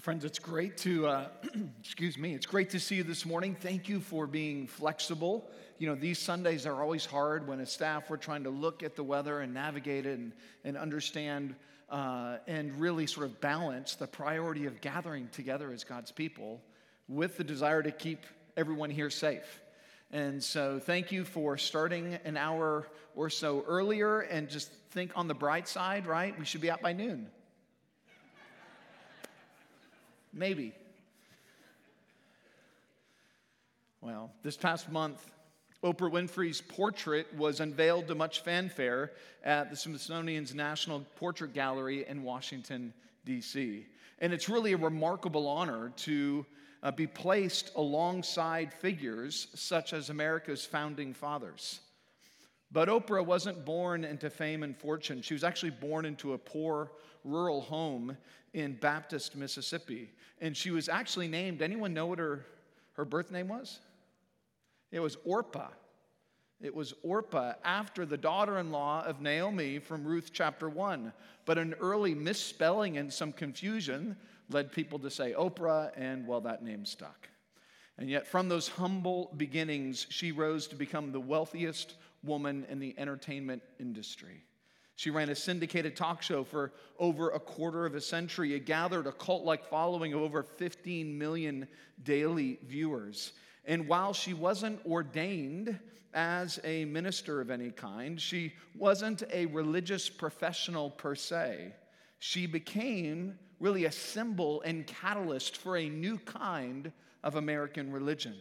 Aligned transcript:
Friends, 0.00 0.24
it's 0.24 0.38
great 0.38 0.76
to, 0.78 1.08
uh, 1.08 1.26
excuse 1.80 2.16
me, 2.16 2.32
it's 2.32 2.46
great 2.46 2.70
to 2.70 2.78
see 2.78 2.96
you 2.96 3.02
this 3.02 3.26
morning. 3.26 3.56
Thank 3.58 3.88
you 3.88 3.98
for 3.98 4.28
being 4.28 4.68
flexible. 4.68 5.50
You 5.78 5.88
know, 5.88 5.96
these 5.96 6.20
Sundays 6.20 6.66
are 6.66 6.80
always 6.80 7.04
hard 7.04 7.48
when, 7.48 7.58
as 7.58 7.72
staff, 7.72 8.08
we're 8.08 8.16
trying 8.16 8.44
to 8.44 8.50
look 8.50 8.84
at 8.84 8.94
the 8.94 9.02
weather 9.02 9.40
and 9.40 9.52
navigate 9.52 10.06
it 10.06 10.16
and, 10.16 10.32
and 10.62 10.76
understand 10.76 11.56
uh, 11.90 12.36
and 12.46 12.78
really 12.78 13.08
sort 13.08 13.26
of 13.26 13.40
balance 13.40 13.96
the 13.96 14.06
priority 14.06 14.66
of 14.66 14.80
gathering 14.80 15.28
together 15.32 15.72
as 15.72 15.82
God's 15.82 16.12
people 16.12 16.62
with 17.08 17.36
the 17.36 17.42
desire 17.42 17.82
to 17.82 17.90
keep 17.90 18.24
everyone 18.56 18.90
here 18.90 19.10
safe. 19.10 19.60
And 20.12 20.40
so, 20.40 20.78
thank 20.78 21.10
you 21.10 21.24
for 21.24 21.58
starting 21.58 22.20
an 22.24 22.36
hour 22.36 22.86
or 23.16 23.30
so 23.30 23.64
earlier. 23.66 24.20
And 24.20 24.48
just 24.48 24.70
think 24.92 25.10
on 25.16 25.26
the 25.26 25.34
bright 25.34 25.66
side, 25.66 26.06
right? 26.06 26.38
We 26.38 26.44
should 26.44 26.60
be 26.60 26.70
out 26.70 26.82
by 26.82 26.92
noon. 26.92 27.30
Maybe. 30.38 30.72
Well, 34.00 34.30
this 34.44 34.56
past 34.56 34.88
month, 34.88 35.28
Oprah 35.82 36.12
Winfrey's 36.12 36.60
portrait 36.60 37.26
was 37.36 37.58
unveiled 37.58 38.06
to 38.06 38.14
much 38.14 38.42
fanfare 38.42 39.10
at 39.42 39.68
the 39.68 39.76
Smithsonian's 39.76 40.54
National 40.54 41.00
Portrait 41.16 41.52
Gallery 41.54 42.06
in 42.06 42.22
Washington, 42.22 42.94
D.C. 43.24 43.86
And 44.20 44.32
it's 44.32 44.48
really 44.48 44.74
a 44.74 44.76
remarkable 44.76 45.48
honor 45.48 45.92
to 45.96 46.46
uh, 46.84 46.92
be 46.92 47.08
placed 47.08 47.72
alongside 47.74 48.72
figures 48.72 49.48
such 49.54 49.92
as 49.92 50.08
America's 50.08 50.64
founding 50.64 51.14
fathers. 51.14 51.80
But 52.70 52.88
Oprah 52.88 53.26
wasn't 53.26 53.64
born 53.64 54.04
into 54.04 54.30
fame 54.30 54.62
and 54.62 54.76
fortune. 54.76 55.20
She 55.20 55.34
was 55.34 55.42
actually 55.42 55.70
born 55.70 56.04
into 56.04 56.34
a 56.34 56.38
poor 56.38 56.92
rural 57.24 57.60
home 57.60 58.16
in 58.54 58.74
Baptist, 58.74 59.36
Mississippi. 59.36 60.10
And 60.40 60.56
she 60.56 60.70
was 60.70 60.88
actually 60.88 61.28
named, 61.28 61.62
anyone 61.62 61.94
know 61.94 62.06
what 62.06 62.18
her, 62.18 62.44
her 62.94 63.04
birth 63.04 63.30
name 63.30 63.48
was? 63.48 63.80
It 64.90 65.00
was 65.00 65.16
Orpah. 65.24 65.68
It 66.60 66.74
was 66.74 66.94
Orpah 67.02 67.52
after 67.64 68.04
the 68.04 68.16
daughter 68.16 68.58
in 68.58 68.72
law 68.72 69.04
of 69.04 69.20
Naomi 69.20 69.78
from 69.78 70.04
Ruth 70.04 70.30
chapter 70.32 70.68
1. 70.68 71.12
But 71.44 71.58
an 71.58 71.74
early 71.80 72.14
misspelling 72.14 72.98
and 72.98 73.12
some 73.12 73.32
confusion 73.32 74.16
led 74.50 74.72
people 74.72 74.98
to 75.00 75.10
say 75.10 75.34
Oprah, 75.34 75.92
and 75.96 76.26
well, 76.26 76.40
that 76.40 76.64
name 76.64 76.84
stuck. 76.84 77.28
And 77.98 78.08
yet, 78.08 78.26
from 78.26 78.48
those 78.48 78.68
humble 78.68 79.32
beginnings, 79.36 80.06
she 80.08 80.32
rose 80.32 80.66
to 80.68 80.76
become 80.76 81.12
the 81.12 81.20
wealthiest 81.20 81.94
woman 82.22 82.66
in 82.68 82.78
the 82.78 82.94
entertainment 82.96 83.62
industry. 83.78 84.44
She 84.98 85.10
ran 85.10 85.28
a 85.28 85.34
syndicated 85.36 85.94
talk 85.94 86.22
show 86.22 86.42
for 86.42 86.72
over 86.98 87.30
a 87.30 87.38
quarter 87.38 87.86
of 87.86 87.94
a 87.94 88.00
century. 88.00 88.54
It 88.54 88.66
gathered 88.66 89.06
a 89.06 89.12
cult 89.12 89.44
like 89.44 89.70
following 89.70 90.12
of 90.12 90.22
over 90.22 90.42
15 90.42 91.16
million 91.16 91.68
daily 92.02 92.58
viewers. 92.66 93.30
And 93.64 93.86
while 93.86 94.12
she 94.12 94.34
wasn't 94.34 94.84
ordained 94.84 95.78
as 96.14 96.58
a 96.64 96.84
minister 96.86 97.40
of 97.40 97.48
any 97.48 97.70
kind, 97.70 98.20
she 98.20 98.54
wasn't 98.74 99.22
a 99.32 99.46
religious 99.46 100.08
professional 100.08 100.90
per 100.90 101.14
se. 101.14 101.76
She 102.18 102.46
became 102.46 103.38
really 103.60 103.84
a 103.84 103.92
symbol 103.92 104.62
and 104.62 104.84
catalyst 104.84 105.58
for 105.58 105.76
a 105.76 105.88
new 105.88 106.18
kind 106.18 106.90
of 107.22 107.36
American 107.36 107.92
religion. 107.92 108.34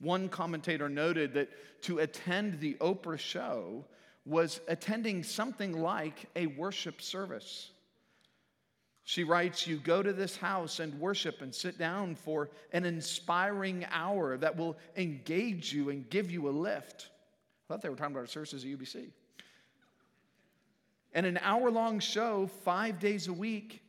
One 0.00 0.28
commentator 0.28 0.88
noted 0.88 1.32
that 1.34 1.82
to 1.82 2.00
attend 2.00 2.58
the 2.58 2.74
Oprah 2.80 3.20
show 3.20 3.84
was 4.30 4.60
attending 4.68 5.24
something 5.24 5.72
like 5.82 6.26
a 6.36 6.46
worship 6.46 7.02
service. 7.02 7.70
She 9.02 9.24
writes, 9.24 9.66
You 9.66 9.76
go 9.76 10.04
to 10.04 10.12
this 10.12 10.36
house 10.36 10.78
and 10.78 11.00
worship 11.00 11.42
and 11.42 11.52
sit 11.52 11.76
down 11.78 12.14
for 12.14 12.48
an 12.72 12.84
inspiring 12.86 13.84
hour 13.90 14.36
that 14.36 14.56
will 14.56 14.76
engage 14.96 15.72
you 15.72 15.90
and 15.90 16.08
give 16.08 16.30
you 16.30 16.48
a 16.48 16.50
lift. 16.50 17.08
I 17.10 17.62
thought 17.68 17.82
they 17.82 17.88
were 17.88 17.96
talking 17.96 18.12
about 18.14 18.20
our 18.20 18.26
services 18.28 18.64
at 18.64 18.70
UBC. 18.70 19.08
And 21.12 21.26
an 21.26 21.40
hour 21.42 21.72
long 21.72 21.98
show, 21.98 22.48
five 22.64 23.00
days 23.00 23.26
a 23.26 23.32
week, 23.32 23.82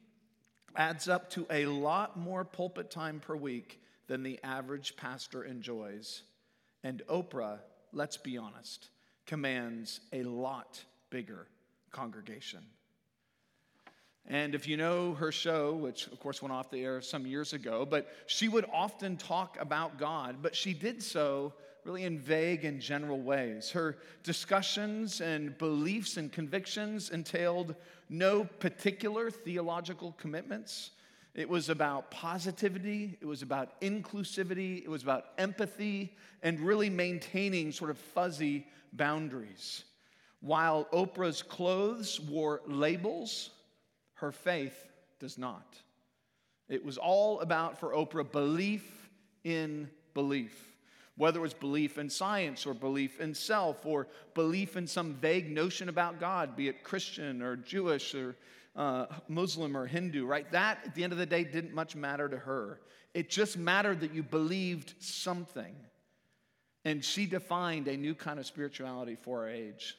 adds 0.76 1.08
up 1.08 1.30
to 1.32 1.46
a 1.52 1.68
lot 1.68 2.18
more 2.18 2.44
pulpit 2.44 2.90
time 2.90 3.20
per 3.20 3.36
week 3.36 3.80
than 4.08 4.24
the 4.24 4.40
average 4.44 4.96
pastor 4.96 5.44
enjoys. 5.44 6.24
And 6.84 7.04
Oprah, 7.08 7.60
let's 7.94 8.18
be 8.18 8.38
honest, 8.38 8.90
commands 9.26 10.02
a 10.14 10.24
lot 10.24 10.84
bigger 11.10 11.48
congregation. 11.92 12.62
And 14.28 14.54
if 14.54 14.68
you 14.68 14.78
know 14.78 15.14
her 15.16 15.32
show, 15.32 15.74
which 15.74 16.08
of 16.08 16.20
course 16.20 16.42
went 16.42 16.54
off 16.54 16.70
the 16.70 16.84
air 16.84 17.02
some 17.02 17.26
years 17.26 17.54
ago, 17.54 17.86
but 17.86 18.08
she 18.28 18.48
would 18.48 18.66
often 18.72 19.18
talk 19.18 19.58
about 19.60 19.98
God, 19.98 20.38
but 20.42 20.56
she 20.56 20.74
did 20.74 21.02
so 21.02 21.54
really 21.84 22.04
in 22.04 22.20
vague 22.20 22.64
and 22.64 22.80
general 22.80 23.20
ways. 23.20 23.72
Her 23.72 23.98
discussions 24.24 25.22
and 25.22 25.58
beliefs 25.58 26.18
and 26.18 26.32
convictions 26.32 27.10
entailed 27.10 27.76
no 28.10 28.44
particular 28.44 29.32
theological 29.32 30.14
commitments. 30.20 30.92
It 31.34 31.50
was 31.50 31.70
about 31.70 32.12
positivity, 32.12 33.18
it 33.22 33.26
was 33.26 33.42
about 33.42 33.80
inclusivity, 33.82 34.84
it 34.84 34.90
was 34.90 35.02
about 35.02 35.28
empathy, 35.38 36.16
and 36.44 36.60
really 36.60 36.90
maintaining 36.90 37.72
sort 37.72 37.90
of 37.90 37.98
fuzzy 37.98 38.68
boundaries. 38.94 39.84
While 40.40 40.86
Oprah's 40.92 41.44
clothes 41.44 42.20
wore 42.20 42.62
labels, 42.66 43.52
her 44.16 44.32
faith 44.32 44.88
does 45.20 45.38
not. 45.38 45.78
It 46.68 46.84
was 46.84 46.98
all 46.98 47.42
about, 47.42 47.80
for 47.80 47.94
Oprah, 47.94 48.32
belief 48.32 49.10
in 49.44 49.90
belief. 50.14 50.76
Whether 51.18 51.40
it 51.40 51.44
was 51.44 51.54
belief 51.54 51.98
in 51.98 52.10
science 52.10 52.66
or 52.66 52.74
belief 52.74 53.20
in 53.20 53.36
self 53.36 53.86
or 53.86 54.08
belief 54.34 54.78
in 54.78 54.88
some 54.88 55.14
vague 55.16 55.52
notion 55.52 55.90
about 55.90 56.20
God, 56.20 56.56
be 56.56 56.68
it 56.68 56.84
Christian 56.84 57.42
or 57.42 57.56
Jewish 57.56 58.16
or 58.16 58.36
uh, 58.76 59.08
Muslim 59.28 59.76
or 59.76 59.86
Hindu, 59.86 60.26
right? 60.26 60.50
That, 60.52 60.80
at 60.86 60.96
the 60.96 61.04
end 61.04 61.14
of 61.14 61.20
the 61.20 61.26
day, 61.26 61.44
didn't 61.44 61.74
much 61.74 61.96
matter 61.96 62.30
to 62.30 62.38
her. 62.38 62.80
It 63.14 63.30
just 63.30 63.58
mattered 63.58 64.00
that 64.00 64.14
you 64.14 64.24
believed 64.24 64.94
something. 65.00 65.76
And 66.84 67.04
she 67.04 67.26
defined 67.26 67.88
a 67.88 67.96
new 67.96 68.16
kind 68.16 68.40
of 68.40 68.46
spirituality 68.46 69.16
for 69.16 69.42
our 69.42 69.50
age. 69.50 69.96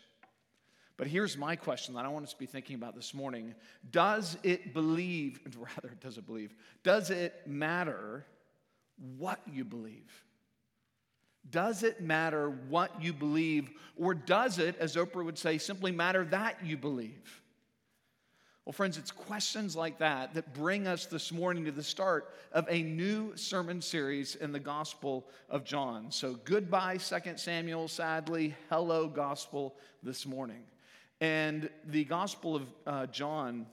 But 0.96 1.06
here's 1.06 1.36
my 1.36 1.56
question 1.56 1.94
that 1.94 2.04
I 2.04 2.08
want 2.08 2.26
us 2.26 2.32
to 2.32 2.38
be 2.38 2.46
thinking 2.46 2.76
about 2.76 2.94
this 2.94 3.14
morning 3.14 3.54
Does 3.90 4.36
it 4.42 4.74
believe, 4.74 5.40
rather, 5.56 5.94
does 6.00 6.18
it 6.18 6.26
believe, 6.26 6.54
does 6.82 7.10
it 7.10 7.34
matter 7.46 8.24
what 9.18 9.40
you 9.50 9.64
believe? 9.64 10.24
Does 11.50 11.82
it 11.82 12.00
matter 12.00 12.50
what 12.68 13.02
you 13.02 13.12
believe? 13.12 13.70
Or 13.96 14.14
does 14.14 14.58
it, 14.58 14.76
as 14.78 14.94
Oprah 14.94 15.24
would 15.24 15.38
say, 15.38 15.58
simply 15.58 15.90
matter 15.90 16.24
that 16.26 16.64
you 16.64 16.76
believe? 16.76 17.41
Well, 18.64 18.72
friends, 18.72 18.96
it's 18.96 19.10
questions 19.10 19.74
like 19.74 19.98
that 19.98 20.34
that 20.34 20.54
bring 20.54 20.86
us 20.86 21.06
this 21.06 21.32
morning 21.32 21.64
to 21.64 21.72
the 21.72 21.82
start 21.82 22.32
of 22.52 22.64
a 22.70 22.80
new 22.80 23.36
sermon 23.36 23.82
series 23.82 24.36
in 24.36 24.52
the 24.52 24.60
Gospel 24.60 25.26
of 25.50 25.64
John. 25.64 26.12
So, 26.12 26.38
goodbye, 26.44 26.98
2 26.98 27.18
Samuel, 27.38 27.88
sadly. 27.88 28.54
Hello, 28.70 29.08
Gospel 29.08 29.74
this 30.04 30.26
morning. 30.26 30.62
And 31.20 31.70
the 31.86 32.04
Gospel 32.04 32.54
of 32.54 32.62
uh, 32.86 33.06
John, 33.06 33.66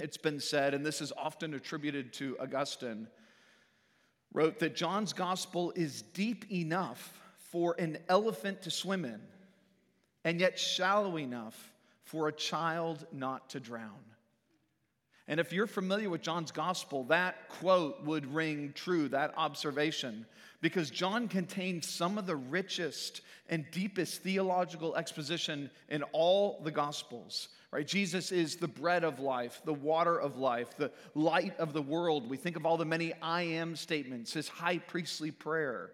it's 0.00 0.16
been 0.16 0.40
said, 0.40 0.74
and 0.74 0.84
this 0.84 1.00
is 1.00 1.12
often 1.16 1.54
attributed 1.54 2.12
to 2.14 2.36
Augustine, 2.40 3.06
wrote 4.32 4.58
that 4.58 4.74
John's 4.74 5.12
Gospel 5.12 5.72
is 5.76 6.02
deep 6.02 6.50
enough 6.50 7.20
for 7.38 7.76
an 7.78 7.98
elephant 8.08 8.62
to 8.62 8.70
swim 8.72 9.04
in, 9.04 9.20
and 10.24 10.40
yet 10.40 10.58
shallow 10.58 11.16
enough 11.18 11.72
for 12.08 12.28
a 12.28 12.32
child 12.32 13.06
not 13.12 13.50
to 13.50 13.60
drown. 13.60 14.00
And 15.28 15.38
if 15.38 15.52
you're 15.52 15.66
familiar 15.66 16.08
with 16.08 16.22
John's 16.22 16.50
gospel, 16.50 17.04
that 17.04 17.50
quote 17.50 18.02
would 18.04 18.34
ring 18.34 18.72
true, 18.74 19.08
that 19.10 19.34
observation, 19.36 20.24
because 20.62 20.88
John 20.88 21.28
contains 21.28 21.86
some 21.86 22.16
of 22.16 22.26
the 22.26 22.34
richest 22.34 23.20
and 23.50 23.66
deepest 23.70 24.22
theological 24.22 24.96
exposition 24.96 25.70
in 25.90 26.02
all 26.12 26.62
the 26.64 26.70
gospels. 26.70 27.48
Right? 27.70 27.86
Jesus 27.86 28.32
is 28.32 28.56
the 28.56 28.68
bread 28.68 29.04
of 29.04 29.20
life, 29.20 29.60
the 29.66 29.74
water 29.74 30.18
of 30.18 30.38
life, 30.38 30.74
the 30.78 30.90
light 31.14 31.58
of 31.58 31.74
the 31.74 31.82
world. 31.82 32.30
We 32.30 32.38
think 32.38 32.56
of 32.56 32.64
all 32.64 32.78
the 32.78 32.86
many 32.86 33.12
I 33.20 33.42
am 33.42 33.76
statements, 33.76 34.32
his 34.32 34.48
high 34.48 34.78
priestly 34.78 35.30
prayer. 35.30 35.90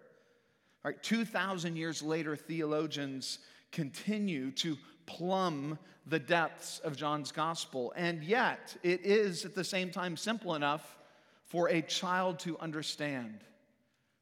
Right? 0.81 1.01
2,000 1.03 1.75
years 1.75 2.01
later, 2.01 2.37
theologians 2.37 3.39
continue 3.73 4.51
to 4.51 4.77
plumb 5.05 5.77
the 6.07 6.19
depths 6.19 6.79
of 6.79 6.95
John's 6.95 7.31
gospel. 7.31 7.93
And 7.95 8.23
yet, 8.23 8.75
it 8.83 9.05
is 9.05 9.45
at 9.45 9.55
the 9.55 9.63
same 9.63 9.89
time 9.89 10.17
simple 10.17 10.55
enough 10.55 10.97
for 11.45 11.69
a 11.69 11.81
child 11.81 12.39
to 12.39 12.57
understand. 12.59 13.39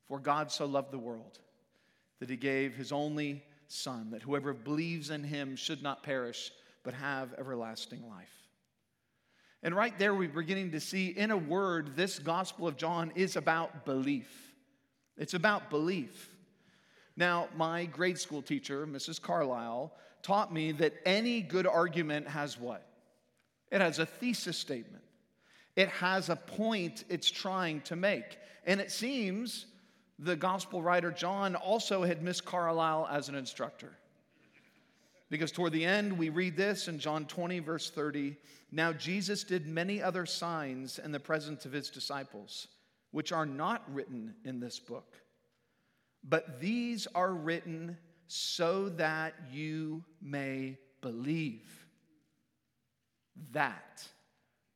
For 0.07 0.19
God 0.19 0.51
so 0.51 0.65
loved 0.65 0.91
the 0.91 0.99
world 0.99 1.39
that 2.19 2.29
he 2.29 2.37
gave 2.37 2.75
his 2.75 2.91
only 2.91 3.43
Son, 3.67 4.11
that 4.11 4.21
whoever 4.21 4.53
believes 4.53 5.09
in 5.09 5.23
him 5.23 5.55
should 5.55 5.81
not 5.81 6.03
perish, 6.03 6.51
but 6.83 6.93
have 6.93 7.33
everlasting 7.39 8.07
life. 8.07 8.29
And 9.63 9.73
right 9.75 9.97
there, 9.97 10.13
we're 10.13 10.29
beginning 10.29 10.71
to 10.71 10.79
see, 10.79 11.07
in 11.07 11.31
a 11.31 11.37
word, 11.37 11.95
this 11.95 12.19
Gospel 12.19 12.67
of 12.67 12.77
John 12.77 13.11
is 13.15 13.35
about 13.35 13.85
belief. 13.85 14.53
It's 15.17 15.33
about 15.33 15.69
belief. 15.69 16.29
Now, 17.15 17.47
my 17.55 17.85
grade 17.85 18.19
school 18.19 18.41
teacher, 18.41 18.85
Mrs. 18.85 19.21
Carlisle, 19.21 19.93
taught 20.23 20.51
me 20.51 20.71
that 20.71 20.93
any 21.05 21.41
good 21.41 21.67
argument 21.67 22.27
has 22.27 22.59
what? 22.59 22.87
It 23.71 23.81
has 23.81 23.99
a 23.99 24.05
thesis 24.05 24.57
statement, 24.57 25.03
it 25.75 25.89
has 25.89 26.29
a 26.29 26.35
point 26.35 27.03
it's 27.09 27.29
trying 27.29 27.81
to 27.81 27.95
make. 27.95 28.37
And 28.65 28.79
it 28.79 28.91
seems 28.91 29.65
the 30.19 30.35
gospel 30.35 30.81
writer 30.81 31.11
John 31.11 31.55
also 31.55 32.03
had 32.03 32.23
Miss 32.23 32.39
Carlisle 32.39 33.09
as 33.11 33.29
an 33.29 33.35
instructor. 33.35 33.91
Because 35.29 35.51
toward 35.51 35.73
the 35.73 35.83
end, 35.83 36.17
we 36.17 36.29
read 36.29 36.55
this 36.55 36.87
in 36.87 36.99
John 36.99 37.25
20, 37.25 37.59
verse 37.59 37.89
30. 37.89 38.37
Now, 38.71 38.93
Jesus 38.93 39.43
did 39.43 39.67
many 39.67 40.01
other 40.01 40.25
signs 40.25 40.99
in 40.99 41.11
the 41.11 41.19
presence 41.19 41.65
of 41.65 41.71
his 41.71 41.89
disciples, 41.89 42.67
which 43.11 43.31
are 43.31 43.45
not 43.45 43.83
written 43.91 44.35
in 44.45 44.59
this 44.59 44.79
book. 44.79 45.17
But 46.23 46.61
these 46.61 47.07
are 47.15 47.33
written 47.33 47.97
so 48.27 48.89
that 48.89 49.33
you 49.51 50.03
may 50.21 50.77
believe 51.01 51.85
that 53.51 54.07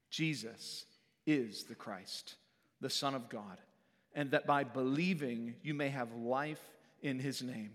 Jesus 0.10 0.86
is 1.26 1.64
the 1.64 1.76
Christ, 1.76 2.36
the 2.82 2.90
Son 2.90 3.16
of 3.16 3.30
God, 3.30 3.58
and 4.14 4.32
that 4.32 4.48
by 4.48 4.64
believing 4.64 5.56
you 5.62 5.74
may 5.74 5.90
have 5.90 6.14
life 6.14 6.62
in 7.02 7.20
his 7.20 7.42
name. 7.42 7.72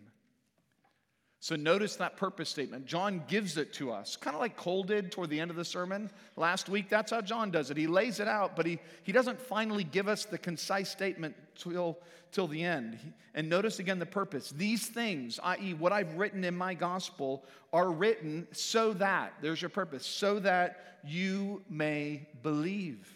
So 1.43 1.57
notice 1.57 1.97
that 1.97 2.17
purpose 2.17 2.49
statement. 2.49 2.87
John 2.87 3.25
gives 3.27 3.57
it 3.57 3.73
to 3.73 3.91
us, 3.91 4.15
kind 4.15 4.37
of 4.37 4.41
like 4.41 4.57
Cole 4.57 4.85
did 4.85 5.11
toward 5.11 5.29
the 5.29 5.41
end 5.41 5.51
of 5.51 5.57
the 5.57 5.65
sermon 5.65 6.09
last 6.37 6.69
week. 6.69 6.89
That's 6.89 7.11
how 7.11 7.21
John 7.21 7.51
does 7.51 7.69
it. 7.69 7.77
He 7.77 7.89
lays 7.89 8.21
it 8.21 8.29
out, 8.29 8.55
but 8.55 8.65
he, 8.65 8.79
he 9.03 9.11
doesn't 9.11 9.41
finally 9.41 9.83
give 9.83 10.07
us 10.07 10.25
the 10.25 10.39
concise 10.39 10.89
statement 10.89 11.35
till, 11.57 11.99
till 12.31 12.47
the 12.47 12.63
end. 12.63 12.97
And 13.35 13.49
notice 13.49 13.81
again 13.81 13.99
the 13.99 14.07
purpose. 14.07 14.53
These 14.53 14.87
things, 14.87 15.41
i.e., 15.43 15.75
what 15.75 15.93
I've 15.93 16.15
written 16.15 16.45
in 16.45 16.57
my 16.57 16.75
gospel, 16.75 17.45
are 17.73 17.91
written 17.91 18.47
so 18.53 18.93
that, 18.93 19.33
there's 19.43 19.61
your 19.61 19.69
purpose, 19.69 20.07
so 20.07 20.39
that 20.39 21.01
you 21.05 21.61
may 21.69 22.29
believe. 22.45 23.13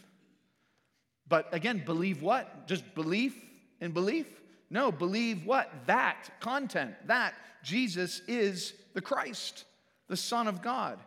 But 1.29 1.47
again, 1.55 1.85
believe 1.87 2.23
what? 2.23 2.67
Just 2.67 2.93
belief 2.97 3.41
in 3.81 3.93
belief? 3.93 4.27
No, 4.71 4.91
believe 4.91 5.47
what? 5.47 5.71
That 5.87 6.31
content, 6.41 6.95
that 7.07 7.35
Jesus 7.63 8.21
is 8.27 8.75
the 8.95 9.01
Christ, 9.01 9.65
the 10.09 10.17
Son 10.17 10.49
of 10.49 10.63
God. 10.63 10.99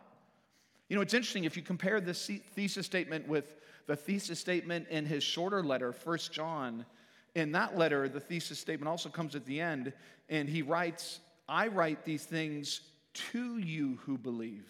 You 0.88 0.96
know, 0.96 1.02
it's 1.02 1.14
interesting 1.14 1.44
if 1.44 1.56
you 1.56 1.62
compare 1.62 2.00
this 2.00 2.30
thesis 2.54 2.86
statement 2.86 3.28
with 3.28 3.54
the 3.86 3.96
thesis 3.96 4.38
statement 4.38 4.88
in 4.88 5.06
his 5.06 5.22
shorter 5.22 5.62
letter, 5.62 5.92
First 5.92 6.32
John. 6.32 6.84
In 7.34 7.52
that 7.52 7.78
letter, 7.78 8.08
the 8.08 8.20
thesis 8.20 8.58
statement 8.58 8.88
also 8.88 9.08
comes 9.08 9.34
at 9.36 9.44
the 9.46 9.60
end, 9.60 9.92
and 10.28 10.48
he 10.48 10.62
writes, 10.62 11.20
I 11.48 11.68
write 11.68 12.04
these 12.04 12.24
things 12.24 12.80
to 13.32 13.58
you 13.58 13.98
who 14.04 14.18
believe 14.18 14.66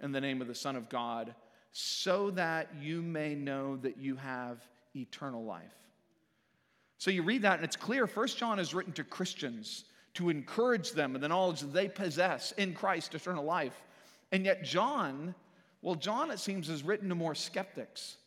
in 0.00 0.12
the 0.12 0.20
name 0.20 0.40
of 0.40 0.48
the 0.48 0.54
Son 0.54 0.76
of 0.76 0.88
God, 0.88 1.34
so 1.72 2.30
that 2.30 2.68
you 2.80 3.02
may 3.02 3.34
know 3.34 3.76
that 3.76 3.98
you 3.98 4.16
have 4.16 4.64
eternal 4.96 5.44
life. 5.44 5.79
So 7.00 7.10
you 7.10 7.22
read 7.22 7.42
that, 7.42 7.56
and 7.56 7.64
it's 7.64 7.76
clear 7.76 8.06
First 8.06 8.36
John 8.36 8.58
is 8.58 8.74
written 8.74 8.92
to 8.92 9.04
Christians 9.04 9.86
to 10.12 10.28
encourage 10.28 10.92
them 10.92 11.14
in 11.14 11.22
the 11.22 11.28
knowledge 11.28 11.60
that 11.60 11.72
they 11.72 11.88
possess 11.88 12.52
in 12.52 12.74
Christ 12.74 13.14
eternal 13.14 13.42
life. 13.42 13.86
And 14.32 14.44
yet, 14.44 14.64
John, 14.64 15.34
well, 15.80 15.94
John, 15.94 16.30
it 16.30 16.38
seems, 16.38 16.68
is 16.68 16.82
written 16.82 17.08
to 17.08 17.14
more 17.14 17.34
skeptics, 17.34 18.18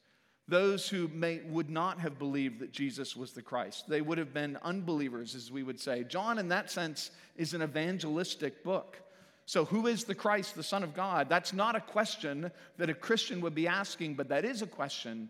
those 0.47 0.89
who 0.89 1.07
may, 1.09 1.41
would 1.49 1.69
not 1.69 1.99
have 1.99 2.17
believed 2.17 2.57
that 2.61 2.71
Jesus 2.71 3.15
was 3.15 3.31
the 3.31 3.43
Christ. 3.43 3.87
They 3.87 4.01
would 4.01 4.17
have 4.17 4.33
been 4.33 4.57
unbelievers, 4.63 5.35
as 5.35 5.51
we 5.51 5.61
would 5.61 5.79
say. 5.79 6.03
John, 6.03 6.39
in 6.39 6.47
that 6.47 6.71
sense, 6.71 7.11
is 7.37 7.53
an 7.53 7.61
evangelistic 7.61 8.63
book. 8.63 8.99
So, 9.45 9.65
who 9.65 9.85
is 9.85 10.03
the 10.03 10.15
Christ, 10.15 10.55
the 10.55 10.63
Son 10.63 10.81
of 10.81 10.95
God? 10.95 11.29
That's 11.29 11.53
not 11.53 11.75
a 11.75 11.79
question 11.79 12.49
that 12.77 12.89
a 12.89 12.95
Christian 12.95 13.39
would 13.41 13.53
be 13.53 13.67
asking, 13.67 14.15
but 14.15 14.29
that 14.29 14.45
is 14.45 14.63
a 14.63 14.67
question 14.67 15.29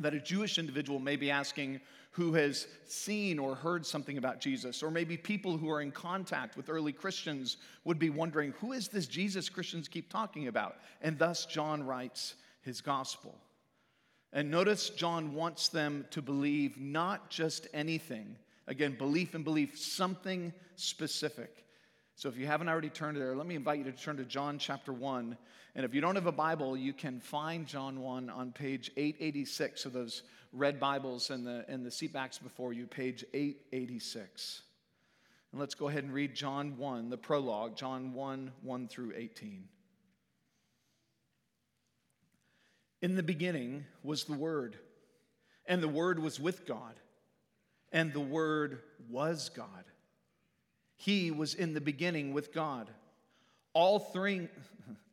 that 0.00 0.14
a 0.14 0.20
Jewish 0.20 0.58
individual 0.58 0.98
may 0.98 1.16
be 1.16 1.30
asking 1.30 1.80
who 2.10 2.32
has 2.34 2.68
seen 2.86 3.38
or 3.40 3.56
heard 3.56 3.84
something 3.84 4.18
about 4.18 4.40
Jesus, 4.40 4.82
or 4.82 4.90
maybe 4.90 5.16
people 5.16 5.56
who 5.56 5.68
are 5.70 5.80
in 5.80 5.90
contact 5.90 6.56
with 6.56 6.68
early 6.68 6.92
Christians 6.92 7.56
would 7.84 7.98
be 7.98 8.10
wondering, 8.10 8.54
who 8.60 8.72
is 8.72 8.86
this 8.86 9.06
Jesus 9.06 9.48
Christians 9.48 9.88
keep 9.88 10.10
talking 10.10 10.46
about? 10.46 10.76
And 11.02 11.18
thus, 11.18 11.44
John 11.44 11.84
writes 11.84 12.34
his 12.62 12.80
gospel. 12.80 13.36
And 14.32 14.50
notice 14.50 14.90
John 14.90 15.34
wants 15.34 15.68
them 15.68 16.06
to 16.10 16.22
believe 16.22 16.78
not 16.78 17.30
just 17.30 17.66
anything, 17.74 18.36
again, 18.68 18.96
belief 18.96 19.34
and 19.34 19.44
belief, 19.44 19.78
something 19.78 20.52
specific. 20.76 21.64
So 22.16 22.28
if 22.28 22.36
you 22.36 22.46
haven't 22.46 22.68
already 22.68 22.90
turned 22.90 23.16
there, 23.16 23.34
let 23.34 23.46
me 23.46 23.56
invite 23.56 23.78
you 23.78 23.84
to 23.84 23.92
turn 23.92 24.16
to 24.18 24.24
John 24.24 24.58
chapter 24.58 24.92
1. 24.92 25.36
And 25.74 25.84
if 25.84 25.94
you 25.94 26.00
don't 26.00 26.14
have 26.14 26.26
a 26.26 26.32
Bible, 26.32 26.76
you 26.76 26.92
can 26.92 27.20
find 27.20 27.66
John 27.66 28.00
1 28.00 28.30
on 28.30 28.52
page 28.52 28.90
886 28.96 29.86
of 29.86 29.92
those 29.92 30.22
red 30.52 30.78
Bibles 30.78 31.30
and 31.30 31.44
the, 31.46 31.64
and 31.68 31.84
the 31.84 31.90
seatbacks 31.90 32.40
before 32.40 32.72
you, 32.72 32.86
page 32.86 33.24
886. 33.34 34.62
And 35.50 35.60
let's 35.60 35.74
go 35.74 35.88
ahead 35.88 36.04
and 36.04 36.12
read 36.12 36.34
John 36.34 36.76
1, 36.76 37.10
the 37.10 37.16
prologue, 37.16 37.76
John 37.76 38.12
1, 38.12 38.52
1 38.62 38.88
through 38.88 39.12
18. 39.16 39.68
In 43.02 43.16
the 43.16 43.22
beginning 43.22 43.84
was 44.02 44.24
the 44.24 44.32
Word, 44.32 44.76
and 45.66 45.82
the 45.82 45.88
Word 45.88 46.18
was 46.18 46.40
with 46.40 46.66
God, 46.66 46.94
and 47.92 48.12
the 48.12 48.20
Word 48.20 48.80
was 49.10 49.48
God. 49.48 49.84
He 50.96 51.30
was 51.30 51.54
in 51.54 51.74
the 51.74 51.80
beginning 51.80 52.32
with 52.32 52.52
God. 52.52 52.88
All 53.74 53.98
three, 53.98 54.48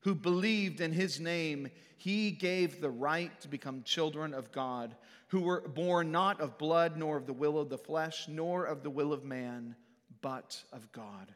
who 0.00 0.14
believed 0.14 0.80
in 0.80 0.92
his 0.92 1.20
name, 1.20 1.70
he 1.96 2.30
gave 2.30 2.80
the 2.80 2.90
right 2.90 3.38
to 3.40 3.48
become 3.48 3.82
children 3.82 4.32
of 4.32 4.52
God, 4.52 4.96
who 5.28 5.40
were 5.40 5.60
born 5.60 6.12
not 6.12 6.40
of 6.40 6.58
blood, 6.58 6.96
nor 6.96 7.16
of 7.16 7.26
the 7.26 7.32
will 7.32 7.58
of 7.58 7.68
the 7.68 7.78
flesh, 7.78 8.26
nor 8.28 8.64
of 8.64 8.82
the 8.82 8.90
will 8.90 9.12
of 9.12 9.24
man, 9.24 9.74
but 10.20 10.62
of 10.72 10.90
God. 10.92 11.34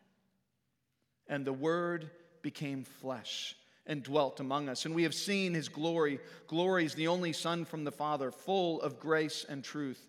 And 1.29 1.45
the 1.45 1.53
Word 1.53 2.11
became 2.43 2.85
flesh 2.85 3.57
and 3.87 4.03
dwelt 4.03 4.41
among 4.41 4.69
us. 4.69 4.85
And 4.85 4.95
we 4.95 5.03
have 5.03 5.15
seen 5.15 5.55
his 5.55 5.69
glory. 5.69 6.21
Glory 6.47 6.85
is 6.85 6.95
the 6.95 7.09
only 7.09 7.33
Son 7.33 7.65
from 7.65 7.85
the 7.85 7.93
Father, 7.93 8.31
full 8.31 8.81
of 8.81 9.01
grace 9.01 9.45
and 9.49 9.65
truth. 9.65 10.09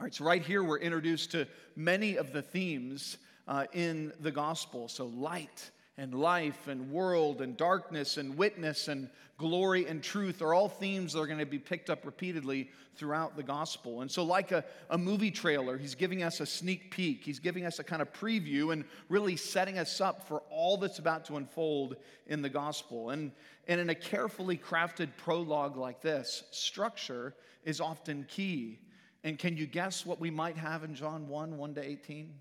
All 0.00 0.04
right, 0.04 0.14
so 0.14 0.24
right 0.24 0.42
here 0.42 0.62
we're 0.62 0.78
introduced 0.78 1.32
to 1.32 1.46
many 1.76 2.16
of 2.16 2.32
the 2.32 2.40
themes 2.40 3.18
uh, 3.46 3.66
in 3.74 4.14
the 4.20 4.30
gospel. 4.30 4.88
So, 4.88 5.04
light 5.04 5.70
and 5.98 6.14
life 6.14 6.68
and 6.68 6.90
world 6.90 7.42
and 7.42 7.54
darkness 7.54 8.16
and 8.16 8.34
witness 8.34 8.88
and 8.88 9.10
glory 9.36 9.86
and 9.86 10.02
truth 10.02 10.40
are 10.40 10.54
all 10.54 10.70
themes 10.70 11.12
that 11.12 11.20
are 11.20 11.26
going 11.26 11.38
to 11.38 11.44
be 11.44 11.58
picked 11.58 11.90
up 11.90 12.06
repeatedly 12.06 12.70
throughout 12.96 13.36
the 13.36 13.42
gospel. 13.42 14.00
And 14.00 14.10
so, 14.10 14.24
like 14.24 14.52
a, 14.52 14.64
a 14.88 14.96
movie 14.96 15.30
trailer, 15.30 15.76
he's 15.76 15.94
giving 15.94 16.22
us 16.22 16.40
a 16.40 16.46
sneak 16.46 16.90
peek, 16.90 17.22
he's 17.22 17.38
giving 17.38 17.66
us 17.66 17.78
a 17.78 17.84
kind 17.84 18.00
of 18.00 18.10
preview 18.10 18.72
and 18.72 18.86
really 19.10 19.36
setting 19.36 19.78
us 19.78 20.00
up 20.00 20.26
for 20.26 20.40
all 20.48 20.78
that's 20.78 20.98
about 20.98 21.26
to 21.26 21.36
unfold 21.36 21.96
in 22.26 22.40
the 22.40 22.48
gospel. 22.48 23.10
And, 23.10 23.32
and 23.68 23.78
in 23.78 23.90
a 23.90 23.94
carefully 23.94 24.56
crafted 24.56 25.10
prologue 25.18 25.76
like 25.76 26.00
this, 26.00 26.44
structure 26.52 27.34
is 27.66 27.82
often 27.82 28.24
key. 28.30 28.78
And 29.22 29.38
can 29.38 29.56
you 29.56 29.66
guess 29.66 30.06
what 30.06 30.20
we 30.20 30.30
might 30.30 30.56
have 30.56 30.82
in 30.82 30.94
John 30.94 31.28
1 31.28 31.58
1 31.58 31.74
to 31.74 31.84
18? 31.84 32.32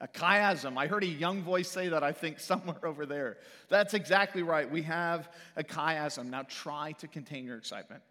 A 0.00 0.06
chiasm. 0.06 0.76
I 0.76 0.86
heard 0.86 1.02
a 1.02 1.08
young 1.08 1.42
voice 1.42 1.68
say 1.68 1.88
that, 1.88 2.04
I 2.04 2.12
think, 2.12 2.38
somewhere 2.40 2.84
over 2.84 3.06
there. 3.06 3.38
That's 3.68 3.94
exactly 3.94 4.42
right. 4.42 4.70
We 4.70 4.82
have 4.82 5.32
a 5.56 5.64
chiasm. 5.64 6.26
Now 6.30 6.42
try 6.42 6.92
to 6.92 7.08
contain 7.08 7.44
your 7.44 7.56
excitement. 7.56 8.02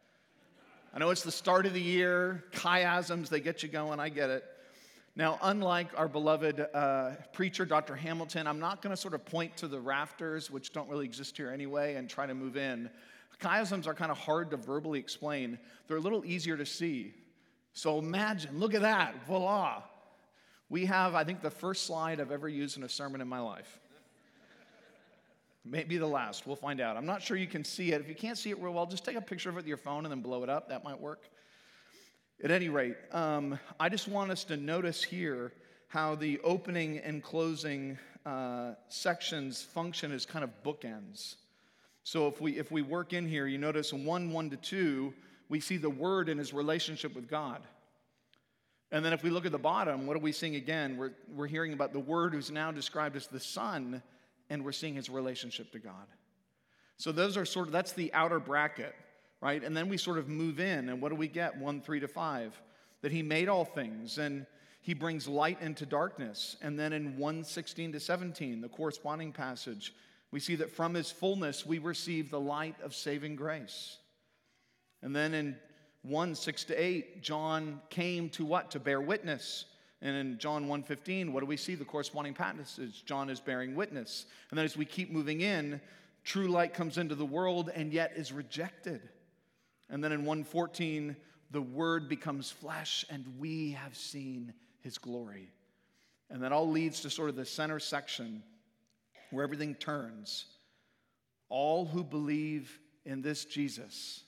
I 0.93 0.99
know 0.99 1.09
it's 1.11 1.23
the 1.23 1.31
start 1.31 1.65
of 1.65 1.73
the 1.73 1.81
year. 1.81 2.43
Chiasms, 2.53 3.29
they 3.29 3.39
get 3.39 3.61
you 3.61 3.69
going. 3.69 3.99
I 3.99 4.09
get 4.09 4.29
it. 4.29 4.43
Now, 5.15 5.39
unlike 5.41 5.87
our 5.97 6.07
beloved 6.07 6.63
uh, 6.73 7.11
preacher, 7.33 7.65
Dr. 7.65 7.95
Hamilton, 7.95 8.45
I'm 8.45 8.59
not 8.59 8.81
going 8.81 8.95
to 8.95 9.01
sort 9.01 9.13
of 9.15 9.25
point 9.25 9.57
to 9.57 9.67
the 9.67 9.79
rafters, 9.79 10.51
which 10.51 10.73
don't 10.73 10.87
really 10.89 11.05
exist 11.05 11.37
here 11.37 11.49
anyway, 11.49 11.95
and 11.95 12.07
try 12.09 12.27
to 12.27 12.35
move 12.35 12.55
in. 12.55 12.89
Chiasms 13.41 13.85
are 13.87 13.93
kind 13.93 14.11
of 14.11 14.17
hard 14.17 14.51
to 14.51 14.57
verbally 14.57 14.99
explain, 14.99 15.59
they're 15.87 15.97
a 15.97 16.01
little 16.01 16.25
easier 16.25 16.57
to 16.57 16.65
see. 16.65 17.13
So 17.73 17.99
imagine, 17.99 18.57
look 18.57 18.73
at 18.73 18.81
that, 18.81 19.25
voila. 19.27 19.83
We 20.69 20.85
have, 20.85 21.15
I 21.15 21.23
think, 21.23 21.41
the 21.41 21.51
first 21.51 21.85
slide 21.85 22.19
I've 22.19 22.31
ever 22.31 22.49
used 22.49 22.77
in 22.77 22.83
a 22.83 22.89
sermon 22.89 23.21
in 23.21 23.27
my 23.27 23.39
life. 23.39 23.79
Maybe 25.63 25.97
the 25.97 26.07
last. 26.07 26.47
We'll 26.47 26.55
find 26.55 26.81
out. 26.81 26.97
I'm 26.97 27.05
not 27.05 27.21
sure 27.21 27.37
you 27.37 27.47
can 27.47 27.63
see 27.63 27.91
it. 27.91 28.01
If 28.01 28.07
you 28.07 28.15
can't 28.15 28.37
see 28.37 28.49
it 28.49 28.59
real 28.59 28.73
well, 28.73 28.85
just 28.85 29.05
take 29.05 29.15
a 29.15 29.21
picture 29.21 29.49
of 29.49 29.55
it 29.55 29.57
with 29.57 29.67
your 29.67 29.77
phone 29.77 30.05
and 30.05 30.11
then 30.11 30.21
blow 30.21 30.43
it 30.43 30.49
up. 30.49 30.69
That 30.69 30.83
might 30.83 30.99
work. 30.99 31.29
At 32.43 32.51
any 32.51 32.69
rate, 32.69 32.95
um, 33.11 33.59
I 33.79 33.89
just 33.89 34.07
want 34.07 34.31
us 34.31 34.43
to 34.45 34.57
notice 34.57 35.03
here 35.03 35.53
how 35.87 36.15
the 36.15 36.39
opening 36.43 36.99
and 36.99 37.23
closing 37.23 37.97
uh, 38.25 38.73
sections 38.89 39.61
function 39.61 40.11
as 40.11 40.25
kind 40.25 40.43
of 40.43 40.51
bookends. 40.63 41.35
So 42.07 42.29
if 42.29 42.39
we 42.39 42.57
if 42.57 42.71
we 42.71 42.81
work 42.81 43.11
in 43.11 43.27
here, 43.27 43.47
you 43.47 43.57
notice 43.57 43.91
in 43.91 44.05
1 44.05 44.31
1 44.31 44.49
to 44.51 44.55
2, 44.55 45.13
we 45.49 45.59
see 45.59 45.75
the 45.75 45.89
word 45.89 46.29
in 46.29 46.37
his 46.37 46.53
relationship 46.53 47.13
with 47.13 47.27
God. 47.29 47.61
And 48.93 49.03
then 49.03 49.11
if 49.11 49.23
we 49.23 49.29
look 49.29 49.45
at 49.45 49.51
the 49.51 49.57
bottom, 49.57 50.07
what 50.07 50.15
are 50.15 50.21
we 50.21 50.31
seeing 50.31 50.55
again? 50.55 50.95
We're, 50.95 51.11
we're 51.35 51.47
hearing 51.47 51.73
about 51.73 51.91
the 51.91 51.99
Word 51.99 52.33
who's 52.33 52.49
now 52.49 52.71
described 52.71 53.17
as 53.17 53.27
the 53.27 53.41
Son, 53.41 54.01
and 54.49 54.63
we're 54.63 54.71
seeing 54.71 54.95
his 54.95 55.09
relationship 55.09 55.69
to 55.73 55.79
God. 55.79 56.07
So 56.95 57.11
those 57.11 57.35
are 57.35 57.43
sort 57.43 57.67
of, 57.67 57.73
that's 57.73 57.91
the 57.91 58.13
outer 58.13 58.39
bracket, 58.39 58.95
right? 59.41 59.61
And 59.61 59.75
then 59.75 59.89
we 59.89 59.97
sort 59.97 60.17
of 60.17 60.29
move 60.29 60.61
in, 60.61 60.87
and 60.87 61.01
what 61.01 61.09
do 61.09 61.15
we 61.15 61.27
get? 61.27 61.57
1, 61.57 61.81
3 61.81 61.99
to 61.99 62.07
5. 62.07 62.61
That 63.01 63.11
he 63.11 63.21
made 63.21 63.49
all 63.49 63.65
things, 63.65 64.17
and 64.17 64.45
he 64.79 64.93
brings 64.93 65.27
light 65.27 65.61
into 65.61 65.85
darkness. 65.85 66.55
And 66.61 66.79
then 66.79 66.93
in 66.93 67.17
1, 67.17 67.43
16 67.43 67.91
to 67.91 67.99
17, 67.99 68.61
the 68.61 68.69
corresponding 68.69 69.33
passage, 69.33 69.93
we 70.31 70.39
see 70.39 70.55
that 70.55 70.71
from 70.71 70.93
his 70.93 71.11
fullness 71.11 71.65
we 71.65 71.79
receive 71.79 72.29
the 72.29 72.39
light 72.39 72.75
of 72.81 72.93
saving 72.93 73.35
grace. 73.35 73.97
And 75.01 75.15
then 75.15 75.33
in 75.33 75.55
1 76.03 76.35
6 76.35 76.63
to 76.65 76.75
8, 76.75 77.21
John 77.21 77.81
came 77.89 78.29
to 78.31 78.45
what? 78.45 78.71
To 78.71 78.79
bear 78.79 79.01
witness. 79.01 79.65
And 80.01 80.15
in 80.15 80.37
John 80.37 80.67
1:15, 80.67 81.31
what 81.31 81.39
do 81.39 81.47
we 81.47 81.57
see? 81.57 81.75
The 81.75 81.85
corresponding 81.85 82.33
passage. 82.33 83.03
John 83.05 83.29
is 83.29 83.39
bearing 83.39 83.75
witness. 83.75 84.25
And 84.49 84.57
then 84.57 84.65
as 84.65 84.77
we 84.77 84.85
keep 84.85 85.11
moving 85.11 85.41
in, 85.41 85.81
true 86.23 86.47
light 86.47 86.73
comes 86.73 86.97
into 86.97 87.15
the 87.15 87.25
world 87.25 87.71
and 87.73 87.91
yet 87.91 88.13
is 88.15 88.31
rejected. 88.31 89.09
And 89.89 90.03
then 90.03 90.11
in 90.11 90.19
114, 90.19 91.15
the 91.51 91.61
word 91.61 92.09
becomes 92.09 92.51
flesh 92.51 93.05
and 93.09 93.25
we 93.39 93.71
have 93.71 93.95
seen 93.95 94.53
his 94.81 94.97
glory. 94.97 95.51
And 96.29 96.43
that 96.43 96.51
all 96.51 96.69
leads 96.69 97.01
to 97.01 97.09
sort 97.09 97.29
of 97.29 97.35
the 97.35 97.45
center 97.45 97.79
section 97.79 98.43
where 99.31 99.43
everything 99.43 99.75
turns. 99.75 100.45
All 101.49 101.85
who 101.85 102.03
believe 102.03 102.79
in 103.05 103.21
this 103.21 103.45
Jesus 103.45 104.23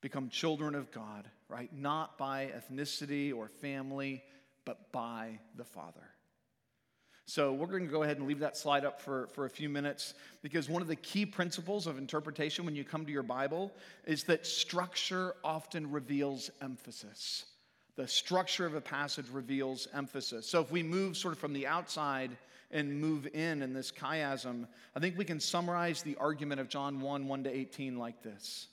become 0.00 0.28
children 0.28 0.74
of 0.74 0.90
God, 0.90 1.28
right? 1.48 1.72
Not 1.72 2.18
by 2.18 2.52
ethnicity 2.56 3.34
or 3.34 3.48
family, 3.48 4.22
but 4.64 4.92
by 4.92 5.38
the 5.56 5.64
Father. 5.64 6.02
So 7.28 7.52
we're 7.52 7.66
going 7.66 7.86
to 7.86 7.90
go 7.90 8.04
ahead 8.04 8.18
and 8.18 8.28
leave 8.28 8.38
that 8.38 8.56
slide 8.56 8.84
up 8.84 9.00
for, 9.00 9.26
for 9.28 9.46
a 9.46 9.50
few 9.50 9.68
minutes 9.68 10.14
because 10.42 10.68
one 10.68 10.80
of 10.80 10.86
the 10.86 10.94
key 10.94 11.26
principles 11.26 11.88
of 11.88 11.98
interpretation 11.98 12.64
when 12.64 12.76
you 12.76 12.84
come 12.84 13.04
to 13.04 13.10
your 13.10 13.24
Bible 13.24 13.72
is 14.06 14.22
that 14.24 14.46
structure 14.46 15.34
often 15.42 15.90
reveals 15.90 16.50
emphasis. 16.62 17.46
The 17.96 18.06
structure 18.06 18.64
of 18.64 18.74
a 18.74 18.80
passage 18.80 19.26
reveals 19.32 19.88
emphasis. 19.92 20.48
So 20.48 20.60
if 20.60 20.70
we 20.70 20.84
move 20.84 21.16
sort 21.16 21.34
of 21.34 21.40
from 21.40 21.52
the 21.52 21.66
outside 21.66 22.36
and 22.70 23.00
move 23.00 23.26
in 23.32 23.62
in 23.62 23.72
this 23.72 23.92
chiasm, 23.92 24.66
I 24.94 25.00
think 25.00 25.16
we 25.16 25.24
can 25.24 25.40
summarize 25.40 26.02
the 26.02 26.16
argument 26.16 26.60
of 26.60 26.68
John 26.68 27.00
1 27.00 27.28
1 27.28 27.44
to 27.44 27.50
18 27.50 27.98
like 27.98 28.22
this 28.22 28.68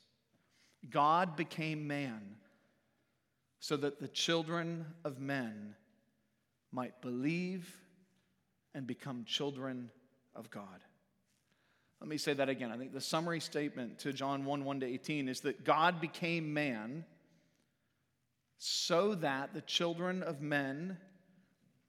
God 0.90 1.36
became 1.36 1.88
man 1.88 2.22
so 3.60 3.78
that 3.78 4.02
the 4.02 4.08
children 4.08 4.86
of 5.06 5.20
men 5.20 5.76
might 6.72 7.02
believe 7.02 7.78
and 8.74 8.88
become 8.88 9.24
children 9.26 9.90
of 10.36 10.50
God. 10.50 10.82
Let 12.02 12.10
me 12.10 12.18
say 12.18 12.34
that 12.34 12.50
again. 12.50 12.72
I 12.72 12.78
think 12.78 12.92
the 12.92 13.00
summary 13.00 13.40
statement 13.40 14.00
to 14.00 14.12
John 14.12 14.44
1 14.44 14.66
1 14.66 14.80
to 14.82 14.86
18 14.86 15.30
is 15.30 15.42
that 15.42 15.64
God 15.64 16.02
became 16.02 16.54
man 16.54 17.06
so 18.58 19.16
that 19.16 19.54
the 19.54 19.62
children 19.62 20.24
of 20.24 20.42
men 20.42 20.98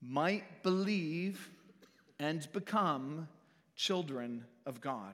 might 0.01 0.63
believe 0.63 1.51
and 2.25 2.51
become 2.55 3.29
children 3.77 4.47
of 4.65 4.81
God. 4.81 5.13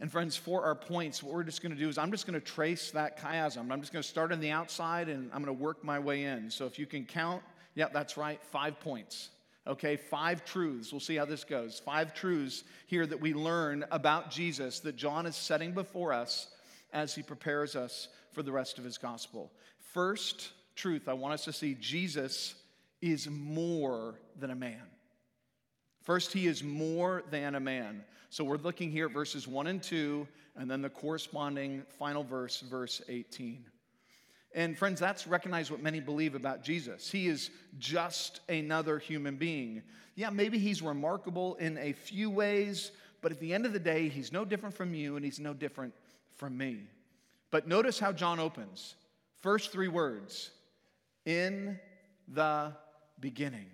And 0.00 0.10
friends, 0.10 0.38
for 0.38 0.64
our 0.64 0.74
points, 0.74 1.22
what 1.22 1.34
we're 1.34 1.42
just 1.42 1.60
going 1.60 1.74
to 1.74 1.78
do 1.78 1.86
is 1.86 1.98
I'm 1.98 2.10
just 2.10 2.26
going 2.26 2.40
to 2.40 2.46
trace 2.46 2.92
that 2.92 3.20
chiasm. 3.20 3.70
I'm 3.70 3.80
just 3.80 3.92
going 3.92 4.02
to 4.02 4.08
start 4.08 4.32
on 4.32 4.40
the 4.40 4.50
outside 4.50 5.10
and 5.10 5.30
I'm 5.34 5.44
going 5.44 5.54
to 5.54 5.62
work 5.62 5.84
my 5.84 5.98
way 5.98 6.24
in. 6.24 6.50
So 6.50 6.64
if 6.64 6.78
you 6.78 6.86
can 6.86 7.04
count, 7.04 7.42
yeah, 7.74 7.88
that's 7.92 8.16
right, 8.16 8.42
five 8.42 8.80
points. 8.80 9.28
Okay, 9.66 9.96
five 9.96 10.46
truths. 10.46 10.92
We'll 10.92 11.00
see 11.00 11.16
how 11.16 11.26
this 11.26 11.44
goes. 11.44 11.78
Five 11.78 12.14
truths 12.14 12.64
here 12.86 13.04
that 13.04 13.20
we 13.20 13.34
learn 13.34 13.84
about 13.90 14.30
Jesus 14.30 14.80
that 14.80 14.96
John 14.96 15.26
is 15.26 15.36
setting 15.36 15.72
before 15.72 16.14
us 16.14 16.46
as 16.94 17.14
he 17.14 17.22
prepares 17.22 17.76
us 17.76 18.08
for 18.32 18.42
the 18.42 18.52
rest 18.52 18.78
of 18.78 18.84
his 18.84 18.96
gospel. 18.96 19.52
First 19.92 20.52
truth 20.74 21.06
I 21.06 21.12
want 21.12 21.34
us 21.34 21.44
to 21.44 21.52
see 21.52 21.76
Jesus 21.78 22.54
is 23.02 23.28
more 23.28 24.14
than 24.38 24.50
a 24.50 24.56
man. 24.56 24.80
First, 26.08 26.32
he 26.32 26.46
is 26.46 26.64
more 26.64 27.22
than 27.30 27.54
a 27.54 27.60
man. 27.60 28.02
So 28.30 28.42
we're 28.42 28.56
looking 28.56 28.90
here 28.90 29.08
at 29.08 29.12
verses 29.12 29.46
1 29.46 29.66
and 29.66 29.82
2, 29.82 30.26
and 30.56 30.70
then 30.70 30.80
the 30.80 30.88
corresponding 30.88 31.82
final 31.98 32.24
verse, 32.24 32.60
verse 32.62 33.02
18. 33.10 33.66
And 34.54 34.78
friends, 34.78 35.00
that's 35.00 35.26
recognize 35.26 35.70
what 35.70 35.82
many 35.82 36.00
believe 36.00 36.34
about 36.34 36.64
Jesus. 36.64 37.10
He 37.10 37.28
is 37.28 37.50
just 37.78 38.40
another 38.48 38.98
human 38.98 39.36
being. 39.36 39.82
Yeah, 40.14 40.30
maybe 40.30 40.58
he's 40.58 40.80
remarkable 40.80 41.56
in 41.56 41.76
a 41.76 41.92
few 41.92 42.30
ways, 42.30 42.90
but 43.20 43.30
at 43.30 43.38
the 43.38 43.52
end 43.52 43.66
of 43.66 43.74
the 43.74 43.78
day, 43.78 44.08
he's 44.08 44.32
no 44.32 44.46
different 44.46 44.74
from 44.74 44.94
you 44.94 45.16
and 45.16 45.22
he's 45.22 45.38
no 45.38 45.52
different 45.52 45.92
from 46.36 46.56
me. 46.56 46.84
But 47.50 47.68
notice 47.68 47.98
how 47.98 48.12
John 48.12 48.40
opens. 48.40 48.94
First 49.42 49.72
three 49.72 49.88
words 49.88 50.52
in 51.26 51.78
the 52.28 52.72
beginning. 53.20 53.66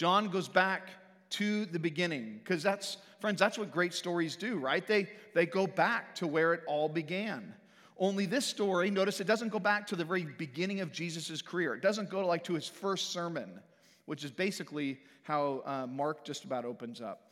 John 0.00 0.30
goes 0.30 0.48
back 0.48 0.88
to 1.30 1.66
the 1.66 1.78
beginning 1.78 2.40
because 2.42 2.62
that's 2.62 2.96
Friends, 3.20 3.38
that's 3.38 3.58
what 3.58 3.70
great 3.70 3.92
stories 3.92 4.34
do, 4.34 4.56
right? 4.56 4.86
They, 4.86 5.06
they 5.34 5.44
go 5.44 5.66
back 5.66 6.14
to 6.16 6.26
where 6.26 6.54
it 6.54 6.62
all 6.66 6.88
began. 6.88 7.54
Only 7.98 8.24
this 8.24 8.46
story, 8.46 8.90
notice 8.90 9.20
it 9.20 9.26
doesn't 9.26 9.50
go 9.50 9.58
back 9.58 9.86
to 9.88 9.96
the 9.96 10.06
very 10.06 10.24
beginning 10.24 10.80
of 10.80 10.90
Jesus' 10.90 11.42
career. 11.42 11.74
It 11.74 11.82
doesn't 11.82 12.08
go 12.08 12.22
to 12.22 12.26
like 12.26 12.44
to 12.44 12.54
his 12.54 12.66
first 12.66 13.10
sermon, 13.10 13.60
which 14.06 14.24
is 14.24 14.30
basically 14.30 14.98
how 15.22 15.62
uh, 15.66 15.86
Mark 15.86 16.24
just 16.24 16.44
about 16.44 16.64
opens 16.64 17.02
up. 17.02 17.30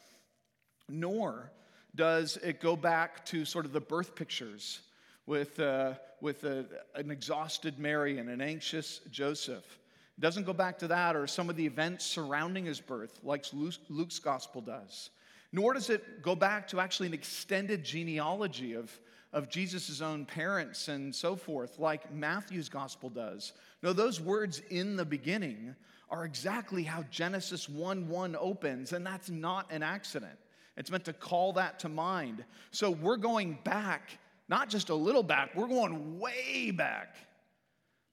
Nor 0.90 1.50
does 1.94 2.36
it 2.42 2.60
go 2.60 2.76
back 2.76 3.24
to 3.26 3.46
sort 3.46 3.64
of 3.64 3.72
the 3.72 3.80
birth 3.80 4.14
pictures 4.14 4.80
with, 5.24 5.58
uh, 5.58 5.94
with 6.20 6.44
a, 6.44 6.66
an 6.94 7.10
exhausted 7.10 7.78
Mary 7.78 8.18
and 8.18 8.28
an 8.28 8.42
anxious 8.42 9.00
Joseph. 9.10 9.78
Doesn't 10.20 10.44
go 10.44 10.52
back 10.52 10.78
to 10.80 10.88
that 10.88 11.14
or 11.14 11.26
some 11.26 11.48
of 11.48 11.56
the 11.56 11.64
events 11.64 12.04
surrounding 12.04 12.64
his 12.64 12.80
birth, 12.80 13.20
like 13.22 13.44
Luke's 13.52 14.18
gospel 14.18 14.60
does. 14.60 15.10
Nor 15.52 15.74
does 15.74 15.90
it 15.90 16.22
go 16.22 16.34
back 16.34 16.68
to 16.68 16.80
actually 16.80 17.06
an 17.06 17.14
extended 17.14 17.84
genealogy 17.84 18.74
of, 18.74 18.92
of 19.32 19.48
Jesus' 19.48 20.00
own 20.00 20.26
parents 20.26 20.88
and 20.88 21.14
so 21.14 21.36
forth, 21.36 21.78
like 21.78 22.12
Matthew's 22.12 22.68
gospel 22.68 23.08
does. 23.08 23.52
No, 23.82 23.92
those 23.92 24.20
words 24.20 24.60
in 24.70 24.96
the 24.96 25.04
beginning 25.04 25.74
are 26.10 26.24
exactly 26.24 26.82
how 26.82 27.04
Genesis 27.10 27.68
1 27.68 28.08
1 28.08 28.36
opens, 28.38 28.92
and 28.92 29.06
that's 29.06 29.30
not 29.30 29.70
an 29.70 29.82
accident. 29.82 30.38
It's 30.76 30.90
meant 30.90 31.04
to 31.04 31.12
call 31.12 31.52
that 31.54 31.78
to 31.80 31.88
mind. 31.88 32.44
So 32.70 32.90
we're 32.90 33.16
going 33.16 33.58
back, 33.64 34.18
not 34.48 34.68
just 34.68 34.90
a 34.90 34.94
little 34.94 35.22
back, 35.22 35.54
we're 35.54 35.68
going 35.68 36.18
way 36.18 36.70
back. 36.70 37.16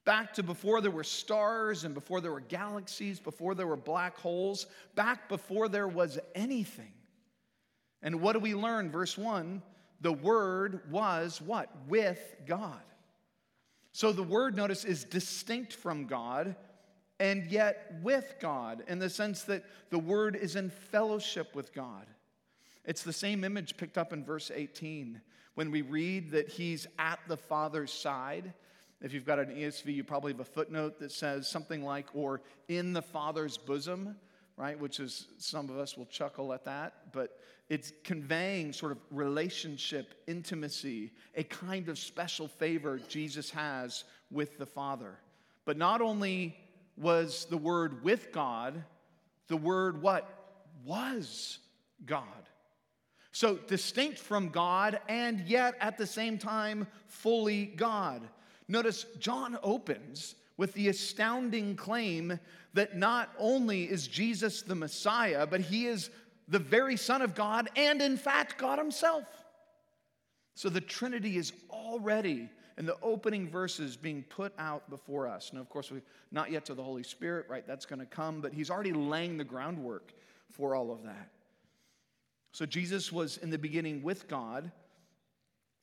Back 0.06 0.34
to 0.36 0.44
before 0.44 0.82
there 0.82 0.92
were 0.92 1.04
stars 1.04 1.84
and 1.84 1.94
before 1.94 2.22
there 2.22 2.32
were 2.32 2.40
galaxies, 2.40 3.20
before 3.20 3.56
there 3.56 3.68
were 3.68 3.76
black 3.76 4.18
holes, 4.18 4.68
back 4.94 5.28
before 5.28 5.68
there 5.68 5.88
was 5.88 6.20
anything. 6.36 6.94
And 8.04 8.22
what 8.22 8.34
do 8.34 8.40
we 8.40 8.54
learn? 8.54 8.92
Verse 8.92 9.18
1 9.18 9.62
the 10.02 10.14
Word 10.14 10.82
was 10.92 11.42
what? 11.42 11.70
With 11.88 12.36
God. 12.46 12.82
So 13.94 14.12
the 14.12 14.22
Word, 14.22 14.56
notice, 14.56 14.86
is 14.86 15.04
distinct 15.04 15.74
from 15.74 16.06
God 16.06 16.56
and 17.20 17.46
yet 17.46 17.96
with 18.04 18.36
God 18.42 18.84
in 18.88 19.00
the 19.00 19.10
sense 19.10 19.44
that 19.44 19.64
the 19.90 19.98
Word 19.98 20.36
is 20.36 20.56
in 20.56 20.70
fellowship 20.70 21.56
with 21.56 21.74
God. 21.74 22.06
It's 22.84 23.04
the 23.04 23.14
same 23.14 23.44
image 23.44 23.78
picked 23.78 23.98
up 23.98 24.14
in 24.14 24.24
verse 24.24 24.52
18 24.54 25.22
when 25.56 25.72
we 25.72 25.82
read 25.82 26.32
that 26.32 26.50
He's 26.50 26.86
at 27.00 27.20
the 27.28 27.38
Father's 27.38 27.92
side. 27.92 28.54
If 29.02 29.14
you've 29.14 29.26
got 29.26 29.40
an 29.40 29.48
ESV, 29.48 29.94
you 29.94 30.04
probably 30.04 30.32
have 30.32 30.40
a 30.40 30.46
footnote 30.46 31.00
that 31.00 31.12
says 31.12 31.50
something 31.50 31.84
like, 31.84 32.08
or 32.14 32.42
in 32.68 32.94
the 32.94 33.02
Father's 33.02 33.58
bosom, 33.58 34.16
right? 34.58 34.80
Which 34.80 35.00
is, 35.00 35.28
some 35.38 35.70
of 35.70 35.78
us 35.78 35.98
will 35.98 36.06
chuckle 36.06 36.54
at 36.54 36.66
that, 36.66 37.12
but 37.12 37.38
it's 37.70 37.92
conveying 38.04 38.74
sort 38.74 38.92
of 38.92 39.00
relationship, 39.12 40.16
intimacy, 40.28 41.12
a 41.36 41.44
kind 41.44 41.90
of 41.90 41.98
special 41.98 42.48
favor 42.48 43.00
Jesus 43.10 43.50
has 43.52 44.06
with 44.32 44.58
the 44.58 44.66
Father. 44.66 45.18
But 45.66 45.78
not 45.78 46.02
only 46.02 46.58
was 46.96 47.46
the 47.50 47.58
Word 47.58 48.04
with 48.04 48.32
God, 48.32 48.84
the 49.48 49.58
Word 49.58 50.02
what? 50.02 50.30
Was 50.86 51.60
God. 52.06 52.24
So 53.32 53.58
distinct 53.58 54.20
from 54.20 54.50
God 54.50 55.00
and 55.10 55.42
yet 55.42 55.76
at 55.82 55.98
the 55.98 56.08
same 56.08 56.38
time 56.38 56.88
fully 57.08 57.66
God. 57.66 58.22
Notice 58.68 59.06
John 59.20 59.58
opens 59.62 60.36
with 60.58 60.74
the 60.74 60.88
astounding 60.88 61.76
claim 61.76 62.40
that 62.74 62.98
not 62.98 63.30
only 63.38 63.84
is 63.84 64.08
Jesus 64.08 64.62
the 64.62 64.76
Messiah, 64.76 65.46
but 65.46 65.62
he 65.62 65.86
is 65.86 66.10
the 66.48 66.60
very 66.60 66.98
Son 66.98 67.22
of 67.22 67.36
God 67.36 67.70
and, 67.76 68.02
in 68.02 68.18
fact, 68.18 68.58
God 68.58 68.78
Himself. 68.78 69.26
So 70.54 70.70
the 70.70 70.82
Trinity 70.82 71.38
is 71.38 71.54
already 71.70 72.50
in 72.78 72.86
the 72.86 72.98
opening 73.02 73.48
verses 73.48 73.96
being 73.96 74.24
put 74.24 74.54
out 74.58 74.90
before 74.90 75.28
us. 75.28 75.52
Now, 75.54 75.62
of 75.62 75.70
course, 75.70 75.92
we've 75.92 76.06
not 76.32 76.52
yet 76.52 76.66
to 76.66 76.74
the 76.74 76.84
Holy 76.84 77.04
Spirit, 77.04 77.46
right? 77.50 77.66
That's 77.66 77.86
going 77.86 78.00
to 78.00 78.06
come, 78.06 78.42
but 78.42 78.54
He's 78.54 78.70
already 78.70 78.94
laying 78.94 79.38
the 79.38 79.44
groundwork 79.44 80.14
for 80.52 80.76
all 80.76 80.92
of 80.92 81.04
that. 81.04 81.30
So 82.52 82.66
Jesus 82.66 83.12
was 83.12 83.38
in 83.38 83.50
the 83.50 83.58
beginning 83.58 84.02
with 84.02 84.28
God. 84.28 84.72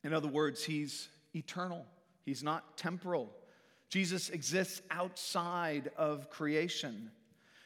In 0.03 0.13
other 0.13 0.27
words, 0.27 0.63
He's 0.63 1.09
eternal, 1.35 1.85
He's 2.23 2.43
not 2.43 2.77
temporal. 2.77 3.29
Jesus 3.89 4.29
exists 4.29 4.81
outside 4.89 5.91
of 5.97 6.29
creation. 6.29 7.11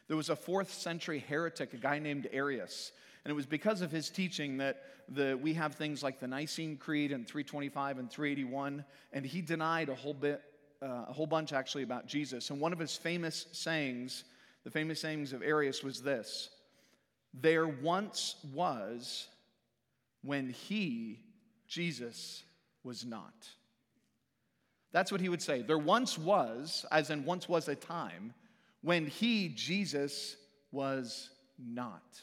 There 0.07 0.17
was 0.17 0.29
a 0.29 0.35
fourth 0.35 0.73
century 0.73 1.19
heretic, 1.19 1.73
a 1.73 1.77
guy 1.77 1.99
named 1.99 2.27
Arius. 2.31 2.91
And 3.23 3.31
it 3.31 3.35
was 3.35 3.45
because 3.45 3.81
of 3.81 3.91
his 3.91 4.09
teaching 4.09 4.57
that 4.57 4.83
the, 5.09 5.37
we 5.41 5.53
have 5.53 5.75
things 5.75 6.01
like 6.01 6.19
the 6.19 6.27
Nicene 6.27 6.77
Creed 6.77 7.11
and 7.11 7.27
325 7.27 7.99
and 7.99 8.09
381. 8.09 8.85
And 9.13 9.25
he 9.25 9.41
denied 9.41 9.89
a 9.89 9.95
whole 9.95 10.13
bit, 10.13 10.41
uh, 10.81 11.05
a 11.09 11.13
whole 11.13 11.27
bunch 11.27 11.53
actually 11.53 11.83
about 11.83 12.07
Jesus. 12.07 12.49
And 12.49 12.59
one 12.59 12.73
of 12.73 12.79
his 12.79 12.95
famous 12.95 13.47
sayings, 13.51 14.23
the 14.63 14.71
famous 14.71 15.01
sayings 15.01 15.33
of 15.33 15.41
Arius 15.43 15.83
was 15.83 16.01
this 16.01 16.49
There 17.33 17.67
once 17.67 18.35
was 18.53 19.27
when 20.23 20.49
he, 20.49 21.19
Jesus, 21.67 22.43
was 22.83 23.05
not. 23.05 23.49
That's 24.97 25.11
what 25.11 25.21
he 25.21 25.29
would 25.29 25.43
say. 25.43 25.61
There 25.61 25.77
once 25.77 26.17
was, 26.17 26.83
as 26.91 27.11
in 27.11 27.23
once 27.23 27.47
was 27.47 27.67
a 27.67 27.75
time, 27.75 28.33
when 28.81 29.05
he, 29.05 29.47
Jesus, 29.49 30.35
was 30.71 31.29
not. 31.59 32.19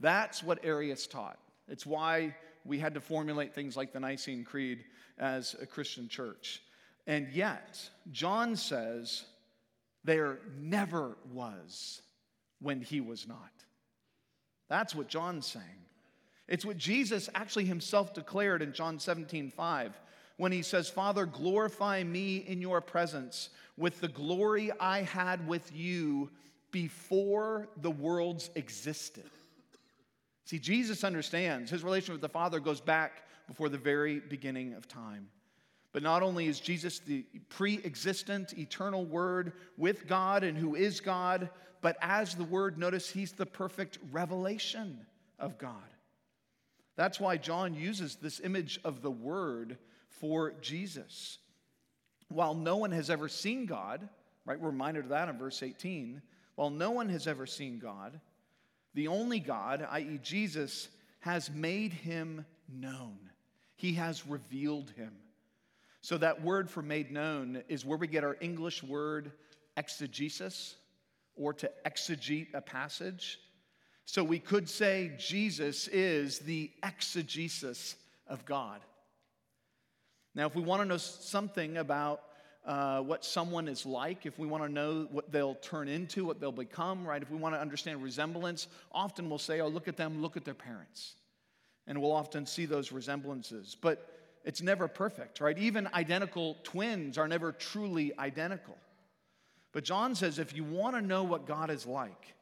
That's 0.00 0.42
what 0.42 0.64
Arius 0.64 1.06
taught. 1.06 1.38
It's 1.68 1.86
why 1.86 2.34
we 2.64 2.80
had 2.80 2.94
to 2.94 3.00
formulate 3.00 3.54
things 3.54 3.76
like 3.76 3.92
the 3.92 4.00
Nicene 4.00 4.42
Creed 4.42 4.82
as 5.16 5.54
a 5.62 5.64
Christian 5.64 6.08
church. 6.08 6.60
And 7.06 7.28
yet, 7.28 7.88
John 8.10 8.56
says 8.56 9.22
there 10.02 10.40
never 10.58 11.16
was 11.32 12.02
when 12.60 12.80
he 12.80 13.00
was 13.00 13.28
not. 13.28 13.52
That's 14.68 14.92
what 14.92 15.06
John's 15.06 15.46
saying. 15.46 15.84
It's 16.48 16.64
what 16.64 16.78
Jesus 16.78 17.30
actually 17.32 17.66
himself 17.66 18.12
declared 18.12 18.60
in 18.60 18.72
John 18.72 18.98
17, 18.98 19.52
5, 19.52 20.00
when 20.36 20.52
he 20.52 20.62
says, 20.62 20.88
Father, 20.88 21.26
glorify 21.26 22.02
me 22.02 22.38
in 22.38 22.60
your 22.60 22.80
presence 22.80 23.50
with 23.76 24.00
the 24.00 24.08
glory 24.08 24.70
I 24.80 25.02
had 25.02 25.46
with 25.46 25.74
you 25.74 26.30
before 26.70 27.68
the 27.82 27.90
worlds 27.90 28.50
existed. 28.54 29.30
See, 30.44 30.58
Jesus 30.58 31.04
understands 31.04 31.70
his 31.70 31.84
relation 31.84 32.12
with 32.12 32.20
the 32.20 32.28
Father 32.28 32.60
goes 32.60 32.80
back 32.80 33.22
before 33.46 33.68
the 33.68 33.78
very 33.78 34.20
beginning 34.20 34.74
of 34.74 34.88
time. 34.88 35.28
But 35.92 36.02
not 36.02 36.22
only 36.24 36.48
is 36.48 36.58
Jesus 36.58 36.98
the 36.98 37.24
pre 37.48 37.78
existent, 37.84 38.58
eternal 38.58 39.04
Word 39.04 39.52
with 39.76 40.08
God 40.08 40.42
and 40.42 40.58
who 40.58 40.74
is 40.74 41.00
God, 41.00 41.48
but 41.80 41.96
as 42.02 42.34
the 42.34 42.44
Word, 42.44 42.76
notice 42.76 43.08
he's 43.08 43.32
the 43.32 43.46
perfect 43.46 43.98
revelation 44.10 45.06
of 45.38 45.56
God. 45.56 45.74
That's 46.96 47.20
why 47.20 47.36
John 47.36 47.74
uses 47.74 48.16
this 48.16 48.40
image 48.40 48.80
of 48.84 49.02
the 49.02 49.10
Word 49.10 49.78
for 50.20 50.52
Jesus. 50.60 51.38
While 52.28 52.54
no 52.54 52.76
one 52.76 52.92
has 52.92 53.10
ever 53.10 53.28
seen 53.28 53.66
God, 53.66 54.08
right, 54.44 54.58
we're 54.58 54.70
reminded 54.70 55.04
of 55.04 55.10
that 55.10 55.28
in 55.28 55.38
verse 55.38 55.62
18. 55.62 56.20
While 56.56 56.70
no 56.70 56.90
one 56.90 57.08
has 57.08 57.26
ever 57.26 57.46
seen 57.46 57.78
God, 57.78 58.20
the 58.94 59.08
only 59.08 59.40
God, 59.40 59.86
i.e., 59.90 60.20
Jesus, 60.22 60.88
has 61.20 61.50
made 61.50 61.92
him 61.92 62.44
known. 62.68 63.18
He 63.76 63.94
has 63.94 64.26
revealed 64.26 64.90
him. 64.90 65.12
So, 66.00 66.18
that 66.18 66.42
word 66.42 66.70
for 66.70 66.82
made 66.82 67.10
known 67.10 67.62
is 67.68 67.84
where 67.84 67.98
we 67.98 68.06
get 68.06 68.24
our 68.24 68.36
English 68.40 68.82
word 68.82 69.32
exegesis 69.76 70.76
or 71.34 71.54
to 71.54 71.70
exegete 71.86 72.52
a 72.52 72.60
passage. 72.60 73.40
So, 74.04 74.22
we 74.22 74.38
could 74.38 74.68
say 74.68 75.12
Jesus 75.18 75.88
is 75.88 76.40
the 76.40 76.70
exegesis 76.82 77.96
of 78.28 78.44
God. 78.44 78.80
Now, 80.34 80.46
if 80.46 80.54
we 80.54 80.62
want 80.62 80.82
to 80.82 80.88
know 80.88 80.96
something 80.96 81.76
about 81.76 82.22
uh, 82.64 83.00
what 83.00 83.24
someone 83.24 83.68
is 83.68 83.86
like, 83.86 84.26
if 84.26 84.38
we 84.38 84.46
want 84.46 84.64
to 84.64 84.68
know 84.68 85.06
what 85.10 85.30
they'll 85.30 85.54
turn 85.56 85.86
into, 85.86 86.24
what 86.24 86.40
they'll 86.40 86.50
become, 86.50 87.06
right? 87.06 87.22
If 87.22 87.30
we 87.30 87.36
want 87.36 87.54
to 87.54 87.60
understand 87.60 88.02
resemblance, 88.02 88.68
often 88.90 89.28
we'll 89.28 89.38
say, 89.38 89.60
oh, 89.60 89.68
look 89.68 89.86
at 89.86 89.96
them, 89.96 90.22
look 90.22 90.36
at 90.36 90.44
their 90.44 90.54
parents. 90.54 91.14
And 91.86 92.00
we'll 92.00 92.12
often 92.12 92.46
see 92.46 92.64
those 92.64 92.90
resemblances. 92.90 93.76
But 93.80 94.10
it's 94.44 94.62
never 94.62 94.88
perfect, 94.88 95.40
right? 95.40 95.56
Even 95.58 95.88
identical 95.94 96.56
twins 96.64 97.16
are 97.18 97.28
never 97.28 97.52
truly 97.52 98.16
identical. 98.18 98.76
But 99.72 99.84
John 99.84 100.14
says 100.14 100.38
if 100.38 100.54
you 100.54 100.64
want 100.64 100.96
to 100.96 101.02
know 101.02 101.24
what 101.24 101.46
God 101.46 101.70
is 101.70 101.86
like, 101.86 102.34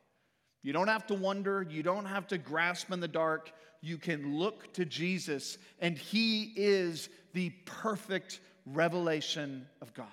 you 0.63 0.73
don't 0.73 0.89
have 0.89 1.07
to 1.09 1.15
wonder, 1.15 1.67
you 1.69 1.83
don't 1.83 2.05
have 2.05 2.29
to 2.29 2.39
grasp 2.39 2.93
in 2.93 3.01
the 3.01 3.09
dark. 3.09 3.53
You 3.83 3.99
can 3.99 4.39
look 4.39 4.73
to 4.75 4.85
Jesus, 4.85 5.59
and 5.81 5.99
He 5.99 6.53
is 6.57 7.09
the 7.35 7.51
perfect 7.67 8.41
revelation 8.65 9.67
of 9.83 9.93
God. 9.93 10.07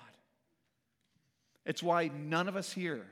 It's 1.64 1.82
why 1.82 2.10
none 2.12 2.48
of 2.48 2.56
us 2.56 2.72
here 2.72 3.06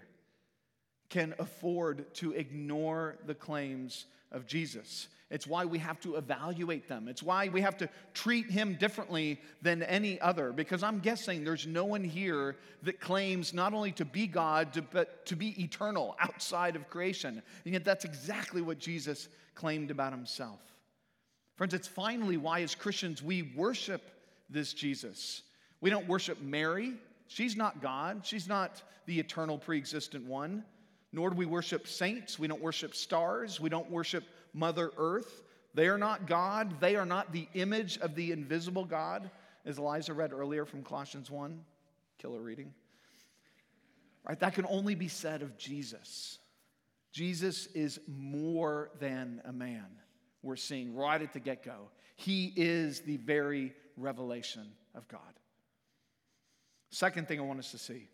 can 1.10 1.34
afford 1.38 2.12
to 2.16 2.32
ignore 2.32 3.16
the 3.24 3.34
claims 3.34 4.06
of 4.32 4.46
Jesus. 4.46 5.08
It's 5.30 5.46
why 5.46 5.66
we 5.66 5.78
have 5.78 6.00
to 6.00 6.16
evaluate 6.16 6.88
them. 6.88 7.06
It's 7.06 7.22
why 7.22 7.48
we 7.48 7.60
have 7.60 7.76
to 7.78 7.88
treat 8.14 8.50
him 8.50 8.76
differently 8.76 9.38
than 9.60 9.82
any 9.82 10.18
other. 10.20 10.52
Because 10.52 10.82
I'm 10.82 11.00
guessing 11.00 11.44
there's 11.44 11.66
no 11.66 11.84
one 11.84 12.02
here 12.02 12.56
that 12.82 12.98
claims 12.98 13.52
not 13.52 13.74
only 13.74 13.92
to 13.92 14.06
be 14.06 14.26
God, 14.26 14.86
but 14.90 15.26
to 15.26 15.36
be 15.36 15.62
eternal 15.62 16.16
outside 16.18 16.76
of 16.76 16.88
creation. 16.88 17.42
And 17.64 17.74
yet 17.74 17.84
that's 17.84 18.06
exactly 18.06 18.62
what 18.62 18.78
Jesus 18.78 19.28
claimed 19.54 19.90
about 19.90 20.12
himself. 20.12 20.60
Friends, 21.56 21.74
it's 21.74 21.88
finally 21.88 22.38
why, 22.38 22.62
as 22.62 22.74
Christians, 22.74 23.22
we 23.22 23.52
worship 23.54 24.02
this 24.48 24.72
Jesus. 24.72 25.42
We 25.82 25.90
don't 25.90 26.08
worship 26.08 26.40
Mary. 26.40 26.94
She's 27.26 27.56
not 27.56 27.82
God. 27.82 28.22
She's 28.24 28.48
not 28.48 28.80
the 29.04 29.20
eternal 29.20 29.58
pre 29.58 29.76
existent 29.76 30.24
one. 30.24 30.64
Nor 31.12 31.30
do 31.30 31.36
we 31.36 31.46
worship 31.46 31.86
saints. 31.86 32.38
We 32.38 32.48
don't 32.48 32.60
worship 32.60 32.94
stars. 32.94 33.60
We 33.60 33.70
don't 33.70 33.90
worship 33.90 34.24
Mother 34.52 34.90
Earth. 34.96 35.42
They 35.74 35.88
are 35.88 35.98
not 35.98 36.26
God. 36.26 36.80
They 36.80 36.96
are 36.96 37.06
not 37.06 37.32
the 37.32 37.48
image 37.54 37.98
of 37.98 38.14
the 38.14 38.32
invisible 38.32 38.84
God, 38.84 39.30
as 39.64 39.78
Eliza 39.78 40.12
read 40.12 40.32
earlier 40.32 40.64
from 40.64 40.82
Colossians 40.82 41.30
1. 41.30 41.60
Killer 42.18 42.40
reading. 42.40 42.74
Right? 44.26 44.38
That 44.40 44.54
can 44.54 44.66
only 44.68 44.94
be 44.94 45.08
said 45.08 45.42
of 45.42 45.56
Jesus. 45.56 46.38
Jesus 47.12 47.66
is 47.68 48.00
more 48.06 48.90
than 49.00 49.40
a 49.44 49.52
man, 49.52 49.86
we're 50.42 50.56
seeing 50.56 50.94
right 50.94 51.20
at 51.20 51.32
the 51.32 51.40
get 51.40 51.64
go. 51.64 51.90
He 52.16 52.52
is 52.56 53.00
the 53.00 53.16
very 53.16 53.72
revelation 53.96 54.66
of 54.94 55.08
God. 55.08 55.20
Second 56.90 57.28
thing 57.28 57.38
I 57.38 57.42
want 57.42 57.58
us 57.58 57.70
to 57.72 57.78
see 57.78 58.08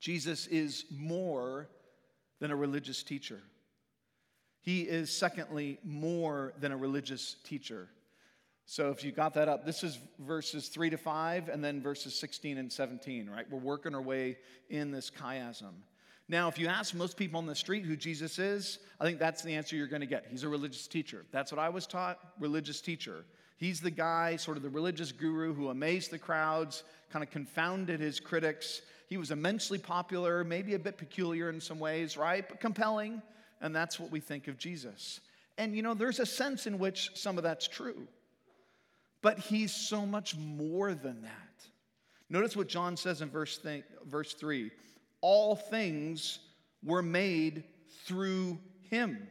Jesus 0.00 0.46
is 0.46 0.84
more 0.90 1.68
than 2.40 2.50
a 2.50 2.56
religious 2.56 3.02
teacher. 3.02 3.40
He 4.60 4.82
is, 4.82 5.16
secondly, 5.16 5.78
more 5.84 6.52
than 6.60 6.72
a 6.72 6.76
religious 6.76 7.36
teacher. 7.44 7.88
So 8.64 8.90
if 8.90 9.04
you 9.04 9.10
got 9.10 9.34
that 9.34 9.48
up, 9.48 9.66
this 9.66 9.82
is 9.82 9.98
verses 10.20 10.68
3 10.68 10.90
to 10.90 10.96
5 10.96 11.48
and 11.48 11.62
then 11.64 11.82
verses 11.82 12.14
16 12.14 12.58
and 12.58 12.72
17, 12.72 13.28
right? 13.28 13.44
We're 13.50 13.58
working 13.58 13.94
our 13.94 14.02
way 14.02 14.38
in 14.70 14.92
this 14.92 15.10
chiasm. 15.10 15.72
Now, 16.28 16.48
if 16.48 16.58
you 16.58 16.68
ask 16.68 16.94
most 16.94 17.16
people 17.16 17.38
on 17.38 17.46
the 17.46 17.54
street 17.54 17.84
who 17.84 17.96
Jesus 17.96 18.38
is, 18.38 18.78
I 19.00 19.04
think 19.04 19.18
that's 19.18 19.42
the 19.42 19.54
answer 19.54 19.76
you're 19.76 19.88
going 19.88 20.00
to 20.00 20.06
get. 20.06 20.26
He's 20.30 20.44
a 20.44 20.48
religious 20.48 20.86
teacher. 20.86 21.26
That's 21.32 21.50
what 21.50 21.58
I 21.58 21.68
was 21.68 21.86
taught 21.86 22.18
religious 22.38 22.80
teacher. 22.80 23.24
He's 23.58 23.80
the 23.80 23.90
guy, 23.90 24.36
sort 24.36 24.56
of 24.56 24.62
the 24.62 24.70
religious 24.70 25.12
guru 25.12 25.52
who 25.52 25.68
amazed 25.68 26.10
the 26.10 26.18
crowds, 26.18 26.84
kind 27.12 27.22
of 27.22 27.30
confounded 27.30 28.00
his 28.00 28.20
critics. 28.20 28.82
He 29.12 29.18
was 29.18 29.30
immensely 29.30 29.76
popular, 29.76 30.42
maybe 30.42 30.72
a 30.72 30.78
bit 30.78 30.96
peculiar 30.96 31.50
in 31.50 31.60
some 31.60 31.78
ways, 31.78 32.16
right? 32.16 32.48
But 32.48 32.60
compelling. 32.60 33.20
And 33.60 33.76
that's 33.76 34.00
what 34.00 34.10
we 34.10 34.20
think 34.20 34.48
of 34.48 34.56
Jesus. 34.56 35.20
And 35.58 35.76
you 35.76 35.82
know, 35.82 35.92
there's 35.92 36.18
a 36.18 36.24
sense 36.24 36.66
in 36.66 36.78
which 36.78 37.10
some 37.12 37.36
of 37.36 37.44
that's 37.44 37.68
true. 37.68 38.08
But 39.20 39.38
he's 39.38 39.70
so 39.70 40.06
much 40.06 40.34
more 40.38 40.94
than 40.94 41.20
that. 41.20 41.66
Notice 42.30 42.56
what 42.56 42.68
John 42.68 42.96
says 42.96 43.20
in 43.20 43.28
verse, 43.28 43.58
th- 43.58 43.84
verse 44.06 44.32
3 44.32 44.70
All 45.20 45.56
things 45.56 46.38
were 46.82 47.02
made 47.02 47.64
through 48.06 48.58
him. 48.88 49.28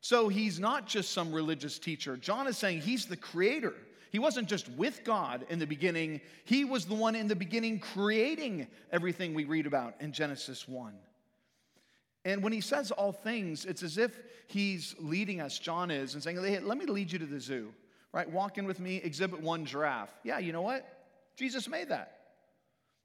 So 0.00 0.28
he's 0.28 0.60
not 0.60 0.86
just 0.86 1.10
some 1.10 1.32
religious 1.32 1.80
teacher. 1.80 2.16
John 2.16 2.46
is 2.46 2.56
saying 2.56 2.82
he's 2.82 3.06
the 3.06 3.16
creator. 3.16 3.74
He 4.14 4.20
wasn't 4.20 4.46
just 4.46 4.68
with 4.68 5.02
God 5.02 5.44
in 5.50 5.58
the 5.58 5.66
beginning, 5.66 6.20
he 6.44 6.64
was 6.64 6.84
the 6.84 6.94
one 6.94 7.16
in 7.16 7.26
the 7.26 7.34
beginning 7.34 7.80
creating 7.80 8.68
everything 8.92 9.34
we 9.34 9.42
read 9.42 9.66
about 9.66 9.94
in 9.98 10.12
Genesis 10.12 10.68
1. 10.68 10.94
And 12.24 12.40
when 12.40 12.52
he 12.52 12.60
says 12.60 12.92
all 12.92 13.10
things, 13.10 13.64
it's 13.64 13.82
as 13.82 13.98
if 13.98 14.16
he's 14.46 14.94
leading 15.00 15.40
us, 15.40 15.58
John 15.58 15.90
is, 15.90 16.14
and 16.14 16.22
saying, 16.22 16.36
hey, 16.36 16.60
let 16.60 16.78
me 16.78 16.86
lead 16.86 17.10
you 17.10 17.18
to 17.18 17.26
the 17.26 17.40
zoo, 17.40 17.72
right? 18.12 18.30
Walk 18.30 18.56
in 18.56 18.66
with 18.66 18.78
me, 18.78 18.98
exhibit 18.98 19.40
one 19.40 19.64
giraffe. 19.64 20.14
Yeah, 20.22 20.38
you 20.38 20.52
know 20.52 20.62
what? 20.62 20.86
Jesus 21.36 21.68
made 21.68 21.88
that. 21.88 22.18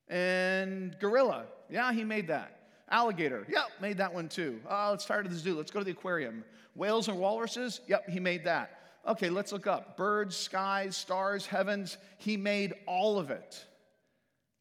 And 0.10 0.96
gorilla, 1.00 1.46
yeah, 1.72 1.92
he 1.92 2.04
made 2.04 2.28
that. 2.28 2.56
Alligator, 2.88 3.48
yep, 3.50 3.70
made 3.82 3.98
that 3.98 4.14
one 4.14 4.30
too. 4.30 4.62
Oh, 4.70 4.90
let's 4.92 5.06
start 5.06 5.26
at 5.26 5.32
the 5.32 5.38
zoo. 5.40 5.56
Let's 5.56 5.72
go 5.72 5.80
to 5.80 5.86
the 5.86 5.90
aquarium. 5.90 6.44
Whales 6.76 7.08
and 7.08 7.18
walruses, 7.18 7.82
yep, 7.88 8.08
he 8.08 8.20
made 8.20 8.44
that. 8.44 8.79
Okay, 9.08 9.30
let's 9.30 9.52
look 9.52 9.68
up. 9.68 9.98
Birds, 9.98 10.36
skies, 10.36 10.96
stars, 10.96 11.46
heavens, 11.46 11.98
he 12.18 12.38
made 12.38 12.74
all 12.86 13.18
of 13.18 13.32
it. 13.32 13.66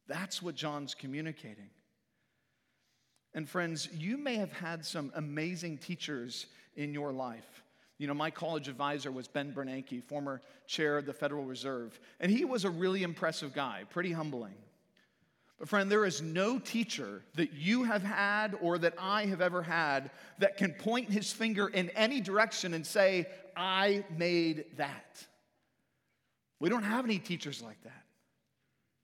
That's 0.06 0.42
what 0.42 0.54
John's 0.54 0.94
communicating. 0.94 1.70
And 3.34 3.48
friends, 3.48 3.88
you 3.92 4.16
may 4.16 4.36
have 4.36 4.52
had 4.52 4.84
some 4.84 5.12
amazing 5.14 5.78
teachers 5.78 6.46
in 6.76 6.94
your 6.94 7.12
life. 7.12 7.62
You 7.98 8.06
know, 8.06 8.14
my 8.14 8.30
college 8.30 8.68
advisor 8.68 9.10
was 9.10 9.28
Ben 9.28 9.52
Bernanke, 9.52 10.02
former 10.02 10.40
chair 10.66 10.96
of 10.96 11.04
the 11.04 11.12
Federal 11.12 11.44
Reserve, 11.44 11.98
and 12.20 12.30
he 12.30 12.44
was 12.44 12.64
a 12.64 12.70
really 12.70 13.02
impressive 13.02 13.52
guy, 13.52 13.82
pretty 13.90 14.12
humbling. 14.12 14.54
But, 15.58 15.68
friend, 15.68 15.90
there 15.90 16.04
is 16.04 16.22
no 16.22 16.58
teacher 16.58 17.22
that 17.34 17.52
you 17.52 17.82
have 17.84 18.02
had 18.02 18.56
or 18.60 18.78
that 18.78 18.94
I 18.98 19.26
have 19.26 19.40
ever 19.40 19.62
had 19.62 20.12
that 20.38 20.56
can 20.56 20.72
point 20.72 21.10
his 21.10 21.32
finger 21.32 21.66
in 21.66 21.90
any 21.90 22.20
direction 22.20 22.74
and 22.74 22.86
say, 22.86 23.26
I 23.56 24.04
made 24.16 24.66
that. 24.76 25.26
We 26.60 26.68
don't 26.68 26.84
have 26.84 27.04
any 27.04 27.18
teachers 27.18 27.60
like 27.60 27.82
that. 27.82 28.04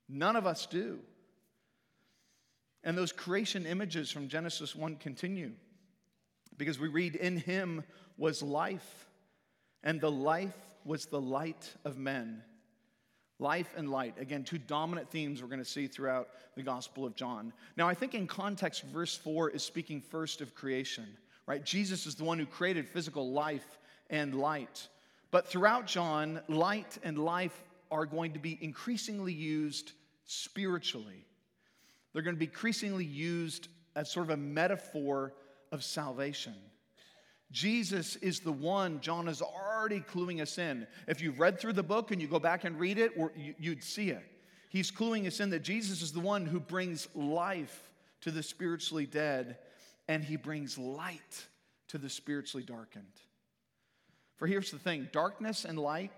None 0.09 0.37
of 0.37 0.47
us 0.47 0.67
do. 0.67 1.01
And 2.85 2.97
those 2.97 3.13
creation 3.13 3.67
images 3.67 4.11
from 4.11 4.29
Genesis 4.29 4.77
1 4.77 4.97
continue 4.97 5.53
because 6.57 6.79
we 6.79 6.89
read, 6.89 7.17
In 7.17 7.37
him 7.37 7.83
was 8.17 8.43
life, 8.43 9.09
and 9.83 10.01
the 10.01 10.11
life 10.11 10.57
was 10.85 11.07
the 11.07 11.21
light 11.21 11.75
of 11.85 11.97
men. 11.97 12.43
Life 13.39 13.75
and 13.77 13.91
light. 13.91 14.15
Again, 14.19 14.45
two 14.45 14.59
dominant 14.59 15.11
themes 15.11 15.43
we're 15.43 15.49
going 15.49 15.59
to 15.59 15.65
see 15.65 15.87
throughout 15.87 16.29
the 16.57 16.63
Gospel 16.63 17.05
of 17.05 17.17
John. 17.17 17.53
Now, 17.77 17.89
I 17.89 17.95
think 17.95 18.15
in 18.15 18.27
context, 18.27 18.85
verse 18.85 19.17
4 19.17 19.51
is 19.51 19.63
speaking 19.63 20.01
first 20.01 20.41
of 20.41 20.55
creation, 20.55 21.07
right? 21.47 21.65
Jesus 21.65 22.07
is 22.07 22.15
the 22.15 22.25
one 22.25 22.39
who 22.39 22.47
created 22.47 22.89
physical 22.89 23.33
life 23.33 23.79
and 24.09 24.35
light. 24.35 24.89
But 25.31 25.49
throughout 25.49 25.87
John, 25.87 26.41
light 26.49 26.99
and 27.03 27.19
life 27.19 27.65
are 27.91 28.07
going 28.07 28.33
to 28.35 28.39
be 28.39 28.57
increasingly 28.61 29.33
used 29.33 29.93
spiritually. 30.27 31.27
They're 32.13 32.23
going 32.23 32.37
to 32.37 32.41
be 32.41 32.47
increasingly 32.47 33.05
used 33.05 33.69
as 33.97 34.11
sort 34.11 34.27
of 34.27 34.31
a 34.31 34.37
metaphor 34.37 35.35
of 35.73 35.83
salvation. 35.83 36.55
Jesus 37.55 38.17
is 38.17 38.41
the 38.41 38.53
one 38.53 39.01
John 39.01 39.29
is 39.29 39.41
already 39.41 40.01
cluing 40.01 40.43
us 40.43 40.59
in. 40.59 40.89
If 41.07 41.23
you've 41.23 41.39
read 41.39 41.61
through 41.61 41.75
the 41.75 41.85
book 41.85 42.11
and 42.11 42.21
you 42.21 42.27
go 42.27 42.41
back 42.41 42.65
and 42.65 42.79
read 42.79 42.99
it, 42.99 43.13
you'd 43.59 43.85
see 43.85 44.11
it. 44.11 44.25
He's 44.71 44.91
cluing 44.91 45.27
us 45.27 45.39
in 45.39 45.51
that 45.51 45.63
Jesus 45.63 46.03
is 46.03 46.13
the 46.13 46.21
one 46.21 46.47
who 46.47 46.59
brings 46.59 47.07
life 47.15 47.93
to 48.23 48.33
the 48.33 48.43
spiritually 48.43 49.07
dead, 49.07 49.59
and 50.09 50.25
he 50.25 50.37
brings 50.37 50.77
light 50.77 51.47
to 51.89 51.99
the 51.99 52.11
spiritually 52.11 52.65
darkened. 52.65 53.05
For 54.37 54.49
here's 54.49 54.73
the 54.73 54.79
thing 54.79 55.09
darkness 55.13 55.65
and 55.65 55.79
light, 55.79 56.11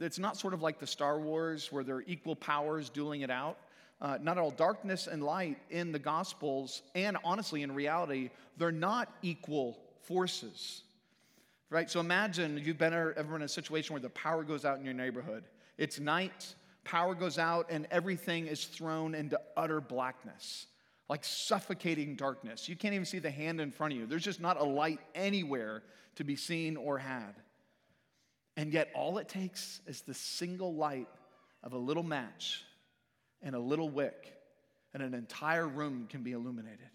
it's 0.00 0.18
not 0.18 0.38
sort 0.38 0.54
of 0.54 0.62
like 0.62 0.78
the 0.78 0.86
Star 0.86 1.20
Wars 1.20 1.70
where 1.70 1.84
they're 1.84 2.04
equal 2.06 2.34
powers 2.34 2.88
dueling 2.88 3.20
it 3.20 3.30
out 3.30 3.58
uh, 4.00 4.18
not 4.20 4.38
at 4.38 4.42
all 4.42 4.50
darkness 4.50 5.06
and 5.06 5.22
light 5.22 5.58
in 5.70 5.92
the 5.92 5.98
Gospels, 5.98 6.82
and 6.94 7.16
honestly, 7.22 7.62
in 7.62 7.74
reality, 7.74 8.30
they're 8.56 8.72
not 8.72 9.12
equal 9.22 9.78
forces. 10.02 10.82
Right? 11.70 11.88
So 11.88 12.00
imagine 12.00 12.60
you've 12.64 12.78
been 12.78 12.92
er, 12.92 13.14
ever 13.16 13.36
in 13.36 13.42
a 13.42 13.48
situation 13.48 13.94
where 13.94 14.02
the 14.02 14.10
power 14.10 14.42
goes 14.42 14.64
out 14.64 14.78
in 14.78 14.84
your 14.84 14.94
neighborhood. 14.94 15.44
It's 15.78 16.00
night, 16.00 16.54
power 16.84 17.14
goes 17.14 17.38
out, 17.38 17.66
and 17.70 17.86
everything 17.90 18.48
is 18.48 18.64
thrown 18.64 19.14
into 19.14 19.40
utter 19.56 19.80
blackness, 19.80 20.66
like 21.08 21.24
suffocating 21.24 22.16
darkness. 22.16 22.68
You 22.68 22.76
can't 22.76 22.92
even 22.94 23.06
see 23.06 23.20
the 23.20 23.30
hand 23.30 23.60
in 23.60 23.70
front 23.70 23.92
of 23.92 23.98
you. 24.00 24.06
There's 24.06 24.24
just 24.24 24.40
not 24.40 24.60
a 24.60 24.64
light 24.64 24.98
anywhere 25.14 25.82
to 26.16 26.24
be 26.24 26.36
seen 26.36 26.76
or 26.76 26.98
had. 26.98 27.34
And 28.56 28.72
yet, 28.72 28.90
all 28.94 29.18
it 29.18 29.28
takes 29.28 29.80
is 29.86 30.02
the 30.02 30.12
single 30.12 30.74
light 30.74 31.08
of 31.62 31.72
a 31.72 31.78
little 31.78 32.02
match 32.02 32.64
and 33.42 33.54
a 33.54 33.58
little 33.58 33.88
wick, 33.88 34.34
and 34.92 35.02
an 35.02 35.14
entire 35.14 35.66
room 35.66 36.06
can 36.10 36.22
be 36.22 36.32
illuminated. 36.32 36.90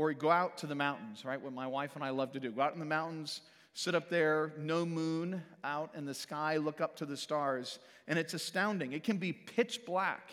Or 0.00 0.14
go 0.14 0.30
out 0.30 0.56
to 0.56 0.66
the 0.66 0.74
mountains, 0.74 1.26
right? 1.26 1.38
What 1.38 1.52
my 1.52 1.66
wife 1.66 1.94
and 1.94 2.02
I 2.02 2.08
love 2.08 2.32
to 2.32 2.40
do. 2.40 2.50
Go 2.50 2.62
out 2.62 2.72
in 2.72 2.78
the 2.78 2.86
mountains, 2.86 3.42
sit 3.74 3.94
up 3.94 4.08
there, 4.08 4.54
no 4.56 4.86
moon 4.86 5.42
out 5.62 5.90
in 5.94 6.06
the 6.06 6.14
sky, 6.14 6.56
look 6.56 6.80
up 6.80 6.96
to 6.96 7.04
the 7.04 7.18
stars, 7.18 7.78
and 8.08 8.18
it's 8.18 8.32
astounding. 8.32 8.94
It 8.94 9.04
can 9.04 9.18
be 9.18 9.34
pitch 9.34 9.84
black, 9.84 10.30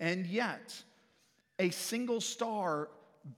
and 0.00 0.26
yet 0.26 0.82
a 1.60 1.70
single 1.70 2.20
star, 2.20 2.88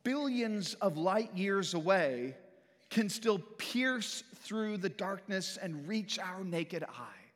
billions 0.02 0.72
of 0.80 0.96
light 0.96 1.36
years 1.36 1.74
away, 1.74 2.36
can 2.88 3.10
still 3.10 3.38
pierce 3.58 4.24
through 4.36 4.78
the 4.78 4.88
darkness 4.88 5.58
and 5.60 5.86
reach 5.86 6.18
our 6.18 6.42
naked 6.42 6.84
eye. 6.84 7.26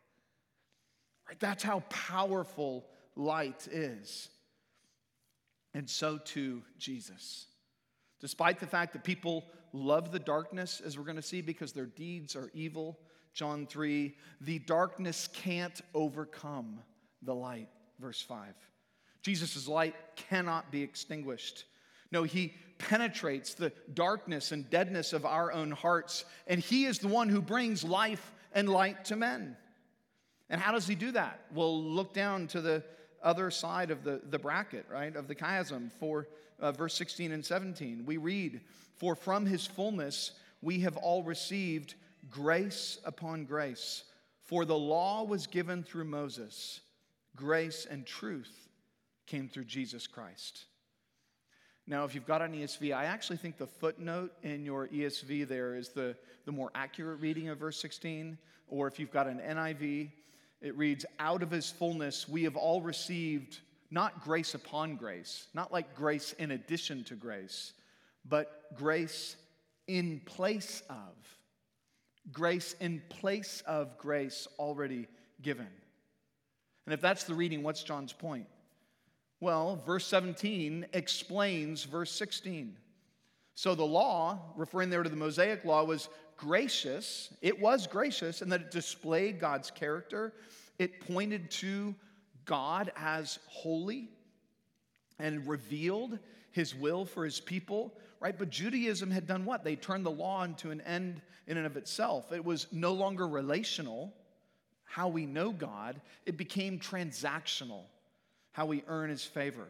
Right? 1.28 1.38
That's 1.40 1.62
how 1.62 1.80
powerful 1.90 2.86
light 3.16 3.68
is. 3.70 4.30
And 5.74 5.90
so 5.90 6.16
too, 6.16 6.62
Jesus. 6.78 7.44
Despite 8.20 8.60
the 8.60 8.66
fact 8.66 8.92
that 8.92 9.04
people 9.04 9.44
love 9.72 10.12
the 10.12 10.18
darkness, 10.18 10.80
as 10.84 10.98
we're 10.98 11.04
going 11.04 11.16
to 11.16 11.22
see, 11.22 11.40
because 11.40 11.72
their 11.72 11.86
deeds 11.86 12.36
are 12.36 12.50
evil, 12.54 12.98
John 13.32 13.66
3, 13.66 14.14
the 14.40 14.58
darkness 14.60 15.28
can't 15.32 15.80
overcome 15.94 16.80
the 17.22 17.34
light. 17.34 17.68
Verse 17.98 18.22
5. 18.22 18.54
Jesus' 19.22 19.68
light 19.68 19.94
cannot 20.16 20.70
be 20.70 20.82
extinguished. 20.82 21.64
No, 22.12 22.24
he 22.24 22.54
penetrates 22.78 23.54
the 23.54 23.72
darkness 23.94 24.52
and 24.52 24.68
deadness 24.68 25.12
of 25.12 25.24
our 25.24 25.52
own 25.52 25.70
hearts, 25.70 26.24
and 26.46 26.60
he 26.60 26.86
is 26.86 26.98
the 26.98 27.08
one 27.08 27.28
who 27.28 27.42
brings 27.42 27.84
life 27.84 28.32
and 28.52 28.68
light 28.68 29.04
to 29.06 29.16
men. 29.16 29.56
And 30.48 30.60
how 30.60 30.72
does 30.72 30.86
he 30.86 30.94
do 30.94 31.12
that? 31.12 31.40
Well, 31.54 31.82
look 31.82 32.12
down 32.12 32.48
to 32.48 32.60
the 32.60 32.82
other 33.22 33.50
side 33.50 33.90
of 33.90 34.04
the, 34.04 34.20
the 34.30 34.38
bracket, 34.38 34.86
right, 34.90 35.14
of 35.14 35.28
the 35.28 35.34
chiasm 35.34 35.90
for 35.92 36.28
uh, 36.60 36.72
verse 36.72 36.94
16 36.94 37.32
and 37.32 37.44
17. 37.44 38.04
We 38.06 38.16
read, 38.16 38.60
For 38.98 39.14
from 39.14 39.46
his 39.46 39.66
fullness 39.66 40.32
we 40.62 40.80
have 40.80 40.96
all 40.96 41.22
received 41.22 41.94
grace 42.30 42.98
upon 43.04 43.44
grace. 43.44 44.04
For 44.42 44.64
the 44.64 44.76
law 44.76 45.24
was 45.24 45.46
given 45.46 45.82
through 45.82 46.04
Moses, 46.04 46.80
grace 47.36 47.86
and 47.88 48.04
truth 48.04 48.68
came 49.26 49.48
through 49.48 49.64
Jesus 49.64 50.06
Christ. 50.06 50.64
Now, 51.86 52.04
if 52.04 52.14
you've 52.14 52.26
got 52.26 52.42
an 52.42 52.52
ESV, 52.52 52.94
I 52.94 53.06
actually 53.06 53.38
think 53.38 53.58
the 53.58 53.66
footnote 53.66 54.32
in 54.42 54.64
your 54.64 54.88
ESV 54.88 55.48
there 55.48 55.74
is 55.74 55.88
the, 55.88 56.16
the 56.44 56.52
more 56.52 56.70
accurate 56.74 57.20
reading 57.20 57.48
of 57.48 57.58
verse 57.58 57.80
16. 57.80 58.38
Or 58.68 58.86
if 58.86 59.00
you've 59.00 59.10
got 59.10 59.26
an 59.26 59.40
NIV, 59.40 60.10
it 60.60 60.76
reads, 60.76 61.06
Out 61.18 61.42
of 61.42 61.50
his 61.50 61.70
fullness 61.70 62.28
we 62.28 62.44
have 62.44 62.56
all 62.56 62.82
received 62.82 63.60
not 63.90 64.22
grace 64.22 64.54
upon 64.54 64.96
grace, 64.96 65.48
not 65.54 65.72
like 65.72 65.94
grace 65.94 66.32
in 66.34 66.52
addition 66.52 67.02
to 67.04 67.14
grace, 67.14 67.72
but 68.24 68.74
grace 68.76 69.36
in 69.88 70.20
place 70.24 70.82
of. 70.88 70.96
Grace 72.32 72.76
in 72.80 73.02
place 73.08 73.62
of 73.66 73.98
grace 73.98 74.46
already 74.58 75.08
given. 75.42 75.66
And 76.86 76.94
if 76.94 77.00
that's 77.00 77.24
the 77.24 77.34
reading, 77.34 77.62
what's 77.62 77.82
John's 77.82 78.12
point? 78.12 78.46
Well, 79.40 79.76
verse 79.86 80.06
17 80.06 80.86
explains 80.92 81.84
verse 81.84 82.12
16. 82.12 82.76
So 83.54 83.74
the 83.74 83.84
law, 83.84 84.38
referring 84.56 84.90
there 84.90 85.02
to 85.02 85.08
the 85.08 85.16
Mosaic 85.16 85.64
law, 85.64 85.82
was 85.84 86.08
gracious. 86.40 87.32
It 87.42 87.60
was 87.60 87.86
gracious 87.86 88.40
in 88.40 88.48
that 88.48 88.62
it 88.62 88.70
displayed 88.70 89.38
God's 89.38 89.70
character, 89.70 90.32
it 90.78 91.06
pointed 91.06 91.50
to 91.52 91.94
God 92.46 92.90
as 92.96 93.38
holy 93.46 94.08
and 95.18 95.46
revealed 95.46 96.18
his 96.50 96.74
will 96.74 97.04
for 97.04 97.24
his 97.26 97.38
people, 97.40 97.94
right? 98.20 98.36
But 98.36 98.48
Judaism 98.48 99.10
had 99.10 99.26
done 99.26 99.44
what? 99.44 99.64
They 99.64 99.76
turned 99.76 100.06
the 100.06 100.10
law 100.10 100.42
into 100.42 100.70
an 100.70 100.80
end 100.80 101.20
in 101.46 101.58
and 101.58 101.66
of 101.66 101.76
itself. 101.76 102.32
It 102.32 102.44
was 102.44 102.66
no 102.72 102.94
longer 102.94 103.28
relational, 103.28 104.14
how 104.84 105.08
we 105.08 105.26
know 105.26 105.52
God, 105.52 106.00
it 106.24 106.38
became 106.38 106.80
transactional, 106.80 107.82
how 108.52 108.64
we 108.64 108.82
earn 108.88 109.10
his 109.10 109.24
favor. 109.24 109.66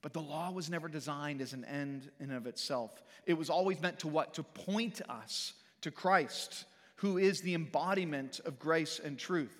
But 0.00 0.14
the 0.14 0.22
law 0.22 0.50
was 0.50 0.70
never 0.70 0.88
designed 0.88 1.42
as 1.42 1.52
an 1.52 1.64
end 1.66 2.10
in 2.18 2.30
and 2.30 2.38
of 2.38 2.46
itself. 2.46 3.02
It 3.26 3.34
was 3.34 3.50
always 3.50 3.80
meant 3.80 4.00
to 4.00 4.08
what? 4.08 4.34
To 4.34 4.42
point 4.42 5.02
us 5.08 5.52
to 5.82 5.90
Christ, 5.90 6.64
who 6.96 7.18
is 7.18 7.40
the 7.40 7.54
embodiment 7.54 8.40
of 8.44 8.58
grace 8.58 9.00
and 9.02 9.18
truth. 9.18 9.56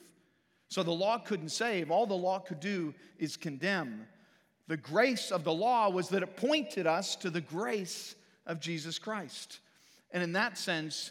So 0.68 0.82
the 0.82 0.90
law 0.90 1.18
couldn't 1.18 1.50
save. 1.50 1.90
All 1.90 2.06
the 2.06 2.14
law 2.14 2.38
could 2.38 2.60
do 2.60 2.94
is 3.18 3.36
condemn. 3.36 4.06
The 4.68 4.76
grace 4.76 5.30
of 5.30 5.44
the 5.44 5.52
law 5.52 5.90
was 5.90 6.08
that 6.08 6.22
it 6.22 6.36
pointed 6.36 6.86
us 6.86 7.14
to 7.16 7.30
the 7.30 7.40
grace 7.40 8.14
of 8.46 8.60
Jesus 8.60 8.98
Christ. 8.98 9.60
And 10.12 10.22
in 10.22 10.32
that 10.32 10.56
sense, 10.56 11.10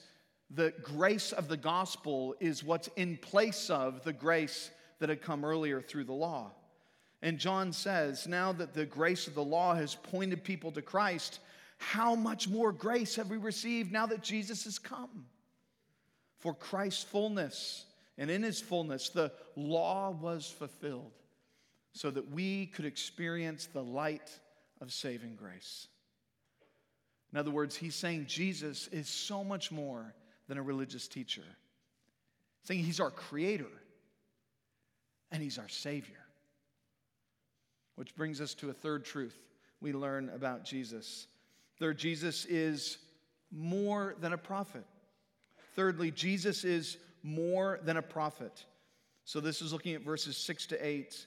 the 0.49 0.73
grace 0.81 1.31
of 1.31 1.47
the 1.47 1.57
gospel 1.57 2.35
is 2.39 2.63
what's 2.63 2.89
in 2.95 3.17
place 3.17 3.69
of 3.69 4.03
the 4.03 4.13
grace 4.13 4.71
that 4.99 5.09
had 5.09 5.21
come 5.21 5.45
earlier 5.45 5.81
through 5.81 6.05
the 6.05 6.13
law. 6.13 6.51
And 7.21 7.37
John 7.37 7.71
says, 7.71 8.27
now 8.27 8.51
that 8.53 8.73
the 8.73 8.85
grace 8.85 9.27
of 9.27 9.35
the 9.35 9.43
law 9.43 9.75
has 9.75 9.95
pointed 9.95 10.43
people 10.43 10.71
to 10.71 10.81
Christ, 10.81 11.39
how 11.81 12.13
much 12.13 12.47
more 12.47 12.71
grace 12.71 13.15
have 13.15 13.31
we 13.31 13.37
received 13.37 13.91
now 13.91 14.05
that 14.05 14.21
Jesus 14.21 14.65
has 14.65 14.77
come? 14.77 15.25
For 16.37 16.53
Christ's 16.53 17.03
fullness 17.03 17.85
and 18.19 18.29
in 18.29 18.43
his 18.43 18.61
fullness, 18.61 19.09
the 19.09 19.31
law 19.55 20.11
was 20.11 20.47
fulfilled 20.47 21.11
so 21.91 22.11
that 22.11 22.29
we 22.29 22.67
could 22.67 22.85
experience 22.85 23.65
the 23.65 23.83
light 23.83 24.29
of 24.79 24.93
saving 24.93 25.35
grace. 25.35 25.87
In 27.33 27.39
other 27.39 27.51
words, 27.51 27.75
he's 27.75 27.95
saying 27.95 28.27
Jesus 28.27 28.87
is 28.89 29.09
so 29.09 29.43
much 29.43 29.71
more 29.71 30.13
than 30.47 30.59
a 30.59 30.63
religious 30.63 31.07
teacher, 31.07 31.43
saying 32.63 32.83
he's 32.83 32.99
our 32.99 33.11
creator 33.11 33.65
and 35.31 35.41
he's 35.41 35.57
our 35.57 35.69
savior. 35.69 36.15
Which 37.95 38.15
brings 38.15 38.39
us 38.39 38.53
to 38.55 38.69
a 38.69 38.73
third 38.73 39.03
truth 39.03 39.35
we 39.81 39.93
learn 39.93 40.29
about 40.29 40.63
Jesus. 40.63 41.25
Third, 41.81 41.97
Jesus 41.97 42.45
is 42.45 42.99
more 43.51 44.13
than 44.19 44.33
a 44.33 44.37
prophet. 44.37 44.85
Thirdly, 45.75 46.11
Jesus 46.11 46.63
is 46.63 46.97
more 47.23 47.79
than 47.83 47.97
a 47.97 48.03
prophet. 48.03 48.65
So 49.25 49.39
this 49.39 49.63
is 49.63 49.73
looking 49.73 49.95
at 49.95 50.03
verses 50.03 50.37
6 50.37 50.67
to 50.67 50.87
8 50.87 51.25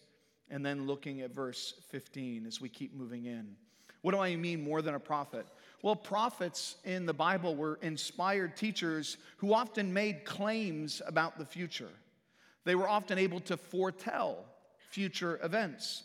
and 0.50 0.64
then 0.64 0.86
looking 0.86 1.22
at 1.22 1.34
verse 1.34 1.74
15 1.90 2.46
as 2.46 2.60
we 2.60 2.68
keep 2.68 2.94
moving 2.94 3.24
in. 3.24 3.56
What 4.02 4.12
do 4.12 4.20
I 4.20 4.36
mean 4.36 4.62
more 4.62 4.80
than 4.80 4.94
a 4.94 5.00
prophet? 5.00 5.44
Well, 5.82 5.96
prophets 5.96 6.76
in 6.84 7.04
the 7.04 7.12
Bible 7.12 7.56
were 7.56 7.80
inspired 7.82 8.56
teachers 8.56 9.16
who 9.38 9.54
often 9.54 9.92
made 9.92 10.24
claims 10.24 11.02
about 11.04 11.36
the 11.36 11.44
future. 11.44 11.90
They 12.62 12.76
were 12.76 12.88
often 12.88 13.18
able 13.18 13.40
to 13.40 13.56
foretell 13.56 14.44
future 14.90 15.40
events. 15.42 16.04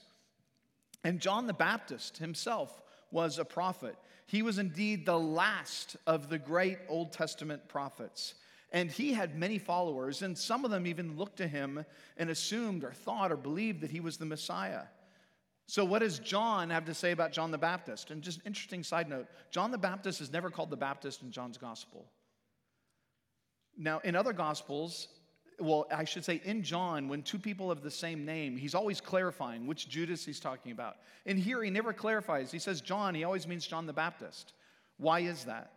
And 1.03 1.19
John 1.19 1.45
the 1.45 1.53
Baptist 1.53 2.17
himself 2.17 2.81
was 3.11 3.39
a 3.39 3.45
prophet. 3.45 3.95
He 4.25 4.41
was 4.41 4.59
indeed 4.59 5.05
the 5.05 5.19
last 5.19 5.97
of 6.05 6.29
the 6.29 6.37
great 6.37 6.79
Old 6.87 7.11
Testament 7.11 7.67
prophets. 7.67 8.35
And 8.71 8.91
he 8.91 9.13
had 9.13 9.35
many 9.35 9.57
followers, 9.57 10.21
and 10.21 10.37
some 10.37 10.63
of 10.63 10.69
them 10.69 10.85
even 10.85 11.17
looked 11.17 11.37
to 11.37 11.47
him 11.47 11.83
and 12.17 12.29
assumed 12.29 12.83
or 12.83 12.91
thought 12.91 13.31
or 13.31 13.37
believed 13.37 13.81
that 13.81 13.89
he 13.89 13.99
was 13.99 14.17
the 14.17 14.25
Messiah. 14.25 14.83
So, 15.65 15.85
what 15.85 15.99
does 15.99 16.19
John 16.19 16.69
have 16.69 16.85
to 16.85 16.93
say 16.93 17.11
about 17.11 17.31
John 17.31 17.51
the 17.51 17.57
Baptist? 17.57 18.11
And 18.11 18.21
just 18.21 18.41
interesting 18.45 18.83
side 18.83 19.09
note 19.09 19.27
John 19.51 19.71
the 19.71 19.77
Baptist 19.77 20.21
is 20.21 20.31
never 20.31 20.49
called 20.49 20.69
the 20.69 20.77
Baptist 20.77 21.23
in 21.23 21.31
John's 21.31 21.57
gospel. 21.57 22.05
Now, 23.77 23.99
in 23.99 24.15
other 24.15 24.33
gospels, 24.33 25.07
well, 25.59 25.87
I 25.93 26.03
should 26.03 26.25
say 26.25 26.41
in 26.43 26.63
John, 26.63 27.07
when 27.07 27.21
two 27.21 27.39
people 27.39 27.69
have 27.69 27.81
the 27.81 27.91
same 27.91 28.25
name, 28.25 28.57
he's 28.57 28.75
always 28.75 29.01
clarifying 29.01 29.67
which 29.67 29.89
Judas 29.89 30.25
he's 30.25 30.39
talking 30.39 30.71
about. 30.71 30.97
And 31.25 31.37
here, 31.37 31.63
he 31.63 31.69
never 31.69 31.93
clarifies. 31.93 32.51
He 32.51 32.59
says 32.59 32.81
John, 32.81 33.15
he 33.15 33.23
always 33.23 33.47
means 33.47 33.65
John 33.67 33.85
the 33.85 33.93
Baptist. 33.93 34.53
Why 34.97 35.21
is 35.21 35.45
that? 35.45 35.71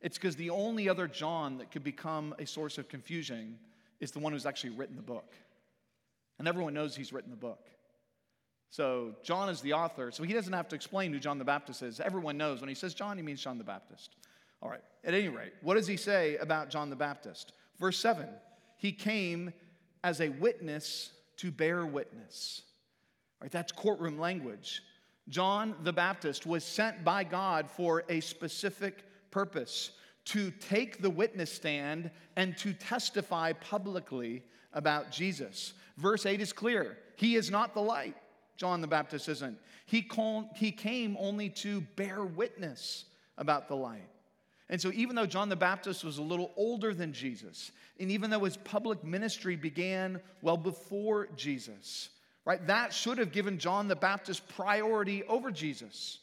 It's 0.00 0.18
because 0.18 0.36
the 0.36 0.50
only 0.50 0.88
other 0.88 1.06
John 1.06 1.58
that 1.58 1.70
could 1.70 1.84
become 1.84 2.34
a 2.38 2.46
source 2.46 2.78
of 2.78 2.88
confusion 2.88 3.58
is 4.00 4.10
the 4.10 4.18
one 4.18 4.32
who's 4.32 4.46
actually 4.46 4.70
written 4.70 4.96
the 4.96 5.02
book. 5.02 5.32
And 6.38 6.48
everyone 6.48 6.74
knows 6.74 6.96
he's 6.96 7.12
written 7.12 7.30
the 7.30 7.36
book. 7.36 7.68
So 8.70 9.14
John 9.22 9.48
is 9.48 9.60
the 9.60 9.74
author, 9.74 10.10
so 10.10 10.22
he 10.22 10.32
doesn't 10.32 10.52
have 10.52 10.68
to 10.68 10.74
explain 10.74 11.12
who 11.12 11.20
John 11.20 11.38
the 11.38 11.44
Baptist 11.44 11.82
is. 11.82 12.00
Everyone 12.00 12.36
knows 12.36 12.60
when 12.60 12.68
he 12.68 12.74
says 12.74 12.94
John, 12.94 13.16
he 13.16 13.22
means 13.22 13.42
John 13.42 13.58
the 13.58 13.64
Baptist. 13.64 14.16
All 14.62 14.70
right, 14.70 14.82
at 15.04 15.12
any 15.12 15.28
rate, 15.28 15.52
what 15.60 15.74
does 15.74 15.86
he 15.86 15.96
say 15.96 16.36
about 16.36 16.70
John 16.70 16.88
the 16.88 16.96
Baptist? 16.96 17.52
Verse 17.78 17.98
7 17.98 18.26
He 18.82 18.90
came 18.90 19.52
as 20.02 20.20
a 20.20 20.30
witness 20.30 21.12
to 21.36 21.52
bear 21.52 21.86
witness. 21.86 22.62
That's 23.52 23.70
courtroom 23.70 24.18
language. 24.18 24.82
John 25.28 25.76
the 25.84 25.92
Baptist 25.92 26.46
was 26.46 26.64
sent 26.64 27.04
by 27.04 27.22
God 27.22 27.70
for 27.70 28.02
a 28.08 28.18
specific 28.18 29.04
purpose 29.30 29.92
to 30.24 30.50
take 30.50 31.00
the 31.00 31.10
witness 31.10 31.52
stand 31.52 32.10
and 32.34 32.56
to 32.58 32.72
testify 32.72 33.52
publicly 33.52 34.42
about 34.72 35.12
Jesus. 35.12 35.74
Verse 35.96 36.26
8 36.26 36.40
is 36.40 36.52
clear 36.52 36.98
He 37.14 37.36
is 37.36 37.52
not 37.52 37.74
the 37.74 37.80
light. 37.80 38.16
John 38.56 38.80
the 38.80 38.88
Baptist 38.88 39.28
isn't. 39.28 39.58
He, 39.86 40.02
called, 40.02 40.46
he 40.56 40.72
came 40.72 41.16
only 41.20 41.50
to 41.50 41.82
bear 41.94 42.24
witness 42.24 43.04
about 43.38 43.68
the 43.68 43.76
light. 43.76 44.08
And 44.72 44.80
so, 44.80 44.90
even 44.94 45.14
though 45.14 45.26
John 45.26 45.50
the 45.50 45.54
Baptist 45.54 46.02
was 46.02 46.16
a 46.16 46.22
little 46.22 46.50
older 46.56 46.94
than 46.94 47.12
Jesus, 47.12 47.72
and 48.00 48.10
even 48.10 48.30
though 48.30 48.44
his 48.44 48.56
public 48.56 49.04
ministry 49.04 49.54
began 49.54 50.18
well 50.40 50.56
before 50.56 51.28
Jesus, 51.36 52.08
right, 52.46 52.66
that 52.66 52.94
should 52.94 53.18
have 53.18 53.32
given 53.32 53.58
John 53.58 53.86
the 53.86 53.94
Baptist 53.94 54.48
priority 54.48 55.24
over 55.24 55.50
Jesus. 55.50 56.20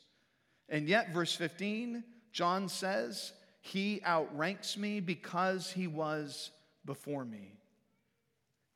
And 0.68 0.88
yet, 0.88 1.14
verse 1.14 1.36
15, 1.36 2.04
John 2.34 2.68
says, 2.70 3.34
He 3.62 4.02
outranks 4.04 4.78
me 4.78 5.00
because 5.00 5.72
he 5.72 5.86
was 5.86 6.50
before 6.86 7.26
me. 7.26 7.52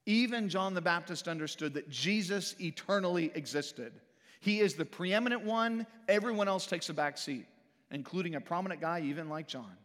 Even 0.05 0.49
John 0.49 0.75
the 0.75 0.81
Baptist 0.81 1.27
understood 1.27 1.73
that 1.73 1.89
Jesus 1.89 2.53
eternally 2.62 3.31
existed. 3.33 3.93
He 4.39 4.59
is 4.59 4.75
the 4.75 4.86
preeminent 4.86 5.43
one, 5.43 5.88
everyone 6.07 6.47
else 6.47 6.67
takes 6.67 6.89
a 6.89 6.93
back 6.93 7.17
seat, 7.17 7.47
including 7.93 8.36
a 8.36 8.41
prominent 8.41 8.82
guy, 8.82 9.01
even 9.01 9.29
like 9.29 9.47
John. 9.47 9.77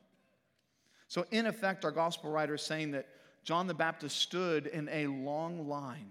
So, 1.06 1.24
in 1.30 1.46
effect, 1.46 1.84
our 1.84 1.90
gospel 1.90 2.30
writer 2.30 2.54
is 2.54 2.62
saying 2.62 2.90
that 2.92 3.06
John 3.44 3.66
the 3.66 3.74
Baptist 3.74 4.16
stood 4.16 4.66
in 4.66 4.88
a 4.90 5.06
long 5.06 5.68
line 5.68 6.10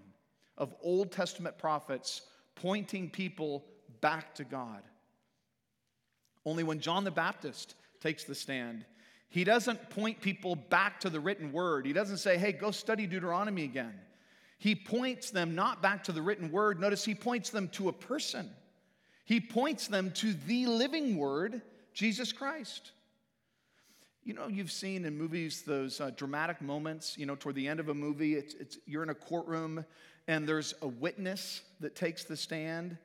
of 0.56 0.74
Old 0.82 1.12
Testament 1.12 1.58
prophets 1.58 2.22
pointing 2.54 3.10
people 3.10 3.64
back 4.00 4.34
to 4.36 4.44
God. 4.44 4.82
Only 6.44 6.64
when 6.64 6.80
John 6.80 7.04
the 7.04 7.10
Baptist 7.10 7.74
takes 8.00 8.24
the 8.24 8.34
stand, 8.34 8.84
he 9.28 9.44
doesn't 9.44 9.90
point 9.90 10.20
people 10.20 10.56
back 10.56 11.00
to 11.00 11.10
the 11.10 11.20
written 11.20 11.52
word. 11.52 11.84
He 11.84 11.92
doesn't 11.92 12.16
say, 12.18 12.38
hey, 12.38 12.52
go 12.52 12.70
study 12.70 13.06
Deuteronomy 13.06 13.64
again. 13.64 13.94
He 14.58 14.74
points 14.74 15.30
them 15.30 15.54
not 15.54 15.82
back 15.82 16.02
to 16.04 16.12
the 16.12 16.22
written 16.22 16.50
word. 16.50 16.80
Notice 16.80 17.04
he 17.04 17.14
points 17.14 17.50
them 17.50 17.68
to 17.68 17.88
a 17.88 17.92
person. 17.92 18.50
He 19.24 19.40
points 19.40 19.86
them 19.86 20.10
to 20.12 20.32
the 20.32 20.66
living 20.66 21.18
word, 21.18 21.60
Jesus 21.98 22.32
Christ. 22.32 22.92
you 24.22 24.32
know, 24.32 24.46
you've 24.46 24.70
seen 24.70 25.04
in 25.04 25.18
movies 25.18 25.62
those 25.62 26.00
uh, 26.00 26.12
dramatic 26.14 26.62
moments, 26.62 27.18
you 27.18 27.26
know, 27.26 27.34
toward 27.34 27.56
the 27.56 27.66
end 27.66 27.80
of 27.80 27.88
a 27.88 27.94
movie, 27.94 28.36
it's, 28.36 28.54
it's, 28.54 28.78
you're 28.86 29.02
in 29.02 29.10
a 29.10 29.14
courtroom 29.14 29.84
and 30.28 30.48
there's 30.48 30.74
a 30.82 30.86
witness 30.86 31.62
that 31.80 31.96
takes 31.96 32.22
the 32.22 32.36
stand. 32.36 32.96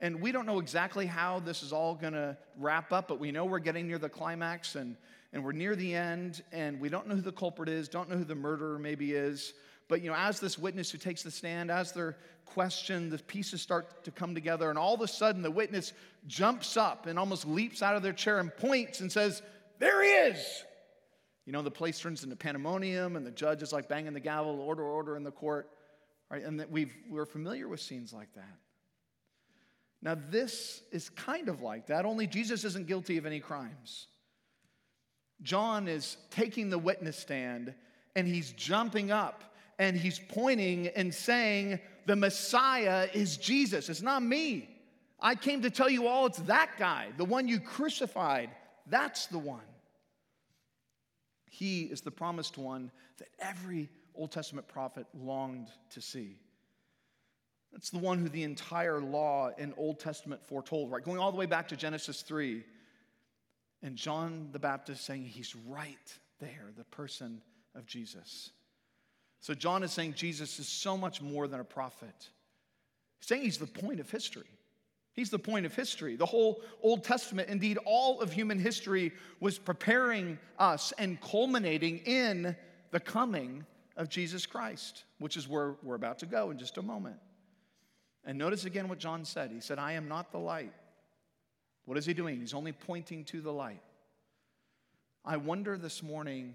And 0.00 0.20
we 0.20 0.32
don't 0.32 0.46
know 0.46 0.58
exactly 0.58 1.06
how 1.06 1.38
this 1.38 1.62
is 1.62 1.72
all 1.72 1.94
going 1.94 2.14
to 2.14 2.36
wrap 2.58 2.92
up, 2.92 3.06
but 3.06 3.20
we 3.20 3.30
know 3.30 3.44
we're 3.44 3.60
getting 3.60 3.86
near 3.86 3.98
the 3.98 4.08
climax 4.08 4.74
and, 4.74 4.96
and 5.32 5.44
we're 5.44 5.52
near 5.52 5.76
the 5.76 5.94
end, 5.94 6.42
and 6.50 6.80
we 6.80 6.88
don't 6.88 7.06
know 7.06 7.14
who 7.14 7.20
the 7.20 7.30
culprit 7.30 7.68
is, 7.68 7.88
don't 7.88 8.10
know 8.10 8.16
who 8.16 8.24
the 8.24 8.34
murderer 8.34 8.80
maybe 8.80 9.12
is. 9.12 9.54
But, 9.90 10.02
you 10.02 10.08
know, 10.08 10.16
as 10.16 10.38
this 10.38 10.56
witness 10.56 10.88
who 10.88 10.98
takes 10.98 11.24
the 11.24 11.32
stand, 11.32 11.68
as 11.68 11.90
they're 11.90 12.16
questioned, 12.46 13.10
the 13.10 13.18
pieces 13.18 13.60
start 13.60 14.04
to 14.04 14.12
come 14.12 14.36
together, 14.36 14.70
and 14.70 14.78
all 14.78 14.94
of 14.94 15.00
a 15.00 15.08
sudden 15.08 15.42
the 15.42 15.50
witness 15.50 15.92
jumps 16.28 16.76
up 16.76 17.06
and 17.06 17.18
almost 17.18 17.44
leaps 17.44 17.82
out 17.82 17.96
of 17.96 18.02
their 18.04 18.12
chair 18.12 18.38
and 18.38 18.56
points 18.56 19.00
and 19.00 19.10
says, 19.10 19.42
There 19.80 20.00
he 20.00 20.08
is! 20.08 20.64
You 21.44 21.52
know, 21.52 21.62
the 21.62 21.72
place 21.72 21.98
turns 21.98 22.22
into 22.22 22.36
pandemonium, 22.36 23.16
and 23.16 23.26
the 23.26 23.32
judge 23.32 23.64
is 23.64 23.72
like 23.72 23.88
banging 23.88 24.12
the 24.12 24.20
gavel, 24.20 24.60
order, 24.60 24.84
order 24.84 25.16
in 25.16 25.24
the 25.24 25.32
court. 25.32 25.68
Right? 26.30 26.44
And 26.44 26.60
that 26.60 26.70
we've, 26.70 26.94
we're 27.08 27.26
familiar 27.26 27.66
with 27.66 27.80
scenes 27.80 28.12
like 28.12 28.32
that. 28.34 28.58
Now, 30.00 30.16
this 30.30 30.82
is 30.92 31.10
kind 31.10 31.48
of 31.48 31.62
like 31.62 31.88
that, 31.88 32.04
only 32.04 32.28
Jesus 32.28 32.62
isn't 32.62 32.86
guilty 32.86 33.18
of 33.18 33.26
any 33.26 33.40
crimes. 33.40 34.06
John 35.42 35.88
is 35.88 36.16
taking 36.30 36.70
the 36.70 36.78
witness 36.78 37.18
stand 37.18 37.74
and 38.14 38.28
he's 38.28 38.52
jumping 38.52 39.10
up 39.10 39.49
and 39.80 39.96
he's 39.96 40.18
pointing 40.18 40.88
and 40.88 41.12
saying, 41.12 41.80
The 42.04 42.14
Messiah 42.14 43.08
is 43.14 43.38
Jesus. 43.38 43.88
It's 43.88 44.02
not 44.02 44.22
me. 44.22 44.68
I 45.18 45.34
came 45.34 45.62
to 45.62 45.70
tell 45.70 45.88
you 45.88 46.06
all 46.06 46.26
it's 46.26 46.38
that 46.40 46.72
guy, 46.78 47.08
the 47.16 47.24
one 47.24 47.48
you 47.48 47.58
crucified. 47.58 48.50
That's 48.86 49.26
the 49.26 49.38
one. 49.38 49.60
He 51.46 51.84
is 51.84 52.02
the 52.02 52.10
promised 52.10 52.58
one 52.58 52.90
that 53.18 53.28
every 53.40 53.88
Old 54.14 54.32
Testament 54.32 54.68
prophet 54.68 55.06
longed 55.14 55.68
to 55.90 56.02
see. 56.02 56.38
That's 57.72 57.90
the 57.90 57.98
one 57.98 58.18
who 58.18 58.28
the 58.28 58.42
entire 58.42 59.00
law 59.00 59.50
in 59.56 59.72
Old 59.78 59.98
Testament 59.98 60.42
foretold, 60.42 60.90
right? 60.90 61.02
Going 61.02 61.18
all 61.18 61.32
the 61.32 61.38
way 61.38 61.46
back 61.46 61.68
to 61.68 61.76
Genesis 61.76 62.20
3. 62.22 62.64
And 63.82 63.96
John 63.96 64.50
the 64.52 64.58
Baptist 64.58 65.06
saying 65.06 65.24
he's 65.24 65.56
right 65.66 66.18
there, 66.38 66.68
the 66.76 66.84
person 66.84 67.40
of 67.74 67.86
Jesus. 67.86 68.50
So 69.40 69.54
John 69.54 69.82
is 69.82 69.92
saying 69.92 70.14
Jesus 70.14 70.58
is 70.58 70.68
so 70.68 70.96
much 70.96 71.22
more 71.22 71.48
than 71.48 71.60
a 71.60 71.64
prophet. 71.64 72.14
He's 73.18 73.28
saying 73.28 73.42
he's 73.42 73.58
the 73.58 73.66
point 73.66 74.00
of 74.00 74.10
history. 74.10 74.46
He's 75.14 75.30
the 75.30 75.38
point 75.38 75.66
of 75.66 75.74
history. 75.74 76.16
The 76.16 76.26
whole 76.26 76.62
Old 76.82 77.04
Testament, 77.04 77.48
indeed, 77.48 77.78
all 77.84 78.20
of 78.20 78.32
human 78.32 78.58
history, 78.58 79.12
was 79.40 79.58
preparing 79.58 80.38
us 80.58 80.92
and 80.98 81.20
culminating 81.20 81.98
in 81.98 82.54
the 82.90 83.00
coming 83.00 83.64
of 83.96 84.08
Jesus 84.08 84.46
Christ, 84.46 85.04
which 85.18 85.36
is 85.36 85.48
where 85.48 85.74
we're 85.82 85.96
about 85.96 86.18
to 86.20 86.26
go 86.26 86.50
in 86.50 86.58
just 86.58 86.78
a 86.78 86.82
moment. 86.82 87.16
And 88.24 88.38
notice 88.38 88.64
again 88.66 88.88
what 88.88 88.98
John 88.98 89.24
said. 89.24 89.50
He 89.50 89.60
said, 89.60 89.78
I 89.78 89.92
am 89.92 90.06
not 90.06 90.32
the 90.32 90.38
light. 90.38 90.72
What 91.86 91.98
is 91.98 92.06
he 92.06 92.14
doing? 92.14 92.38
He's 92.40 92.54
only 92.54 92.72
pointing 92.72 93.24
to 93.24 93.40
the 93.40 93.52
light. 93.52 93.82
I 95.24 95.36
wonder 95.38 95.76
this 95.76 96.02
morning 96.02 96.54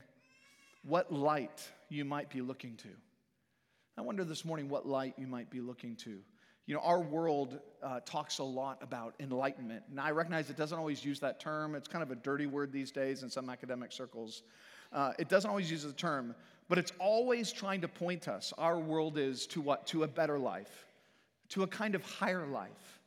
what 0.87 1.11
light 1.11 1.67
you 1.89 2.05
might 2.05 2.29
be 2.29 2.41
looking 2.41 2.75
to. 2.77 2.89
I 3.97 4.01
wonder 4.01 4.23
this 4.23 4.45
morning 4.45 4.69
what 4.69 4.87
light 4.87 5.15
you 5.17 5.27
might 5.27 5.49
be 5.49 5.61
looking 5.61 5.95
to. 5.97 6.19
You 6.67 6.73
know, 6.73 6.81
our 6.81 6.99
world 6.99 7.59
uh, 7.83 7.99
talks 8.05 8.39
a 8.39 8.43
lot 8.43 8.81
about 8.81 9.13
enlightenment. 9.19 9.83
And 9.89 9.99
I 9.99 10.11
recognize 10.11 10.49
it 10.49 10.57
doesn't 10.57 10.77
always 10.77 11.05
use 11.05 11.19
that 11.19 11.39
term. 11.39 11.75
It's 11.75 11.87
kind 11.87 12.03
of 12.03 12.11
a 12.11 12.15
dirty 12.15 12.47
word 12.47 12.71
these 12.71 12.91
days 12.91 13.23
in 13.23 13.29
some 13.29 13.49
academic 13.49 13.91
circles. 13.91 14.43
Uh, 14.91 15.13
it 15.19 15.29
doesn't 15.29 15.49
always 15.49 15.69
use 15.69 15.83
the 15.83 15.93
term, 15.93 16.35
but 16.67 16.77
it's 16.77 16.91
always 16.99 17.51
trying 17.51 17.81
to 17.81 17.87
point 17.87 18.27
us. 18.27 18.53
Our 18.57 18.79
world 18.79 19.17
is 19.17 19.45
to 19.47 19.61
what? 19.61 19.85
To 19.87 20.03
a 20.03 20.07
better 20.07 20.39
life, 20.39 20.85
to 21.49 21.63
a 21.63 21.67
kind 21.67 21.95
of 21.95 22.03
higher 22.03 22.47
life, 22.47 22.99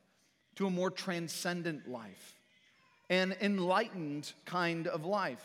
to 0.55 0.67
a 0.67 0.69
more 0.69 0.89
transcendent 0.89 1.87
life, 1.87 2.39
an 3.09 3.35
enlightened 3.41 4.31
kind 4.45 4.87
of 4.87 5.05
life. 5.05 5.43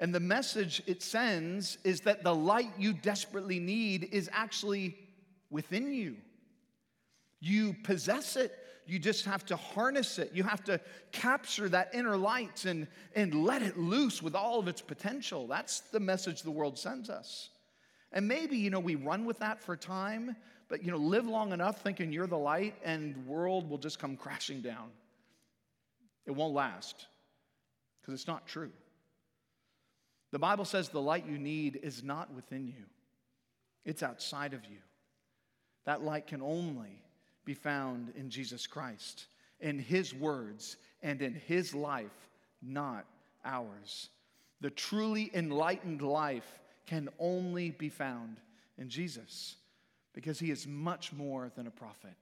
And 0.00 0.14
the 0.14 0.20
message 0.20 0.82
it 0.86 1.02
sends 1.02 1.78
is 1.84 2.02
that 2.02 2.22
the 2.22 2.34
light 2.34 2.70
you 2.78 2.92
desperately 2.92 3.58
need 3.58 4.08
is 4.12 4.30
actually 4.32 4.96
within 5.50 5.92
you. 5.92 6.16
You 7.40 7.74
possess 7.82 8.36
it. 8.36 8.52
You 8.86 8.98
just 8.98 9.26
have 9.26 9.44
to 9.46 9.56
harness 9.56 10.18
it. 10.18 10.30
You 10.32 10.44
have 10.44 10.64
to 10.64 10.80
capture 11.12 11.68
that 11.68 11.90
inner 11.92 12.16
light 12.16 12.64
and, 12.64 12.86
and 13.14 13.44
let 13.44 13.62
it 13.62 13.78
loose 13.78 14.22
with 14.22 14.34
all 14.34 14.58
of 14.58 14.68
its 14.68 14.80
potential. 14.80 15.46
That's 15.46 15.80
the 15.80 16.00
message 16.00 16.42
the 16.42 16.50
world 16.50 16.78
sends 16.78 17.10
us. 17.10 17.50
And 18.12 18.26
maybe, 18.26 18.56
you 18.56 18.70
know, 18.70 18.80
we 18.80 18.94
run 18.94 19.26
with 19.26 19.40
that 19.40 19.60
for 19.62 19.76
time, 19.76 20.36
but, 20.68 20.82
you 20.82 20.90
know, 20.90 20.96
live 20.96 21.26
long 21.26 21.52
enough 21.52 21.82
thinking 21.82 22.12
you're 22.12 22.26
the 22.26 22.38
light 22.38 22.74
and 22.82 23.26
world 23.26 23.68
will 23.68 23.78
just 23.78 23.98
come 23.98 24.16
crashing 24.16 24.62
down. 24.62 24.88
It 26.24 26.30
won't 26.30 26.54
last 26.54 27.06
because 28.00 28.14
it's 28.14 28.26
not 28.26 28.46
true. 28.46 28.70
The 30.30 30.38
Bible 30.38 30.64
says 30.64 30.88
the 30.88 31.00
light 31.00 31.26
you 31.26 31.38
need 31.38 31.80
is 31.82 32.02
not 32.02 32.32
within 32.34 32.66
you, 32.66 32.84
it's 33.84 34.02
outside 34.02 34.54
of 34.54 34.64
you. 34.64 34.78
That 35.84 36.02
light 36.02 36.26
can 36.26 36.42
only 36.42 37.02
be 37.46 37.54
found 37.54 38.12
in 38.14 38.28
Jesus 38.28 38.66
Christ, 38.66 39.26
in 39.60 39.78
His 39.78 40.14
words, 40.14 40.76
and 41.02 41.22
in 41.22 41.32
His 41.32 41.74
life, 41.74 42.28
not 42.60 43.06
ours. 43.42 44.10
The 44.60 44.70
truly 44.70 45.30
enlightened 45.32 46.02
life 46.02 46.58
can 46.84 47.08
only 47.18 47.70
be 47.70 47.88
found 47.88 48.36
in 48.76 48.90
Jesus 48.90 49.56
because 50.12 50.38
He 50.38 50.50
is 50.50 50.66
much 50.66 51.12
more 51.12 51.50
than 51.56 51.66
a 51.66 51.70
prophet. 51.70 52.14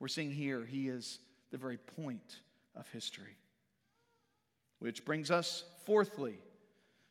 We're 0.00 0.08
seeing 0.08 0.30
here, 0.30 0.64
He 0.64 0.88
is 0.88 1.20
the 1.50 1.56
very 1.56 1.78
point 1.78 2.40
of 2.76 2.86
history. 2.88 3.36
Which 4.80 5.04
brings 5.04 5.30
us, 5.30 5.64
fourthly, 5.86 6.36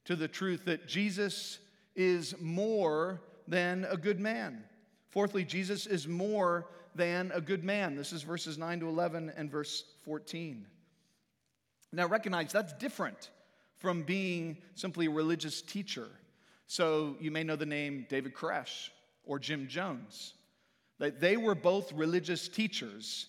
to 0.06 0.16
the 0.16 0.28
truth 0.28 0.66
that 0.66 0.88
Jesus 0.88 1.60
is 1.96 2.36
more 2.39 3.22
than 3.48 3.86
a 3.89 3.98
good 3.98 4.20
man. 4.20 4.63
Fourthly, 5.10 5.44
Jesus 5.44 5.86
is 5.86 6.08
more 6.08 6.68
than 6.96 7.32
a 7.34 7.42
good 7.42 7.63
man. 7.63 7.96
This 7.96 8.13
is 8.13 8.24
verses 8.24 8.58
9 8.58 8.80
to 8.82 8.88
11 8.88 9.32
and 9.36 9.52
verse 9.52 9.84
14. 10.06 10.66
Now, 11.92 12.08
recognize 12.08 12.52
that's 12.52 12.74
different 12.74 13.30
from 13.78 14.04
being 14.04 14.58
simply 14.76 15.06
a 15.06 15.12
religious 15.12 15.62
teacher. 15.62 16.08
So, 16.68 17.16
you 17.20 17.30
may 17.30 17.44
know 17.44 17.56
the 17.56 17.66
name 17.66 18.08
David 18.10 18.34
Koresh 18.34 18.89
or 19.24 19.38
Jim 19.39 19.68
Jones. 19.68 20.34
They 21.00 21.38
were 21.38 21.56
both 21.56 21.92
religious 21.92 22.48
teachers, 22.48 23.28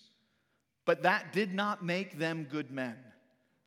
but 0.85 1.03
that 1.03 1.33
did 1.33 1.53
not 1.53 1.83
make 1.83 2.17
them 2.17 2.47
good 2.49 2.71
men. 2.71 2.95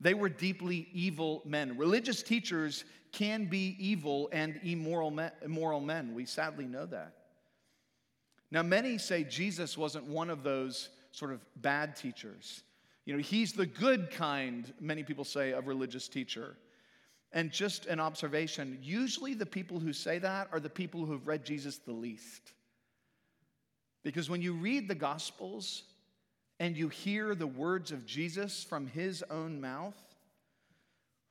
They 0.00 0.14
were 0.14 0.28
deeply 0.28 0.88
evil 0.92 1.42
men. 1.44 1.76
Religious 1.76 2.22
teachers 2.22 2.84
can 3.12 3.46
be 3.46 3.76
evil 3.78 4.28
and 4.32 4.60
immoral 4.62 5.10
men. 5.10 5.32
Immoral 5.42 5.80
men. 5.80 6.14
We 6.14 6.24
sadly 6.24 6.66
know 6.66 6.86
that. 6.86 7.14
Now, 8.50 8.62
many 8.62 8.98
say 8.98 9.24
Jesus 9.24 9.76
wasn't 9.76 10.06
one 10.06 10.30
of 10.30 10.42
those 10.42 10.88
sort 11.12 11.32
of 11.32 11.44
bad 11.56 11.96
teachers. 11.96 12.62
You 13.04 13.14
know, 13.14 13.22
he's 13.22 13.52
the 13.52 13.66
good 13.66 14.10
kind, 14.10 14.72
many 14.80 15.02
people 15.02 15.24
say, 15.24 15.52
of 15.52 15.66
religious 15.66 16.08
teacher. 16.08 16.56
And 17.32 17.50
just 17.50 17.86
an 17.86 18.00
observation 18.00 18.78
usually 18.82 19.34
the 19.34 19.46
people 19.46 19.78
who 19.78 19.92
say 19.92 20.18
that 20.18 20.48
are 20.52 20.60
the 20.60 20.70
people 20.70 21.04
who 21.04 21.12
have 21.12 21.26
read 21.26 21.44
Jesus 21.44 21.78
the 21.78 21.92
least. 21.92 22.52
Because 24.02 24.30
when 24.30 24.40
you 24.40 24.54
read 24.54 24.88
the 24.88 24.94
Gospels 24.94 25.82
and 26.60 26.76
you 26.76 26.88
hear 26.88 27.34
the 27.34 27.46
words 27.46 27.92
of 27.92 28.06
Jesus 28.06 28.64
from 28.64 28.86
his 28.86 29.22
own 29.30 29.60
mouth, 29.60 30.07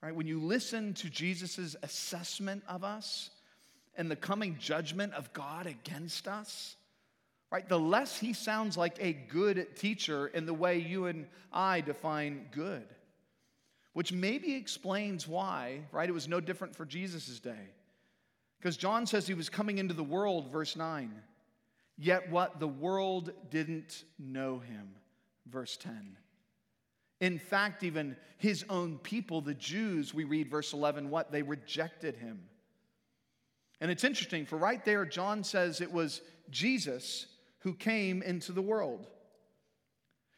right, 0.01 0.15
when 0.15 0.27
you 0.27 0.39
listen 0.39 0.93
to 0.95 1.09
Jesus' 1.09 1.75
assessment 1.81 2.63
of 2.67 2.83
us 2.83 3.29
and 3.95 4.11
the 4.11 4.15
coming 4.15 4.57
judgment 4.59 5.13
of 5.13 5.33
God 5.33 5.65
against 5.65 6.27
us, 6.27 6.75
right? 7.51 7.67
The 7.67 7.79
less 7.79 8.17
he 8.17 8.33
sounds 8.33 8.77
like 8.77 8.97
a 8.99 9.13
good 9.13 9.75
teacher 9.75 10.27
in 10.27 10.45
the 10.45 10.53
way 10.53 10.77
you 10.77 11.07
and 11.07 11.27
I 11.51 11.81
define 11.81 12.47
good, 12.51 12.85
which 13.93 14.11
maybe 14.11 14.55
explains 14.55 15.27
why, 15.27 15.81
right? 15.91 16.07
It 16.07 16.13
was 16.13 16.27
no 16.27 16.39
different 16.39 16.75
for 16.75 16.85
Jesus' 16.85 17.39
day. 17.39 17.71
Because 18.59 18.77
John 18.77 19.05
says 19.05 19.27
he 19.27 19.33
was 19.33 19.49
coming 19.49 19.77
into 19.77 19.93
the 19.93 20.03
world, 20.03 20.51
verse 20.51 20.75
9. 20.75 21.11
Yet 21.97 22.29
what? 22.29 22.59
The 22.59 22.67
world 22.67 23.31
didn't 23.49 24.03
know 24.19 24.59
him, 24.59 24.89
verse 25.47 25.77
10. 25.77 26.17
In 27.19 27.39
fact, 27.39 27.83
even 27.83 28.15
his 28.37 28.63
own 28.69 28.99
people, 28.99 29.41
the 29.41 29.53
Jews, 29.55 30.13
we 30.13 30.23
read 30.23 30.49
verse 30.49 30.73
11, 30.73 31.09
what? 31.09 31.31
They 31.31 31.41
rejected 31.41 32.15
him. 32.15 32.41
And 33.81 33.89
it's 33.89 34.03
interesting, 34.03 34.45
for 34.45 34.57
right 34.57 34.83
there, 34.85 35.05
John 35.05 35.43
says 35.43 35.81
it 35.81 35.91
was 35.91 36.21
Jesus 36.49 37.27
who 37.59 37.73
came 37.73 38.21
into 38.21 38.51
the 38.51 38.61
world. 38.61 39.07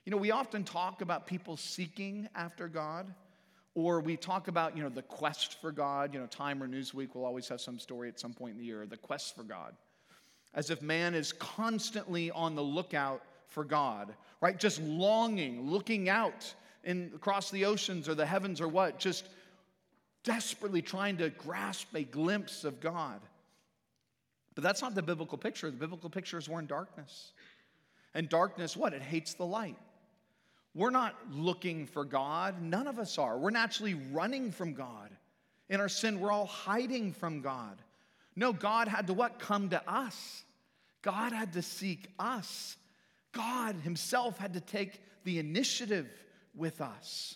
You 0.06 0.12
know, 0.12 0.18
we 0.18 0.32
often 0.32 0.64
talk 0.64 1.02
about 1.02 1.28
people 1.28 1.58
seeking 1.58 2.28
after 2.36 2.68
God 2.68 3.14
Or 3.76 4.02
we 4.02 4.18
talk 4.18 4.48
about, 4.48 4.76
you 4.76 4.84
know, 4.84 4.90
the 4.90 5.04
quest 5.04 5.62
for 5.62 5.72
God. 5.72 6.14
You 6.14 6.20
know, 6.20 6.26
Time 6.28 6.62
or 6.62 6.68
Newsweek 6.68 7.16
will 7.16 7.26
always 7.26 7.48
have 7.50 7.62
some 7.62 7.80
story 7.80 8.10
at 8.10 8.20
some 8.20 8.34
point 8.34 8.54
in 8.54 8.58
the 8.58 8.66
year, 8.66 8.86
the 8.86 8.98
quest 8.98 9.36
for 9.36 9.44
God. 9.44 9.74
As 10.54 10.70
if 10.70 10.82
man 10.82 11.14
is 11.14 11.32
constantly 11.32 12.32
on 12.32 12.56
the 12.56 12.62
lookout 12.62 13.22
for 13.48 13.64
God, 13.64 14.14
right? 14.42 14.60
Just 14.60 14.82
longing, 14.82 15.70
looking 15.70 16.10
out 16.10 16.54
in, 16.84 17.12
across 17.16 17.52
the 17.52 17.66
oceans 17.66 18.08
or 18.08 18.16
the 18.16 18.26
heavens 18.26 18.62
or 18.62 18.68
what, 18.68 19.00
just 19.00 19.28
desperately 20.24 20.82
trying 20.82 21.18
to 21.18 21.30
grasp 21.30 21.94
a 21.96 22.04
glimpse 22.04 22.64
of 22.64 22.80
God. 22.80 23.20
But 24.56 24.64
that's 24.64 24.82
not 24.82 24.96
the 24.96 25.02
biblical 25.02 25.38
picture. 25.38 25.70
The 25.70 25.78
biblical 25.78 26.10
picture 26.10 26.38
is 26.38 26.50
we're 26.50 26.60
in 26.60 26.68
darkness. 26.68 27.32
And 28.14 28.28
darkness, 28.28 28.76
what? 28.76 28.94
It 28.94 29.02
hates 29.02 29.34
the 29.36 29.46
light. 29.46 29.78
We're 30.76 30.90
not 30.90 31.16
looking 31.32 31.86
for 31.86 32.04
God. 32.04 32.62
None 32.62 32.88
of 32.88 33.00
us 33.00 33.18
are. 33.18 33.38
We're 33.38 33.50
naturally 33.50 33.96
running 34.12 34.52
from 34.52 34.74
God. 34.74 35.10
In 35.70 35.80
our 35.80 35.90
sin, 35.90 36.20
we're 36.20 36.32
all 36.32 36.46
hiding 36.46 37.14
from 37.14 37.42
God. 37.42 37.82
No, 38.36 38.54
God 38.54 38.88
had 38.88 39.08
to 39.08 39.14
what? 39.14 39.40
Come 39.40 39.70
to 39.70 39.90
us. 39.90 40.44
God 41.02 41.32
had 41.32 41.54
to 41.54 41.62
seek 41.62 42.08
us. 42.20 42.76
God 43.32 43.76
Himself 43.84 44.38
had 44.38 44.54
to 44.54 44.62
take 44.62 45.02
the 45.24 45.40
initiative 45.40 46.08
with 46.56 46.82
us. 46.82 47.36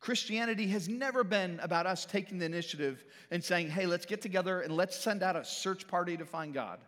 Christianity 0.00 0.66
has 0.68 0.88
never 0.88 1.24
been 1.24 1.58
about 1.62 1.86
us 1.86 2.04
taking 2.04 2.38
the 2.38 2.44
initiative 2.44 3.04
and 3.30 3.42
saying, 3.42 3.70
hey, 3.70 3.86
let's 3.86 4.04
get 4.04 4.20
together 4.20 4.60
and 4.60 4.76
let's 4.76 4.98
send 4.98 5.22
out 5.22 5.34
a 5.34 5.44
search 5.44 5.88
party 5.88 6.16
to 6.16 6.26
find 6.26 6.52
God. 6.52 6.78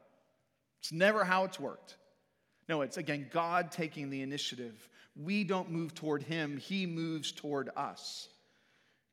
It's 0.81 0.93
never 0.93 1.25
how 1.25 1.45
it's 1.45 1.59
worked. 1.59 1.97
No, 2.69 2.83
it's 2.83 2.97
again 2.97 3.27
God 3.33 3.71
taking 3.71 4.11
the 4.11 4.23
initiative. 4.23 4.89
We 5.15 5.45
don't 5.45 5.71
move 5.71 5.95
toward 5.95 6.23
Him, 6.23 6.59
He 6.59 6.85
moves 6.85 7.33
toward 7.33 7.71
us. 7.77 8.29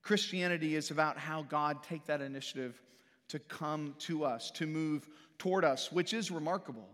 Christianity 0.01 0.75
is 0.75 0.91
about 0.91 1.17
how 1.17 1.43
God 1.43 1.81
take 1.81 2.05
that 2.07 2.21
initiative 2.21 2.81
to 3.29 3.39
come 3.39 3.95
to 3.99 4.25
us, 4.25 4.51
to 4.51 4.67
move 4.67 5.07
toward 5.37 5.63
us, 5.63 5.91
which 5.91 6.13
is 6.13 6.29
remarkable. 6.29 6.89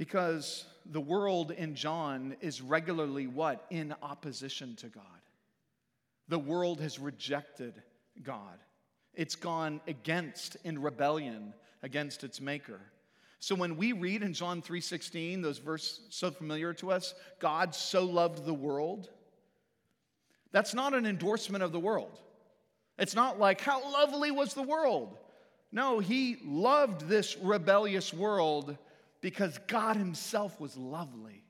Because 0.00 0.64
the 0.86 0.98
world 0.98 1.50
in 1.50 1.74
John 1.74 2.34
is 2.40 2.62
regularly 2.62 3.26
what? 3.26 3.66
In 3.68 3.94
opposition 4.02 4.74
to 4.76 4.86
God. 4.86 5.04
The 6.26 6.38
world 6.38 6.80
has 6.80 6.98
rejected 6.98 7.74
God. 8.22 8.58
It's 9.12 9.36
gone 9.36 9.82
against 9.86 10.56
in 10.64 10.80
rebellion 10.80 11.52
against 11.82 12.24
its 12.24 12.40
maker. 12.40 12.80
So 13.40 13.54
when 13.54 13.76
we 13.76 13.92
read 13.92 14.22
in 14.22 14.32
John 14.32 14.62
3:16, 14.62 15.42
those 15.42 15.58
verses 15.58 16.00
so 16.08 16.30
familiar 16.30 16.72
to 16.72 16.92
us, 16.92 17.14
God 17.38 17.74
so 17.74 18.06
loved 18.06 18.46
the 18.46 18.54
world, 18.54 19.10
that's 20.50 20.72
not 20.72 20.94
an 20.94 21.04
endorsement 21.04 21.62
of 21.62 21.72
the 21.72 21.78
world. 21.78 22.18
It's 22.96 23.14
not 23.14 23.38
like 23.38 23.60
how 23.60 23.82
lovely 23.92 24.30
was 24.30 24.54
the 24.54 24.62
world. 24.62 25.18
No, 25.70 25.98
he 25.98 26.38
loved 26.42 27.02
this 27.02 27.36
rebellious 27.36 28.14
world 28.14 28.78
because 29.20 29.58
God 29.66 29.96
himself 29.96 30.60
was 30.60 30.76
lovely 30.76 31.44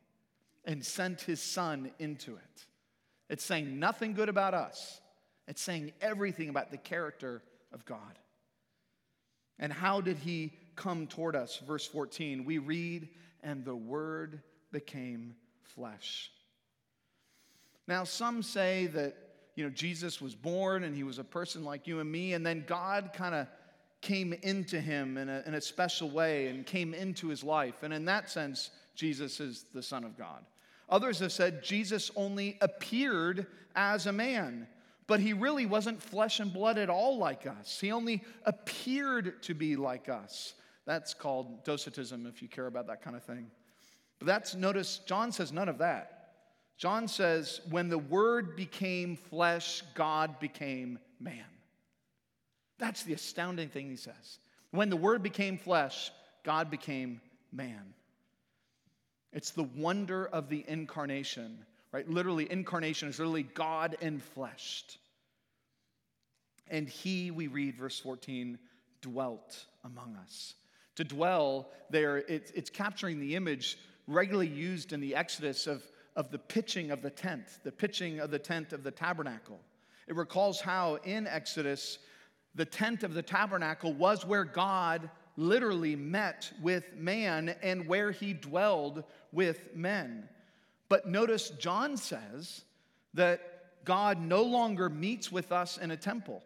and 0.65 0.85
sent 0.85 1.21
his 1.23 1.41
son 1.41 1.91
into 1.99 2.33
it. 2.33 2.67
It's 3.29 3.45
saying 3.45 3.79
nothing 3.79 4.15
good 4.15 4.29
about 4.29 4.55
us. 4.55 5.01
It's 5.47 5.63
saying 5.63 5.93
everything 6.01 6.49
about 6.49 6.71
the 6.71 6.77
character 6.77 7.43
of 7.73 7.85
God. 7.85 8.19
And 9.59 9.73
how 9.73 10.01
did 10.01 10.19
he 10.19 10.53
come 10.81 11.07
toward 11.07 11.37
us. 11.37 11.59
Verse 11.67 11.87
14, 11.87 12.45
we 12.45 12.59
read, 12.59 13.09
and 13.43 13.65
the 13.65 13.77
Word 13.77 14.41
became 14.73 15.35
flesh. 15.63 16.33
Now, 17.87 18.05
some 18.05 18.43
say 18.43 18.87
that, 18.89 19.15
you 19.57 19.65
know, 19.65 19.71
Jesus 19.71 20.21
was 20.21 20.35
born 20.35 20.85
and 20.85 20.97
he 20.97 21.03
was 21.03 21.19
a 21.19 21.25
person 21.25 21.65
like 21.65 21.87
you 21.87 22.01
and 22.01 22.11
me, 22.11 22.33
and 22.33 22.47
then 22.47 22.65
God 22.67 23.11
kind 23.13 23.35
of 23.35 23.47
came 24.01 24.33
into 24.33 24.81
him 24.81 25.17
in 25.19 25.29
a, 25.29 25.43
in 25.47 25.55
a 25.55 25.61
special 25.61 26.11
way 26.11 26.49
and 26.49 26.65
came 26.65 26.95
into 26.95 27.29
his 27.29 27.45
life. 27.45 27.83
And 27.83 27.93
in 27.93 28.05
that 28.07 28.31
sense, 28.31 28.71
Jesus 28.95 29.41
is 29.41 29.67
the 29.75 29.83
Son 29.83 30.05
of 30.05 30.17
God. 30.17 30.45
Others 30.89 31.21
have 31.21 31.33
said 31.33 31.63
Jesus 31.63 32.11
only 32.17 32.59
appeared 32.61 33.47
as 33.77 34.07
a 34.07 34.13
man, 34.13 34.67
but 35.07 35.21
he 35.21 35.33
really 35.33 35.67
wasn't 35.67 36.03
flesh 36.03 36.41
and 36.41 36.53
blood 36.53 36.79
at 36.79 36.91
all 36.91 37.19
like 37.19 37.47
us. 37.47 37.79
He 37.81 37.93
only 37.93 38.23
appeared 38.45 39.43
to 39.43 39.55
be 39.55 39.77
like 39.77 40.09
us. 40.09 40.55
That's 40.87 41.15
called 41.15 41.65
docetism 41.65 42.27
if 42.27 42.43
you 42.43 42.49
care 42.49 42.67
about 42.67 42.87
that 42.89 43.03
kind 43.03 43.15
of 43.15 43.23
thing. 43.23 43.51
But 44.19 44.27
that's, 44.27 44.55
notice, 44.55 45.01
John 45.07 45.31
says 45.31 45.53
none 45.53 45.69
of 45.69 45.79
that. 45.79 46.33
John 46.77 47.07
says, 47.07 47.61
when 47.71 47.89
the 47.89 47.99
word 47.99 48.57
became 48.57 49.17
flesh, 49.17 49.83
God 49.95 50.41
became 50.41 50.99
man. 51.21 51.45
That's 52.81 53.05
the 53.05 53.13
astounding 53.13 53.69
thing 53.69 53.89
he 53.91 53.97
says. 53.97 54.39
When 54.73 54.89
the 54.89 54.97
word 54.97 55.23
became 55.23 55.59
flesh, 55.59 56.11
God 56.45 56.71
became 56.71 57.21
man. 57.53 57.95
It's 59.33 59.51
the 59.51 59.69
wonder 59.77 60.27
of 60.27 60.49
the 60.49 60.65
incarnation, 60.67 61.59
right? 61.93 62.09
Literally, 62.09 62.51
incarnation 62.51 63.09
is 63.09 63.19
literally 63.19 63.45
God 63.45 63.97
enfleshed. 64.01 64.97
And 66.69 66.89
he, 66.89 67.31
we 67.31 67.49
read, 67.49 67.77
verse 67.77 67.99
14, 67.99 68.59
dwelt 69.03 69.67
among 69.85 70.17
us. 70.17 70.55
To 70.97 71.05
dwell 71.05 71.69
there, 71.91 72.19
it's, 72.19 72.51
it's 72.53 72.71
capturing 72.71 73.21
the 73.21 73.37
image 73.37 73.79
regularly 74.07 74.49
used 74.49 74.93
in 74.93 75.01
the 75.01 75.15
Exodus 75.15 75.67
of, 75.67 75.83
of 76.17 76.31
the 76.31 76.39
pitching 76.39 76.91
of 76.91 77.03
the 77.03 77.11
tent, 77.11 77.45
the 77.63 77.73
pitching 77.73 78.21
of 78.21 78.31
the 78.31 78.39
tent 78.39 78.73
of 78.73 78.83
the 78.83 78.91
tabernacle. 78.91 79.61
It 80.09 80.17
recalls 80.17 80.61
how 80.61 80.97
in 81.05 81.27
Exodus, 81.27 81.99
the 82.55 82.65
tent 82.65 83.03
of 83.03 83.15
the 83.15 83.23
tabernacle 83.23 83.93
was 83.93 84.27
where 84.27 84.45
God 84.45 85.09
literally 85.37 85.97
met 85.97 86.53
with 86.61 86.95
man 86.97 87.55
and 87.63 87.87
where 87.87 88.11
he 88.11 88.33
dwelled 88.33 89.05
with 89.33 89.75
men. 89.75 90.29
But 90.89 91.07
notice 91.07 91.51
John 91.51 91.97
says 91.97 92.63
that 93.15 93.85
God 93.85 94.21
no 94.21 94.43
longer 94.43 94.89
meets 94.89 95.31
with 95.33 95.53
us 95.53 95.79
in 95.79 95.91
a 95.91 95.97
temple. 95.97 96.43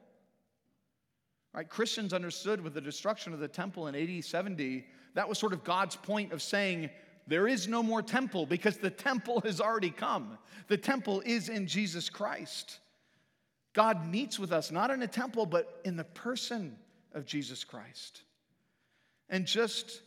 Right? 1.52 1.68
Christians 1.68 2.12
understood 2.12 2.60
with 2.60 2.74
the 2.74 2.80
destruction 2.80 3.32
of 3.32 3.40
the 3.40 3.48
temple 3.48 3.86
in 3.86 3.94
AD 3.94 4.24
70, 4.24 4.84
that 5.14 5.28
was 5.28 5.38
sort 5.38 5.52
of 5.52 5.64
God's 5.64 5.96
point 5.96 6.32
of 6.32 6.42
saying, 6.42 6.90
there 7.26 7.48
is 7.48 7.66
no 7.66 7.82
more 7.82 8.02
temple 8.02 8.44
because 8.44 8.76
the 8.76 8.90
temple 8.90 9.40
has 9.44 9.60
already 9.60 9.90
come. 9.90 10.36
The 10.68 10.76
temple 10.76 11.22
is 11.24 11.48
in 11.48 11.66
Jesus 11.66 12.10
Christ. 12.10 12.80
God 13.74 14.08
meets 14.08 14.38
with 14.38 14.52
us 14.52 14.70
not 14.70 14.90
in 14.90 15.02
a 15.02 15.06
temple, 15.06 15.44
but 15.44 15.80
in 15.84 15.96
the 15.96 16.04
person 16.04 16.76
of 17.12 17.26
Jesus 17.26 17.64
Christ. 17.64 18.22
And 19.28 19.46
just 19.46 20.00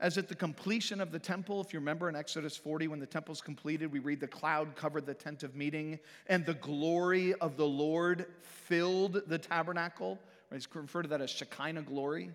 as 0.00 0.18
at 0.18 0.28
the 0.28 0.34
completion 0.34 1.00
of 1.00 1.12
the 1.12 1.18
temple, 1.20 1.60
if 1.60 1.72
you 1.72 1.78
remember 1.78 2.08
in 2.08 2.16
Exodus 2.16 2.56
40, 2.56 2.88
when 2.88 2.98
the 2.98 3.06
temple's 3.06 3.40
completed, 3.40 3.92
we 3.92 4.00
read 4.00 4.18
the 4.18 4.26
cloud 4.26 4.74
covered 4.74 5.06
the 5.06 5.14
tent 5.14 5.44
of 5.44 5.54
meeting, 5.54 6.00
and 6.26 6.44
the 6.44 6.54
glory 6.54 7.34
of 7.34 7.56
the 7.56 7.66
Lord 7.66 8.26
filled 8.42 9.22
the 9.28 9.38
tabernacle. 9.38 10.18
It's 10.50 10.66
referred 10.74 11.02
to 11.02 11.08
that 11.10 11.20
as 11.20 11.30
Shekinah 11.30 11.82
glory. 11.82 12.30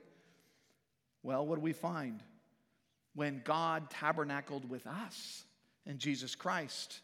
Well, 1.24 1.46
what 1.46 1.56
do 1.56 1.62
we 1.62 1.74
find? 1.74 2.24
When 3.14 3.42
God 3.44 3.90
tabernacled 3.90 4.70
with 4.70 4.88
us 4.88 5.44
in 5.86 5.98
Jesus 5.98 6.36
Christ, 6.36 7.02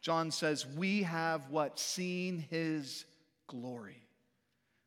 John 0.00 0.30
says, 0.30 0.66
We 0.66 1.02
have 1.02 1.50
what? 1.50 1.78
Seen 1.78 2.38
his 2.48 3.04
glory. 3.46 4.02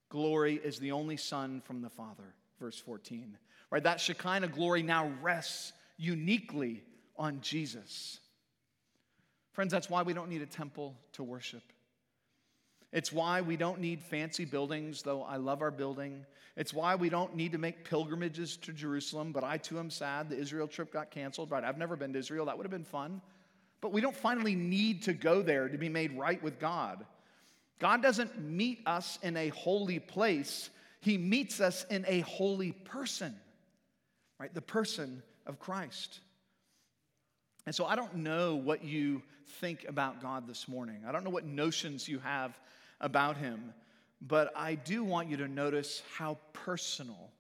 Glory 0.09 0.55
is 0.55 0.79
the 0.79 0.91
only 0.91 1.17
Son 1.17 1.61
from 1.65 1.81
the 1.81 1.89
Father, 1.89 2.35
verse 2.59 2.79
14. 2.79 3.37
Right? 3.71 3.83
That 3.83 3.99
Shekinah 3.99 4.47
glory 4.47 4.81
now 4.81 5.11
rests 5.21 5.73
uniquely 5.97 6.83
on 7.15 7.41
Jesus. 7.41 8.19
Friends, 9.51 9.71
that's 9.71 9.89
why 9.89 10.01
we 10.01 10.13
don't 10.13 10.29
need 10.29 10.41
a 10.41 10.47
temple 10.47 10.95
to 11.13 11.23
worship. 11.23 11.63
It's 12.91 13.13
why 13.13 13.41
we 13.41 13.55
don't 13.55 13.79
need 13.79 14.01
fancy 14.01 14.45
buildings, 14.45 15.03
though 15.03 15.21
I 15.21 15.37
love 15.37 15.61
our 15.61 15.69
building. 15.69 16.25
It's 16.55 16.73
why 16.73 16.95
we 16.95 17.09
don't 17.09 17.35
need 17.35 17.51
to 17.51 17.57
make 17.57 17.83
pilgrimages 17.83 18.57
to 18.57 18.73
Jerusalem, 18.73 19.31
but 19.31 19.43
I 19.43 19.57
too 19.57 19.77
am 19.77 19.91
sad 19.91 20.29
the 20.29 20.37
Israel 20.37 20.67
trip 20.67 20.91
got 20.91 21.11
canceled. 21.11 21.51
Right, 21.51 21.63
I've 21.63 21.77
never 21.77 21.95
been 21.95 22.13
to 22.13 22.19
Israel. 22.19 22.47
That 22.47 22.57
would 22.57 22.65
have 22.65 22.71
been 22.71 22.83
fun. 22.83 23.21
But 23.81 23.93
we 23.93 24.01
don't 24.01 24.15
finally 24.15 24.55
need 24.55 25.03
to 25.03 25.13
go 25.13 25.41
there 25.41 25.69
to 25.69 25.77
be 25.77 25.87
made 25.87 26.17
right 26.17 26.41
with 26.41 26.59
God. 26.59 27.05
God 27.79 28.01
doesn't 28.01 28.39
meet 28.39 28.81
us 28.85 29.17
in 29.23 29.37
a 29.37 29.49
holy 29.49 29.99
place, 29.99 30.69
He 31.01 31.17
meets 31.17 31.61
us 31.61 31.85
in 31.89 32.05
a 32.07 32.19
holy 32.21 32.73
person, 32.73 33.35
right? 34.39 34.53
The 34.53 34.61
person 34.61 35.23
of 35.45 35.59
Christ. 35.59 36.19
And 37.65 37.75
so 37.75 37.85
I 37.85 37.95
don't 37.95 38.15
know 38.15 38.55
what 38.55 38.83
you 38.83 39.21
think 39.59 39.85
about 39.87 40.21
God 40.21 40.47
this 40.47 40.67
morning. 40.67 41.03
I 41.07 41.11
don't 41.11 41.23
know 41.23 41.29
what 41.29 41.45
notions 41.45 42.07
you 42.07 42.19
have 42.19 42.59
about 43.01 43.37
him, 43.37 43.73
but 44.21 44.51
I 44.55 44.75
do 44.75 45.03
want 45.03 45.29
you 45.29 45.37
to 45.37 45.47
notice 45.47 46.01
how 46.17 46.37
personal 46.53 47.31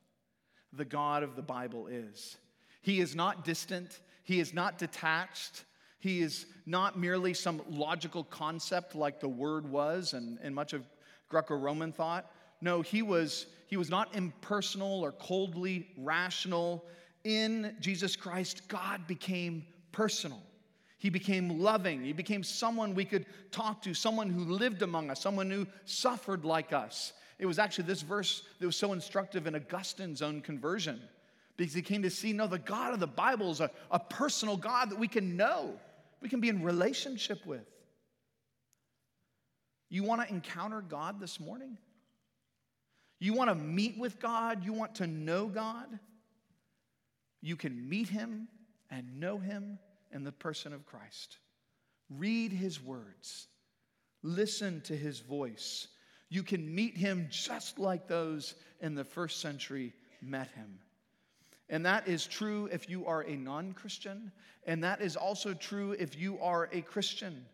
the 0.73 0.85
God 0.85 1.23
of 1.23 1.35
the 1.35 1.41
Bible 1.41 1.87
is. 1.87 2.37
He 2.81 2.99
is 2.99 3.15
not 3.15 3.43
distant, 3.43 3.99
he 4.23 4.39
is 4.39 4.53
not 4.53 4.77
detached, 4.77 5.65
He 5.99 6.21
is 6.21 6.45
not 6.65 6.97
merely 6.97 7.33
some 7.33 7.61
logical 7.69 8.23
concept 8.23 8.95
like 8.95 9.19
the 9.19 9.27
word 9.27 9.69
was 9.69 10.13
and, 10.13 10.39
and 10.41 10.55
much 10.55 10.73
of 10.73 10.87
Greco 11.27 11.55
Roman 11.55 11.91
thought. 11.91 12.31
No, 12.61 12.81
he 12.81 13.01
was, 13.01 13.47
he 13.67 13.77
was 13.77 13.89
not 13.89 14.15
impersonal 14.15 15.01
or 15.01 15.11
coldly 15.11 15.87
rational. 15.97 16.85
In 17.23 17.75
Jesus 17.79 18.15
Christ, 18.15 18.67
God 18.67 19.07
became 19.07 19.65
personal. 19.91 20.41
He 20.97 21.09
became 21.09 21.61
loving. 21.61 22.03
He 22.03 22.13
became 22.13 22.43
someone 22.43 22.93
we 22.93 23.05
could 23.05 23.25
talk 23.51 23.81
to, 23.83 23.93
someone 23.93 24.29
who 24.29 24.43
lived 24.43 24.81
among 24.81 25.09
us, 25.09 25.21
someone 25.21 25.49
who 25.49 25.65
suffered 25.85 26.43
like 26.43 26.73
us. 26.73 27.13
It 27.39 27.45
was 27.45 27.57
actually 27.57 27.85
this 27.85 28.01
verse 28.01 28.43
that 28.59 28.65
was 28.65 28.75
so 28.75 28.91
instructive 28.91 29.47
in 29.47 29.55
Augustine's 29.55 30.21
own 30.21 30.41
conversion 30.41 30.99
because 31.55 31.73
he 31.73 31.81
came 31.81 32.01
to 32.03 32.09
see 32.09 32.33
no, 32.33 32.47
the 32.47 32.59
God 32.59 32.93
of 32.93 32.99
the 32.99 33.07
Bible 33.07 33.51
is 33.51 33.61
a, 33.61 33.71
a 33.91 33.99
personal 33.99 34.57
God 34.57 34.89
that 34.89 34.99
we 34.99 35.07
can 35.07 35.35
know, 35.37 35.73
we 36.21 36.29
can 36.29 36.39
be 36.39 36.49
in 36.49 36.63
relationship 36.63 37.45
with. 37.45 37.65
You 39.89 40.03
want 40.03 40.21
to 40.21 40.33
encounter 40.33 40.81
God 40.81 41.19
this 41.19 41.39
morning? 41.39 41.77
You 43.19 43.33
want 43.33 43.49
to 43.49 43.55
meet 43.55 43.97
with 43.97 44.19
God? 44.19 44.63
You 44.63 44.73
want 44.73 44.95
to 44.95 45.07
know 45.07 45.47
God? 45.47 45.87
You 47.41 47.55
can 47.55 47.89
meet 47.89 48.09
Him 48.09 48.47
and 48.91 49.19
know 49.19 49.37
Him 49.37 49.79
in 50.11 50.23
the 50.23 50.31
person 50.31 50.73
of 50.73 50.85
Christ. 50.85 51.37
Read 52.09 52.51
his 52.51 52.81
words, 52.81 53.47
listen 54.23 54.81
to 54.81 54.95
his 54.95 55.19
voice. 55.19 55.87
You 56.29 56.43
can 56.43 56.73
meet 56.73 56.95
him 56.95 57.27
just 57.29 57.79
like 57.79 58.07
those 58.07 58.53
in 58.81 58.95
the 58.95 59.03
first 59.03 59.41
century 59.41 59.93
met 60.21 60.49
him. 60.51 60.79
And 61.69 61.85
that 61.85 62.07
is 62.07 62.25
true 62.25 62.67
if 62.71 62.89
you 62.89 63.05
are 63.05 63.21
a 63.21 63.35
non 63.35 63.73
Christian, 63.73 64.31
and 64.65 64.83
that 64.83 65.01
is 65.01 65.15
also 65.15 65.53
true 65.53 65.95
if 65.99 66.17
you 66.17 66.39
are 66.39 66.69
a 66.71 66.81
Christian. 66.81 67.45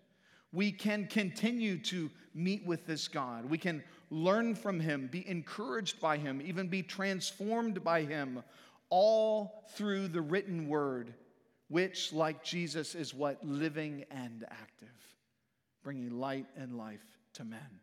We 0.54 0.72
can 0.72 1.08
continue 1.08 1.78
to 1.84 2.10
meet 2.34 2.66
with 2.66 2.86
this 2.86 3.10
God. 3.10 3.50
We 3.50 3.58
can 3.58 3.84
learn 4.10 4.56
from 4.56 4.80
him, 4.80 5.10
be 5.12 5.28
encouraged 5.28 6.00
by 6.00 6.18
him, 6.18 6.42
even 6.42 6.70
be 6.70 6.82
transformed 6.82 7.84
by 7.84 8.04
him, 8.04 8.42
all 8.90 9.66
through 9.76 10.08
the 10.08 10.22
written 10.22 10.70
word 10.70 11.14
which, 11.68 12.14
like 12.14 12.44
Jesus, 12.44 12.96
is 12.96 13.14
what? 13.14 13.44
Living 13.44 14.06
and 14.12 14.46
active, 14.50 14.88
bringing 15.84 16.20
light 16.20 16.46
and 16.56 16.78
life 16.78 17.04
to 17.34 17.44
men. 17.44 17.80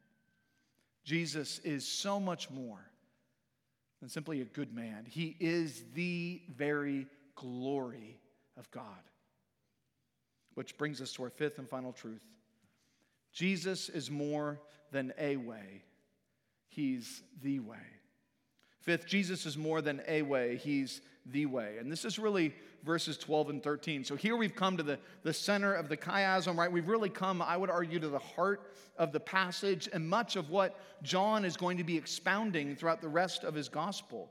Jesus 1.05 1.59
is 1.61 1.87
so 1.87 2.21
much 2.21 2.49
more 2.51 2.92
than 4.03 4.09
simply 4.09 4.41
a 4.41 4.45
good 4.45 4.75
man, 4.75 5.07
he 5.09 5.37
is 5.39 5.85
the 5.95 6.43
very 6.49 7.07
glory 7.37 8.19
of 8.59 8.69
God. 8.73 8.85
Which 10.55 10.77
brings 10.77 11.01
us 11.01 11.13
to 11.13 11.23
our 11.23 11.31
fifth 11.31 11.59
and 11.59 11.69
final 11.69 11.93
truth 11.93 12.27
Jesus 13.33 13.89
is 13.89 14.11
more 14.11 14.61
than 14.91 15.13
a 15.19 15.37
way, 15.37 15.85
he's 16.69 17.23
the 17.43 17.61
way. 17.61 17.77
Fifth, 18.83 19.07
Jesus 19.07 19.47
is 19.47 19.57
more 19.57 19.81
than 19.81 20.03
a 20.09 20.23
way, 20.23 20.57
he's 20.57 21.01
the 21.27 21.47
way. 21.47 21.77
And 21.79 21.91
this 21.91 22.05
is 22.05 22.19
really 22.19 22.53
verses 22.83 23.17
12 23.17 23.51
and 23.51 23.63
13. 23.63 24.05
So 24.05 24.17
here 24.17 24.37
we've 24.37 24.57
come 24.57 24.77
to 24.77 24.83
the, 24.83 24.99
the 25.23 25.33
center 25.33 25.73
of 25.73 25.89
the 25.89 25.97
chiasm, 25.97 26.57
right? 26.57 26.71
We've 26.71 26.89
really 26.89 27.09
come, 27.09 27.41
I 27.41 27.57
would 27.57 27.71
argue, 27.71 28.01
to 28.01 28.09
the 28.09 28.19
heart 28.19 28.73
of 28.99 29.13
the 29.13 29.21
passage 29.21 29.89
and 29.93 30.09
much 30.09 30.35
of 30.35 30.51
what 30.51 30.81
John 31.03 31.45
is 31.45 31.57
going 31.57 31.79
to 31.79 31.85
be 31.85 31.97
expounding 31.97 32.75
throughout 32.75 33.01
the 33.01 33.09
rest 33.09 33.45
of 33.45 33.55
his 33.55 33.69
gospel. 33.69 34.31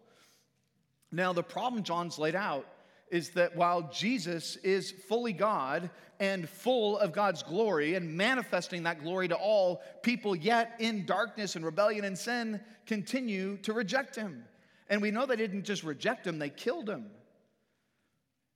Now, 1.13 1.31
the 1.31 1.43
problem 1.43 1.83
John's 1.83 2.19
laid 2.19 2.35
out 2.35 2.65
is 3.11 3.29
that 3.31 3.55
while 3.55 3.91
Jesus 3.91 4.55
is 4.57 4.89
fully 4.89 5.33
God 5.33 5.89
and 6.19 6.47
full 6.47 6.97
of 6.97 7.11
God's 7.11 7.43
glory 7.43 7.95
and 7.95 8.15
manifesting 8.15 8.83
that 8.83 9.03
glory 9.03 9.27
to 9.27 9.35
all, 9.35 9.83
people 10.01 10.33
yet 10.33 10.75
in 10.79 11.05
darkness 11.05 11.57
and 11.57 11.65
rebellion 11.65 12.05
and 12.05 12.17
sin 12.17 12.59
continue 12.85 13.57
to 13.57 13.73
reject 13.73 14.15
him. 14.15 14.45
And 14.89 15.01
we 15.01 15.11
know 15.11 15.25
they 15.25 15.35
didn't 15.35 15.65
just 15.65 15.83
reject 15.83 16.25
him, 16.25 16.39
they 16.39 16.49
killed 16.49 16.89
him. 16.89 17.07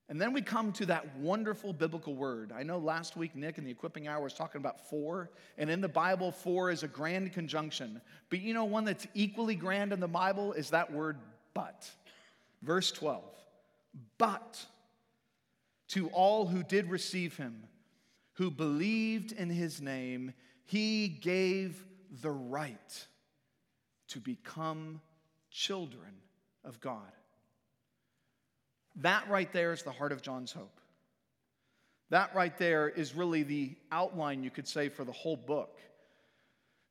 And 0.07 0.21
then 0.21 0.33
we 0.33 0.41
come 0.41 0.71
to 0.73 0.85
that 0.85 1.17
wonderful 1.17 1.73
biblical 1.73 2.15
word. 2.15 2.53
I 2.55 2.63
know 2.63 2.77
last 2.77 3.17
week 3.17 3.35
Nick 3.35 3.57
in 3.57 3.65
the 3.65 3.71
equipping 3.71 4.07
hour 4.07 4.23
was 4.23 4.33
talking 4.33 4.61
about 4.61 4.87
for, 4.89 5.31
and 5.57 5.69
in 5.69 5.81
the 5.81 5.89
Bible, 5.89 6.31
for 6.31 6.69
is 6.69 6.83
a 6.83 6.87
grand 6.87 7.33
conjunction. 7.33 7.99
But 8.29 8.39
you 8.41 8.53
know, 8.53 8.65
one 8.65 8.85
that's 8.85 9.07
equally 9.15 9.55
grand 9.55 9.91
in 9.91 9.99
the 9.99 10.07
Bible 10.07 10.53
is 10.53 10.69
that 10.69 10.93
word 10.93 11.17
but. 11.53 11.89
Verse 12.61 12.91
12. 12.91 13.23
But 14.17 14.65
to 15.89 16.07
all 16.09 16.45
who 16.47 16.63
did 16.63 16.89
receive 16.89 17.37
him, 17.37 17.63
who 18.33 18.51
believed 18.51 19.31
in 19.31 19.49
his 19.49 19.81
name, 19.81 20.33
he 20.65 21.07
gave 21.07 21.85
the 22.21 22.31
right 22.31 23.05
to 24.09 24.19
become 24.19 25.01
children 25.49 26.13
of 26.63 26.79
God. 26.81 26.99
That 28.97 29.29
right 29.29 29.51
there 29.51 29.73
is 29.73 29.83
the 29.83 29.91
heart 29.91 30.11
of 30.11 30.21
John's 30.21 30.51
hope. 30.51 30.79
That 32.09 32.33
right 32.35 32.57
there 32.57 32.87
is 32.87 33.15
really 33.15 33.43
the 33.43 33.75
outline, 33.91 34.43
you 34.43 34.49
could 34.49 34.67
say, 34.67 34.89
for 34.89 35.03
the 35.03 35.11
whole 35.11 35.35
book. 35.35 35.79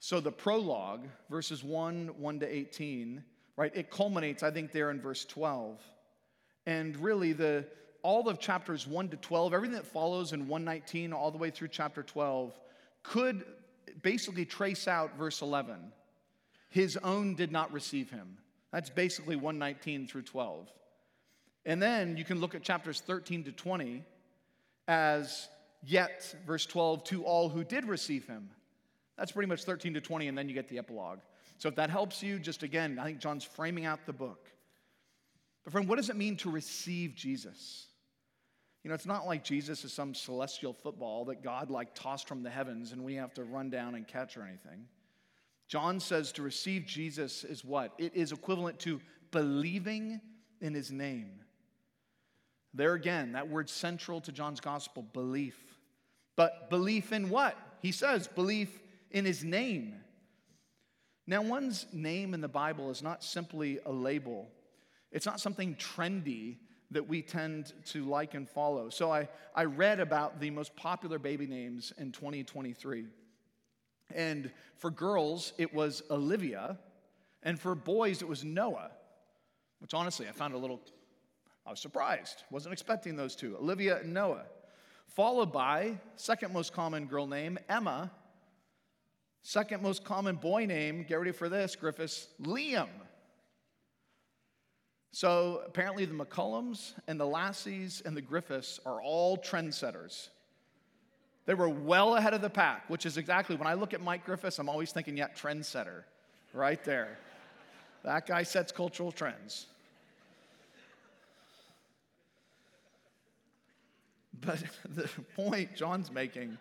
So 0.00 0.20
the 0.20 0.32
prologue, 0.32 1.06
verses 1.30 1.64
1, 1.64 2.08
1 2.18 2.40
to 2.40 2.54
18, 2.54 3.24
right, 3.56 3.72
it 3.74 3.90
culminates, 3.90 4.42
I 4.42 4.50
think, 4.50 4.72
there 4.72 4.90
in 4.90 5.00
verse 5.00 5.24
12. 5.24 5.80
And 6.66 6.96
really, 6.96 7.32
the 7.32 7.66
all 8.02 8.28
of 8.28 8.38
chapters 8.38 8.86
1 8.86 9.08
to 9.08 9.16
12, 9.16 9.54
everything 9.54 9.76
that 9.76 9.86
follows 9.86 10.32
in 10.32 10.46
119 10.46 11.12
all 11.12 11.30
the 11.30 11.38
way 11.38 11.50
through 11.50 11.68
chapter 11.68 12.02
12, 12.02 12.58
could 13.02 13.44
basically 14.02 14.44
trace 14.44 14.86
out 14.86 15.16
verse 15.16 15.40
11. 15.42 15.92
His 16.68 16.96
own 16.98 17.34
did 17.34 17.50
not 17.50 17.72
receive 17.72 18.10
him. 18.10 18.36
That's 18.72 18.90
basically 18.90 19.36
119 19.36 20.06
through 20.06 20.22
12. 20.22 20.68
And 21.66 21.80
then 21.80 22.16
you 22.16 22.24
can 22.24 22.40
look 22.40 22.54
at 22.54 22.62
chapters 22.62 23.00
13 23.00 23.44
to 23.44 23.52
20 23.52 24.02
as 24.86 25.48
yet, 25.82 26.34
verse 26.46 26.66
12, 26.66 27.04
to 27.04 27.24
all 27.24 27.48
who 27.48 27.64
did 27.64 27.86
receive 27.86 28.26
him. 28.26 28.50
That's 29.16 29.32
pretty 29.32 29.48
much 29.48 29.64
13 29.64 29.94
to 29.94 30.00
20, 30.00 30.28
and 30.28 30.36
then 30.36 30.48
you 30.48 30.54
get 30.54 30.68
the 30.68 30.78
epilogue. 30.78 31.20
So 31.58 31.68
if 31.68 31.76
that 31.76 31.88
helps 31.88 32.22
you, 32.22 32.38
just 32.38 32.62
again, 32.62 32.98
I 32.98 33.04
think 33.04 33.18
John's 33.18 33.44
framing 33.44 33.86
out 33.86 34.04
the 34.04 34.12
book. 34.12 34.50
But, 35.64 35.72
friend, 35.72 35.88
what 35.88 35.96
does 35.96 36.10
it 36.10 36.16
mean 36.16 36.36
to 36.38 36.50
receive 36.50 37.14
Jesus? 37.14 37.86
You 38.82 38.90
know, 38.90 38.94
it's 38.94 39.06
not 39.06 39.26
like 39.26 39.42
Jesus 39.42 39.82
is 39.84 39.92
some 39.92 40.14
celestial 40.14 40.74
football 40.74 41.24
that 41.26 41.42
God 41.42 41.70
like 41.70 41.94
tossed 41.94 42.28
from 42.28 42.42
the 42.42 42.50
heavens 42.50 42.92
and 42.92 43.02
we 43.02 43.14
have 43.14 43.32
to 43.34 43.44
run 43.44 43.70
down 43.70 43.94
and 43.94 44.06
catch 44.06 44.36
or 44.36 44.42
anything. 44.42 44.86
John 45.68 46.00
says 46.00 46.32
to 46.32 46.42
receive 46.42 46.84
Jesus 46.84 47.44
is 47.44 47.64
what? 47.64 47.94
It 47.96 48.14
is 48.14 48.30
equivalent 48.30 48.78
to 48.80 49.00
believing 49.30 50.20
in 50.60 50.74
his 50.74 50.92
name. 50.92 51.40
There 52.74 52.92
again, 52.92 53.32
that 53.32 53.48
word 53.48 53.70
central 53.70 54.20
to 54.22 54.32
John's 54.32 54.60
gospel, 54.60 55.02
belief. 55.02 55.56
But 56.36 56.68
belief 56.68 57.12
in 57.12 57.30
what? 57.30 57.56
He 57.80 57.92
says, 57.92 58.26
belief 58.26 58.80
in 59.10 59.24
his 59.24 59.44
name. 59.44 59.94
Now, 61.26 61.40
one's 61.40 61.86
name 61.92 62.34
in 62.34 62.42
the 62.42 62.48
Bible 62.48 62.90
is 62.90 63.02
not 63.02 63.24
simply 63.24 63.78
a 63.86 63.92
label, 63.92 64.48
it's 65.14 65.24
not 65.24 65.40
something 65.40 65.74
trendy 65.76 66.56
that 66.90 67.08
we 67.08 67.22
tend 67.22 67.72
to 67.86 68.04
like 68.04 68.34
and 68.34 68.46
follow. 68.48 68.90
So, 68.90 69.10
I, 69.10 69.28
I 69.54 69.64
read 69.64 69.98
about 69.98 70.38
the 70.38 70.50
most 70.50 70.76
popular 70.76 71.18
baby 71.18 71.46
names 71.46 71.94
in 71.96 72.12
2023. 72.12 73.06
And 74.14 74.50
for 74.76 74.90
girls, 74.90 75.54
it 75.56 75.72
was 75.72 76.02
Olivia, 76.10 76.78
and 77.42 77.58
for 77.58 77.74
boys, 77.74 78.20
it 78.20 78.28
was 78.28 78.44
Noah, 78.44 78.90
which 79.78 79.94
honestly 79.94 80.28
I 80.28 80.32
found 80.32 80.52
a 80.52 80.58
little 80.58 80.80
I 81.66 81.70
was 81.70 81.80
surprised. 81.80 82.42
Wasn't 82.50 82.72
expecting 82.72 83.16
those 83.16 83.34
two, 83.34 83.56
Olivia 83.56 84.00
and 84.00 84.12
Noah. 84.12 84.44
Followed 85.08 85.52
by, 85.52 85.98
second 86.16 86.52
most 86.52 86.72
common 86.72 87.06
girl 87.06 87.26
name, 87.26 87.58
Emma. 87.68 88.10
Second 89.42 89.82
most 89.82 90.04
common 90.04 90.36
boy 90.36 90.66
name, 90.66 91.04
get 91.08 91.16
ready 91.16 91.32
for 91.32 91.48
this, 91.48 91.76
Griffiths, 91.76 92.28
Liam. 92.42 92.88
So 95.14 95.62
apparently 95.64 96.06
the 96.06 96.12
McCullums 96.12 96.94
and 97.06 97.20
the 97.20 97.24
Lassies 97.24 98.02
and 98.04 98.16
the 98.16 98.20
Griffiths 98.20 98.80
are 98.84 99.00
all 99.00 99.38
trendsetters. 99.38 100.30
They 101.46 101.54
were 101.54 101.68
well 101.68 102.16
ahead 102.16 102.34
of 102.34 102.40
the 102.40 102.50
pack, 102.50 102.90
which 102.90 103.06
is 103.06 103.16
exactly 103.16 103.54
when 103.54 103.68
I 103.68 103.74
look 103.74 103.94
at 103.94 104.00
Mike 104.00 104.26
Griffiths, 104.26 104.58
I'm 104.58 104.68
always 104.68 104.90
thinking, 104.90 105.16
yeah, 105.16 105.28
trendsetter, 105.28 106.02
right 106.52 106.82
there. 106.82 107.16
that 108.02 108.26
guy 108.26 108.42
sets 108.42 108.72
cultural 108.72 109.12
trends. 109.12 109.66
But 114.40 114.64
the 114.96 115.08
point 115.36 115.76
John's 115.76 116.10
making 116.10 116.58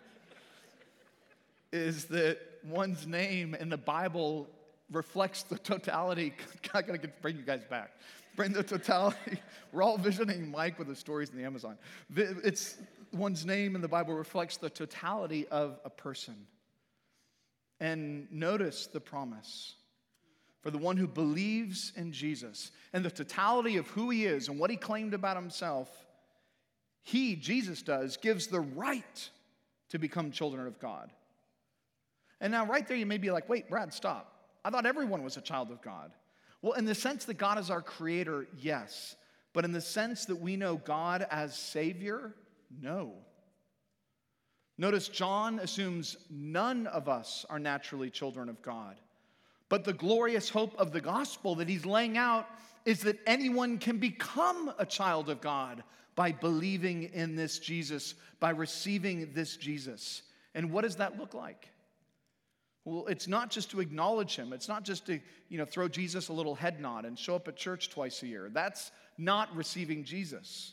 is 1.72 2.04
that 2.04 2.38
one's 2.62 3.04
name 3.04 3.56
in 3.56 3.68
the 3.68 3.76
Bible 3.76 4.48
reflects 4.92 5.42
the 5.42 5.58
totality. 5.58 6.34
I 6.72 6.82
gotta 6.82 7.10
bring 7.20 7.36
you 7.36 7.42
guys 7.42 7.64
back. 7.68 7.90
Bring 8.36 8.52
the 8.52 8.62
totality. 8.62 9.38
We're 9.72 9.82
all 9.82 9.98
visioning 9.98 10.50
Mike 10.50 10.78
with 10.78 10.88
the 10.88 10.96
stories 10.96 11.30
in 11.30 11.36
the 11.36 11.44
Amazon. 11.44 11.78
It's 12.16 12.76
one's 13.12 13.46
name 13.46 13.74
in 13.74 13.80
the 13.80 13.88
Bible 13.88 14.14
reflects 14.14 14.56
the 14.56 14.70
totality 14.70 15.46
of 15.48 15.78
a 15.84 15.90
person. 15.90 16.34
And 17.80 18.30
notice 18.30 18.86
the 18.86 19.00
promise 19.00 19.74
for 20.62 20.70
the 20.70 20.78
one 20.78 20.96
who 20.96 21.06
believes 21.06 21.92
in 21.94 22.10
Jesus 22.12 22.70
and 22.92 23.04
the 23.04 23.10
totality 23.10 23.76
of 23.76 23.86
who 23.88 24.10
he 24.10 24.24
is 24.24 24.48
and 24.48 24.58
what 24.58 24.70
he 24.70 24.76
claimed 24.76 25.12
about 25.12 25.36
himself, 25.36 25.90
he, 27.02 27.36
Jesus 27.36 27.82
does, 27.82 28.16
gives 28.16 28.46
the 28.46 28.60
right 28.60 29.30
to 29.90 29.98
become 29.98 30.30
children 30.30 30.66
of 30.66 30.78
God. 30.78 31.12
And 32.40 32.50
now, 32.50 32.64
right 32.64 32.86
there, 32.88 32.96
you 32.96 33.06
may 33.06 33.18
be 33.18 33.30
like, 33.30 33.48
wait, 33.48 33.68
Brad, 33.68 33.92
stop. 33.92 34.32
I 34.64 34.70
thought 34.70 34.86
everyone 34.86 35.22
was 35.22 35.36
a 35.36 35.42
child 35.42 35.70
of 35.70 35.82
God. 35.82 36.12
Well, 36.64 36.72
in 36.72 36.86
the 36.86 36.94
sense 36.94 37.26
that 37.26 37.34
God 37.34 37.58
is 37.58 37.68
our 37.68 37.82
creator, 37.82 38.46
yes. 38.58 39.16
But 39.52 39.66
in 39.66 39.72
the 39.72 39.82
sense 39.82 40.24
that 40.24 40.40
we 40.40 40.56
know 40.56 40.76
God 40.76 41.26
as 41.30 41.54
Savior, 41.54 42.34
no. 42.80 43.12
Notice 44.78 45.08
John 45.08 45.58
assumes 45.58 46.16
none 46.30 46.86
of 46.86 47.06
us 47.06 47.44
are 47.50 47.58
naturally 47.58 48.08
children 48.08 48.48
of 48.48 48.62
God. 48.62 48.96
But 49.68 49.84
the 49.84 49.92
glorious 49.92 50.48
hope 50.48 50.74
of 50.78 50.90
the 50.90 51.02
gospel 51.02 51.54
that 51.56 51.68
he's 51.68 51.84
laying 51.84 52.16
out 52.16 52.48
is 52.86 53.00
that 53.00 53.20
anyone 53.26 53.76
can 53.76 53.98
become 53.98 54.72
a 54.78 54.86
child 54.86 55.28
of 55.28 55.42
God 55.42 55.84
by 56.14 56.32
believing 56.32 57.10
in 57.12 57.36
this 57.36 57.58
Jesus, 57.58 58.14
by 58.40 58.48
receiving 58.48 59.34
this 59.34 59.58
Jesus. 59.58 60.22
And 60.54 60.72
what 60.72 60.84
does 60.84 60.96
that 60.96 61.18
look 61.18 61.34
like? 61.34 61.68
Well, 62.84 63.06
it's 63.06 63.26
not 63.26 63.50
just 63.50 63.70
to 63.70 63.80
acknowledge 63.80 64.36
him. 64.36 64.52
It's 64.52 64.68
not 64.68 64.82
just 64.82 65.06
to, 65.06 65.18
you 65.48 65.58
know, 65.58 65.64
throw 65.64 65.88
Jesus 65.88 66.28
a 66.28 66.32
little 66.32 66.54
head 66.54 66.80
nod 66.80 67.06
and 67.06 67.18
show 67.18 67.34
up 67.34 67.48
at 67.48 67.56
church 67.56 67.88
twice 67.88 68.22
a 68.22 68.26
year. 68.26 68.50
That's 68.52 68.90
not 69.16 69.54
receiving 69.56 70.04
Jesus. 70.04 70.72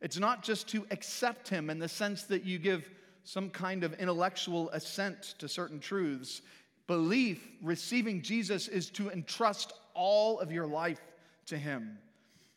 It's 0.00 0.18
not 0.18 0.42
just 0.42 0.68
to 0.68 0.86
accept 0.90 1.48
him 1.48 1.70
in 1.70 1.78
the 1.78 1.88
sense 1.88 2.24
that 2.24 2.44
you 2.44 2.58
give 2.58 2.88
some 3.24 3.48
kind 3.50 3.84
of 3.84 3.94
intellectual 3.94 4.68
assent 4.70 5.34
to 5.38 5.48
certain 5.48 5.80
truths. 5.80 6.42
Belief, 6.86 7.46
receiving 7.62 8.20
Jesus, 8.20 8.68
is 8.68 8.90
to 8.90 9.10
entrust 9.10 9.72
all 9.94 10.38
of 10.40 10.52
your 10.52 10.66
life 10.66 11.00
to 11.46 11.56
him. 11.56 11.98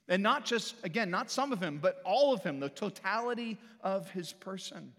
And 0.07 0.21
not 0.21 0.43
just, 0.45 0.75
again, 0.83 1.09
not 1.09 1.31
some 1.31 1.51
of 1.51 1.61
him, 1.61 1.79
but 1.81 2.01
all 2.03 2.33
of 2.33 2.43
him, 2.43 2.59
the 2.59 2.69
totality 2.69 3.57
of 3.81 4.09
his 4.11 4.33
person. 4.33 4.91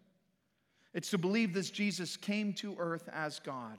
It's 0.96 1.10
to 1.10 1.18
believe 1.18 1.52
this 1.52 1.70
Jesus 1.70 2.16
came 2.16 2.54
to 2.54 2.74
earth 2.78 3.06
as 3.12 3.38
God. 3.38 3.76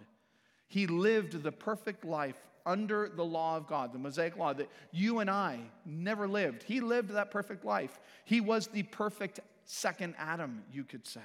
He 0.67 0.85
lived 0.85 1.41
the 1.41 1.51
perfect 1.51 2.05
life 2.05 2.37
under 2.63 3.09
the 3.09 3.25
law 3.25 3.57
of 3.57 3.65
God, 3.65 3.91
the 3.91 3.97
Mosaic 3.97 4.37
law 4.37 4.53
that 4.53 4.69
you 4.91 5.17
and 5.17 5.27
I 5.27 5.59
never 5.83 6.27
lived. 6.27 6.61
He 6.61 6.79
lived 6.79 7.09
that 7.09 7.31
perfect 7.31 7.65
life. 7.65 7.99
He 8.23 8.39
was 8.39 8.67
the 8.67 8.83
perfect 8.83 9.39
second 9.65 10.13
Adam, 10.19 10.61
you 10.71 10.83
could 10.83 11.07
say. 11.07 11.21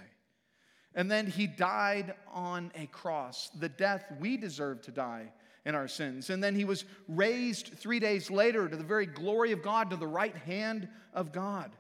And 0.95 1.11
then 1.11 1.27
he 1.27 1.47
died 1.47 2.15
on 2.33 2.73
a 2.75 2.87
cross, 2.87 3.51
the 3.51 3.69
death 3.69 4.11
we 4.19 4.39
deserve 4.39 4.81
to 4.83 4.93
die 4.93 5.31
in 5.67 5.75
our 5.75 5.89
sins. 5.89 6.31
And 6.31 6.43
then 6.43 6.55
he 6.55 6.65
was 6.65 6.87
raised 7.07 7.77
three 7.77 8.01
days 8.01 8.31
later 8.31 8.67
to 8.67 8.77
the 8.77 8.83
very 8.83 9.07
glory 9.07 9.53
of 9.53 9.63
God, 9.63 9.91
to 9.91 9.97
the 9.97 10.07
right 10.07 10.37
hand 10.37 10.89
of 11.13 11.33
God, 11.33 11.71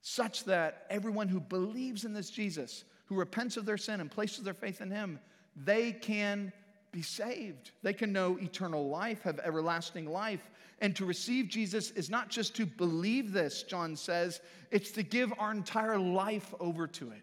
such 0.00 0.42
that 0.44 0.86
everyone 0.90 1.28
who 1.28 1.38
believes 1.38 2.04
in 2.04 2.14
this 2.14 2.30
Jesus 2.30 2.82
who 3.14 3.20
repents 3.20 3.56
of 3.56 3.64
their 3.64 3.78
sin 3.78 4.00
and 4.00 4.10
places 4.10 4.44
their 4.44 4.54
faith 4.54 4.80
in 4.80 4.90
him, 4.90 5.18
they 5.56 5.92
can 5.92 6.52
be 6.92 7.02
saved. 7.02 7.70
They 7.82 7.92
can 7.92 8.12
know 8.12 8.38
eternal 8.40 8.88
life, 8.88 9.22
have 9.22 9.40
everlasting 9.40 10.06
life. 10.06 10.50
And 10.80 10.94
to 10.96 11.04
receive 11.04 11.48
Jesus 11.48 11.90
is 11.92 12.10
not 12.10 12.28
just 12.28 12.54
to 12.56 12.66
believe 12.66 13.32
this, 13.32 13.62
John 13.62 13.96
says, 13.96 14.40
it's 14.70 14.90
to 14.92 15.02
give 15.02 15.32
our 15.38 15.52
entire 15.52 15.98
life 15.98 16.52
over 16.60 16.86
to 16.88 17.10
it, 17.10 17.22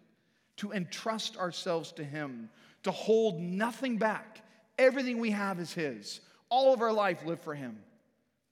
to 0.58 0.72
entrust 0.72 1.36
ourselves 1.36 1.92
to 1.92 2.04
Him, 2.04 2.48
to 2.82 2.90
hold 2.90 3.40
nothing 3.40 3.98
back. 3.98 4.42
Everything 4.78 5.18
we 5.18 5.30
have 5.30 5.60
is 5.60 5.72
His. 5.72 6.20
All 6.48 6.72
of 6.72 6.80
our 6.80 6.92
life 6.92 7.24
live 7.24 7.40
for 7.40 7.54
Him. 7.54 7.78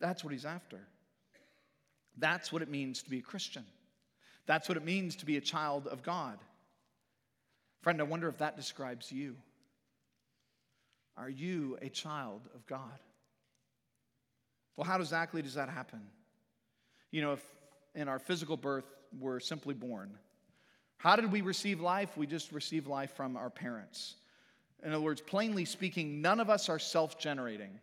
That's 0.00 0.22
what 0.22 0.32
He's 0.32 0.44
after. 0.44 0.78
That's 2.18 2.52
what 2.52 2.62
it 2.62 2.70
means 2.70 3.02
to 3.02 3.10
be 3.10 3.18
a 3.18 3.22
Christian. 3.22 3.64
That's 4.46 4.68
what 4.68 4.76
it 4.76 4.84
means 4.84 5.16
to 5.16 5.26
be 5.26 5.36
a 5.36 5.40
child 5.40 5.86
of 5.86 6.02
God. 6.02 6.38
Friend, 7.82 8.00
I 8.00 8.04
wonder 8.04 8.28
if 8.28 8.38
that 8.38 8.56
describes 8.56 9.10
you. 9.10 9.36
Are 11.16 11.30
you 11.30 11.78
a 11.82 11.88
child 11.88 12.42
of 12.54 12.66
God? 12.66 12.98
Well, 14.76 14.86
how 14.86 14.98
exactly 15.00 15.42
does 15.42 15.54
that 15.54 15.68
happen? 15.68 16.00
You 17.10 17.22
know, 17.22 17.32
if 17.32 17.44
in 17.94 18.08
our 18.08 18.18
physical 18.18 18.56
birth 18.56 18.84
we're 19.18 19.40
simply 19.40 19.74
born, 19.74 20.10
how 20.98 21.16
did 21.16 21.32
we 21.32 21.40
receive 21.40 21.80
life? 21.80 22.16
We 22.16 22.26
just 22.26 22.52
receive 22.52 22.86
life 22.86 23.12
from 23.16 23.36
our 23.36 23.50
parents. 23.50 24.16
In 24.82 24.92
other 24.92 25.02
words, 25.02 25.20
plainly 25.20 25.64
speaking, 25.64 26.20
none 26.22 26.40
of 26.40 26.48
us 26.50 26.68
are 26.68 26.78
self 26.78 27.18
generating. 27.18 27.78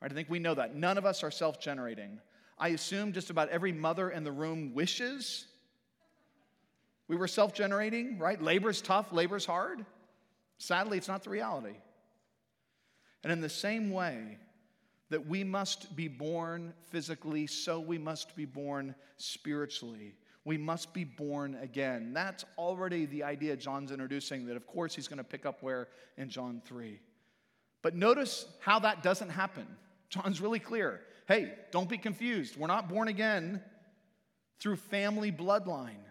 Right? 0.00 0.10
I 0.10 0.14
think 0.14 0.28
we 0.28 0.38
know 0.38 0.54
that. 0.54 0.74
None 0.74 0.98
of 0.98 1.06
us 1.06 1.22
are 1.22 1.30
self 1.30 1.60
generating. 1.60 2.20
I 2.58 2.68
assume 2.68 3.12
just 3.12 3.30
about 3.30 3.48
every 3.48 3.72
mother 3.72 4.10
in 4.10 4.24
the 4.24 4.32
room 4.32 4.74
wishes 4.74 5.46
we 7.14 7.20
were 7.20 7.28
self 7.28 7.54
generating, 7.54 8.18
right? 8.18 8.42
Labor 8.42 8.70
is 8.70 8.82
tough, 8.82 9.12
labor 9.12 9.36
is 9.36 9.46
hard. 9.46 9.86
Sadly, 10.58 10.98
it's 10.98 11.06
not 11.06 11.22
the 11.22 11.30
reality. 11.30 11.76
And 13.22 13.32
in 13.32 13.40
the 13.40 13.48
same 13.48 13.92
way 13.92 14.38
that 15.10 15.24
we 15.24 15.44
must 15.44 15.94
be 15.94 16.08
born 16.08 16.74
physically, 16.90 17.46
so 17.46 17.78
we 17.78 17.98
must 17.98 18.34
be 18.34 18.46
born 18.46 18.96
spiritually. 19.16 20.16
We 20.44 20.58
must 20.58 20.92
be 20.92 21.04
born 21.04 21.56
again. 21.62 22.12
That's 22.12 22.44
already 22.58 23.06
the 23.06 23.22
idea 23.22 23.56
John's 23.56 23.92
introducing, 23.92 24.46
that 24.46 24.56
of 24.56 24.66
course 24.66 24.92
he's 24.96 25.06
going 25.06 25.18
to 25.18 25.24
pick 25.24 25.46
up 25.46 25.62
where 25.62 25.86
in 26.16 26.28
John 26.28 26.62
3. 26.66 26.98
But 27.80 27.94
notice 27.94 28.46
how 28.58 28.80
that 28.80 29.04
doesn't 29.04 29.30
happen. 29.30 29.68
John's 30.08 30.40
really 30.40 30.58
clear. 30.58 31.00
Hey, 31.28 31.54
don't 31.70 31.88
be 31.88 31.96
confused. 31.96 32.56
We're 32.56 32.66
not 32.66 32.88
born 32.88 33.06
again 33.06 33.62
through 34.58 34.76
family 34.76 35.30
bloodline. 35.30 36.02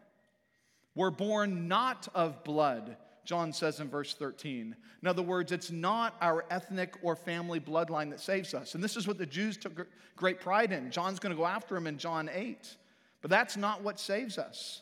We're 0.96 1.12
born 1.12 1.68
not 1.68 2.08
of 2.14 2.44
blood, 2.44 2.98
John 3.26 3.54
says 3.54 3.80
in 3.80 3.90
verse 3.90 4.14
13. 4.14 4.76
In 5.02 5.08
other 5.08 5.22
words, 5.22 5.52
it's 5.52 5.72
not 5.72 6.16
our 6.22 6.46
ethnic 6.50 6.96
or 7.02 7.16
family 7.16 7.60
bloodline 7.60 8.10
that 8.12 8.20
saves 8.20 8.54
us. 8.54 8.76
And 8.76 8.84
this 8.84 8.96
is 8.96 9.08
what 9.08 9.18
the 9.18 9.26
Jews 9.26 9.58
took 9.58 9.88
great 10.16 10.40
pride 10.40 10.72
in. 10.72 10.92
John's 10.92 11.20
going 11.20 11.32
to 11.32 11.38
go 11.38 11.46
after 11.46 11.76
him 11.76 11.88
in 11.88 11.98
John 11.98 12.30
8. 12.32 12.78
But 13.22 13.32
that's 13.32 13.58
not 13.58 13.82
what 13.82 14.00
saves 14.00 14.38
us, 14.38 14.82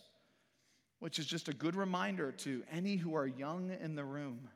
which 1.00 1.20
is 1.20 1.26
just 1.26 1.48
a 1.48 1.54
good 1.54 1.76
reminder 1.76 2.32
to 2.32 2.64
any 2.72 2.96
who 2.96 3.16
are 3.16 3.28
young 3.28 3.72
in 3.82 3.96
the 3.96 4.04
room. 4.04 4.50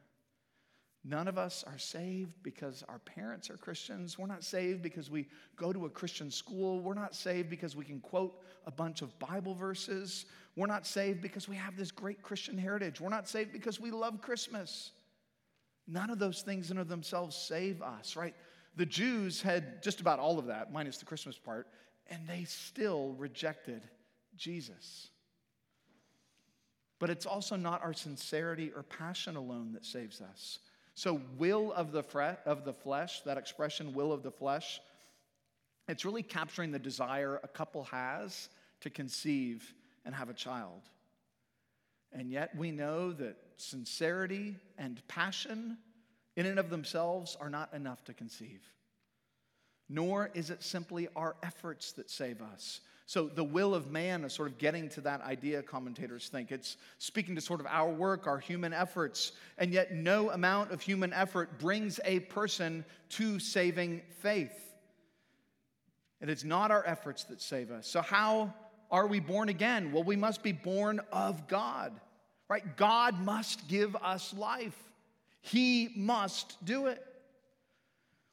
None 1.07 1.27
of 1.27 1.37
us 1.37 1.63
are 1.67 1.77
saved 1.77 2.33
because 2.41 2.83
our 2.89 2.97
parents 2.97 3.51
are 3.51 3.57
Christians. 3.57 4.17
We're 4.17 4.25
not 4.25 4.43
saved 4.43 4.81
because 4.81 5.11
we 5.11 5.27
go 5.55 5.71
to 5.71 5.85
a 5.85 5.89
Christian 5.89 6.31
school. 6.31 6.79
We're 6.79 6.95
not 6.95 7.13
saved 7.13 7.47
because 7.47 7.75
we 7.75 7.85
can 7.85 7.99
quote 7.99 8.41
a 8.65 8.71
bunch 8.71 9.03
of 9.03 9.17
Bible 9.19 9.53
verses. 9.53 10.25
We're 10.55 10.65
not 10.65 10.87
saved 10.87 11.21
because 11.21 11.47
we 11.47 11.57
have 11.57 11.77
this 11.77 11.91
great 11.91 12.23
Christian 12.23 12.57
heritage. 12.57 12.99
We're 12.99 13.09
not 13.09 13.29
saved 13.29 13.53
because 13.53 13.79
we 13.79 13.91
love 13.91 14.19
Christmas. 14.19 14.93
None 15.87 16.09
of 16.09 16.17
those 16.17 16.41
things 16.41 16.71
in 16.71 16.79
of 16.79 16.87
themselves 16.87 17.35
save 17.35 17.83
us, 17.83 18.15
right? 18.15 18.33
The 18.75 18.87
Jews 18.87 19.43
had 19.43 19.83
just 19.83 20.01
about 20.01 20.17
all 20.17 20.39
of 20.39 20.47
that, 20.47 20.73
minus 20.73 20.97
the 20.97 21.05
Christmas 21.05 21.37
part, 21.37 21.67
and 22.07 22.27
they 22.27 22.45
still 22.45 23.13
rejected 23.19 23.83
Jesus. 24.35 25.09
But 26.97 27.11
it's 27.11 27.27
also 27.27 27.55
not 27.55 27.83
our 27.83 27.93
sincerity 27.93 28.71
or 28.75 28.81
passion 28.81 29.35
alone 29.35 29.73
that 29.73 29.85
saves 29.85 30.19
us. 30.19 30.57
So, 30.95 31.21
will 31.37 31.73
of 31.73 31.91
the, 31.91 32.03
fre- 32.03 32.39
of 32.45 32.63
the 32.63 32.73
flesh, 32.73 33.21
that 33.21 33.37
expression, 33.37 33.93
will 33.93 34.13
of 34.13 34.23
the 34.23 34.31
flesh, 34.31 34.79
it's 35.87 36.05
really 36.05 36.23
capturing 36.23 36.71
the 36.71 36.79
desire 36.79 37.39
a 37.43 37.47
couple 37.47 37.83
has 37.85 38.49
to 38.81 38.89
conceive 38.89 39.73
and 40.05 40.15
have 40.15 40.29
a 40.29 40.33
child. 40.33 40.81
And 42.11 42.31
yet 42.31 42.55
we 42.55 42.71
know 42.71 43.11
that 43.11 43.35
sincerity 43.57 44.55
and 44.77 45.05
passion 45.07 45.77
in 46.37 46.45
and 46.45 46.59
of 46.59 46.69
themselves 46.69 47.37
are 47.39 47.49
not 47.49 47.73
enough 47.73 48.03
to 48.05 48.13
conceive. 48.13 48.61
Nor 49.89 50.31
is 50.33 50.49
it 50.49 50.63
simply 50.63 51.09
our 51.15 51.35
efforts 51.43 51.91
that 51.93 52.09
save 52.09 52.41
us. 52.41 52.79
So 53.07 53.27
the 53.27 53.43
will 53.43 53.75
of 53.75 53.91
man 53.91 54.23
is 54.23 54.33
sort 54.33 54.49
of 54.49 54.57
getting 54.57 54.89
to 54.89 55.01
that 55.01 55.21
idea, 55.21 55.61
commentators 55.61 56.27
think. 56.27 56.51
It's 56.51 56.77
speaking 56.97 57.35
to 57.35 57.41
sort 57.41 57.59
of 57.59 57.67
our 57.67 57.89
work, 57.89 58.25
our 58.25 58.39
human 58.39 58.73
efforts, 58.73 59.33
and 59.59 59.71
yet 59.71 59.93
no 59.93 60.31
amount 60.31 60.71
of 60.71 60.81
human 60.81 61.13
effort 61.13 61.59
brings 61.59 61.99
a 62.03 62.21
person 62.21 62.83
to 63.09 63.37
saving 63.37 64.01
faith. 64.21 64.59
And 66.19 66.31
It 66.31 66.33
is 66.33 66.43
not 66.43 66.71
our 66.71 66.83
efforts 66.85 67.25
that 67.25 67.41
save 67.41 67.69
us. 67.69 67.85
So, 67.85 68.01
how 68.01 68.53
are 68.89 69.05
we 69.05 69.19
born 69.19 69.49
again? 69.49 69.91
Well, 69.91 70.03
we 70.03 70.15
must 70.15 70.41
be 70.41 70.51
born 70.51 70.99
of 71.11 71.47
God, 71.47 71.91
right? 72.49 72.75
God 72.75 73.19
must 73.19 73.67
give 73.67 73.95
us 73.97 74.33
life, 74.33 74.77
He 75.41 75.89
must 75.95 76.63
do 76.65 76.87
it. 76.87 77.05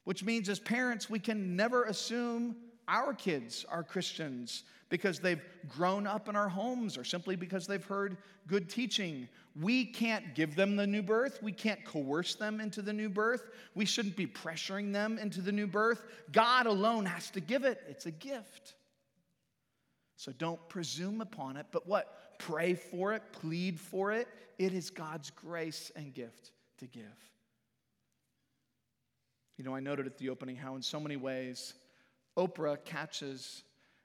Which 0.04 0.24
means, 0.24 0.48
as 0.48 0.58
parents, 0.58 1.10
we 1.10 1.18
can 1.18 1.54
never 1.54 1.84
assume 1.84 2.56
our 2.92 3.14
kids 3.14 3.64
are 3.70 3.82
Christians 3.82 4.64
because 4.90 5.18
they've 5.18 5.40
grown 5.66 6.06
up 6.06 6.28
in 6.28 6.36
our 6.36 6.50
homes 6.50 6.98
or 6.98 7.04
simply 7.04 7.34
because 7.34 7.66
they've 7.66 7.84
heard 7.84 8.18
good 8.46 8.68
teaching. 8.68 9.26
We 9.58 9.86
can't 9.86 10.34
give 10.34 10.54
them 10.54 10.76
the 10.76 10.86
new 10.86 11.02
birth. 11.02 11.42
We 11.42 11.52
can't 11.52 11.82
coerce 11.86 12.34
them 12.34 12.60
into 12.60 12.82
the 12.82 12.92
new 12.92 13.08
birth. 13.08 13.48
We 13.74 13.86
shouldn't 13.86 14.16
be 14.16 14.26
pressuring 14.26 14.92
them 14.92 15.18
into 15.18 15.40
the 15.40 15.50
new 15.50 15.66
birth. 15.66 16.02
God 16.30 16.66
alone 16.66 17.06
has 17.06 17.30
to 17.30 17.40
give 17.40 17.64
it, 17.64 17.80
it's 17.88 18.04
a 18.04 18.10
gift. 18.10 18.74
So 20.16 20.30
don't 20.32 20.60
presume 20.68 21.22
upon 21.22 21.56
it, 21.56 21.66
but 21.72 21.88
what? 21.88 22.38
Pray 22.38 22.74
for 22.74 23.14
it, 23.14 23.22
plead 23.32 23.80
for 23.80 24.12
it. 24.12 24.28
It 24.58 24.74
is 24.74 24.90
God's 24.90 25.30
grace 25.30 25.90
and 25.96 26.12
gift 26.12 26.52
to 26.78 26.86
give. 26.86 27.02
You 29.56 29.64
know, 29.64 29.74
I 29.74 29.80
noted 29.80 30.06
at 30.06 30.18
the 30.18 30.28
opening 30.28 30.56
how, 30.56 30.76
in 30.76 30.82
so 30.82 31.00
many 31.00 31.16
ways, 31.16 31.72
Oprah 32.36 32.82
catches 32.84 33.62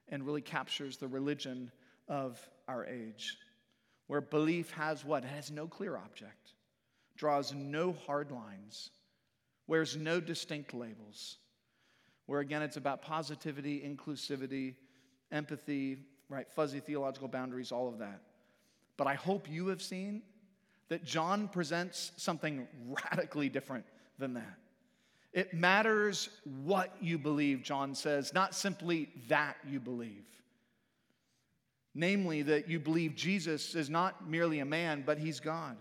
and 0.08 0.24
really 0.24 0.40
captures 0.40 0.96
the 0.96 1.08
religion 1.08 1.70
of 2.08 2.38
our 2.66 2.84
age, 2.86 3.36
where 4.06 4.20
belief 4.20 4.70
has 4.72 5.04
what? 5.04 5.24
It 5.24 5.28
has 5.28 5.50
no 5.50 5.66
clear 5.66 5.96
object, 5.96 6.52
draws 7.16 7.52
no 7.52 7.92
hard 8.06 8.30
lines, 8.30 8.90
wears 9.66 9.96
no 9.96 10.20
distinct 10.20 10.74
labels, 10.74 11.36
where 12.26 12.40
again 12.40 12.62
it's 12.62 12.76
about 12.76 13.02
positivity, 13.02 13.80
inclusivity, 13.80 14.74
empathy, 15.30 15.98
right? 16.28 16.50
Fuzzy 16.50 16.80
theological 16.80 17.28
boundaries, 17.28 17.72
all 17.72 17.88
of 17.88 17.98
that. 17.98 18.20
But 18.96 19.06
I 19.06 19.14
hope 19.14 19.48
you 19.50 19.68
have 19.68 19.82
seen 19.82 20.22
that 20.88 21.04
John 21.04 21.48
presents 21.48 22.12
something 22.16 22.66
radically 23.10 23.48
different 23.48 23.84
than 24.18 24.34
that. 24.34 24.58
It 25.32 25.52
matters 25.52 26.30
what 26.64 26.94
you 27.00 27.18
believe, 27.18 27.62
John 27.62 27.94
says, 27.94 28.32
not 28.32 28.54
simply 28.54 29.10
that 29.28 29.56
you 29.68 29.78
believe. 29.78 30.24
Namely, 31.94 32.42
that 32.42 32.68
you 32.68 32.78
believe 32.78 33.14
Jesus 33.14 33.74
is 33.74 33.90
not 33.90 34.28
merely 34.28 34.60
a 34.60 34.64
man, 34.64 35.02
but 35.04 35.18
he's 35.18 35.40
God. 35.40 35.76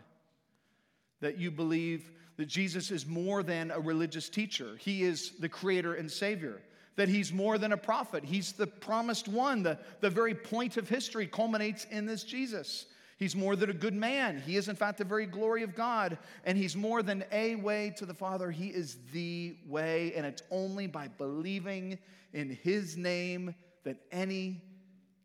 That 1.22 1.38
you 1.38 1.52
believe 1.52 2.12
that 2.38 2.48
Jesus 2.48 2.92
is 2.92 3.06
more 3.06 3.42
than 3.42 3.72
a 3.72 3.80
religious 3.80 4.30
teacher, 4.30 4.78
he 4.80 5.04
is 5.04 5.32
the 5.40 5.50
creator 5.50 5.96
and 5.96 6.12
savior. 6.12 6.62
That 6.96 7.10
he's 7.10 7.32
more 7.32 7.60
than 7.60 7.74
a 7.74 7.78
prophet, 7.78 8.24
he's 8.24 8.54
the 8.54 8.66
promised 8.66 9.28
one. 9.28 9.62
The, 9.62 9.78
the 10.02 10.10
very 10.10 10.34
point 10.34 10.78
of 10.78 10.90
history 10.90 11.28
culminates 11.28 11.86
in 11.86 12.08
this 12.08 12.24
Jesus. 12.24 12.88
He's 13.18 13.36
more 13.36 13.56
than 13.56 13.72
a 13.72 13.74
good 13.74 13.96
man. 13.96 14.42
He 14.46 14.58
is, 14.58 14.68
in 14.68 14.76
fact, 14.76 15.00
the 15.00 15.04
very 15.04 15.26
glory 15.26 15.64
of 15.64 15.76
God. 15.76 16.20
And 16.46 16.56
he's 16.56 16.76
more 16.76 17.02
than 17.02 17.26
a 17.32 17.56
way 17.56 17.94
to 17.98 18.06
the 18.06 18.14
Father. 18.14 18.52
He 18.52 18.68
is 18.68 18.98
the 19.12 19.58
way. 19.66 20.14
And 20.16 20.26
it's 20.26 20.44
only 20.52 20.86
by 20.86 21.08
believing 21.08 21.98
in 22.32 22.52
his 22.52 22.96
name 22.96 23.56
that 23.84 23.98
any 24.12 24.62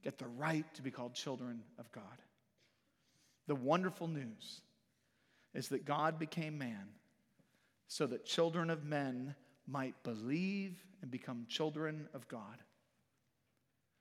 get 0.02 0.18
the 0.18 0.26
right 0.26 0.64
to 0.74 0.82
be 0.82 0.90
called 0.90 1.14
children 1.14 1.62
of 1.78 1.92
God. 1.92 2.02
The 3.46 3.54
wonderful 3.54 4.08
news 4.08 4.62
is 5.52 5.68
that 5.68 5.84
God 5.84 6.18
became 6.18 6.56
man 6.56 6.88
so 7.88 8.06
that 8.06 8.24
children 8.24 8.70
of 8.70 8.84
men 8.84 9.34
might 9.66 10.02
believe 10.02 10.82
and 11.02 11.10
become 11.10 11.44
children 11.46 12.08
of 12.14 12.26
God. 12.28 12.62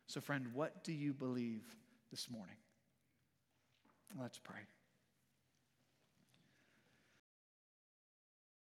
So, 0.07 0.21
friend, 0.21 0.47
what 0.53 0.83
do 0.85 0.93
you 0.93 1.13
believe 1.13 1.63
this 2.09 2.29
morning? 2.29 2.55
Let's 4.19 4.37
pray. 4.39 4.61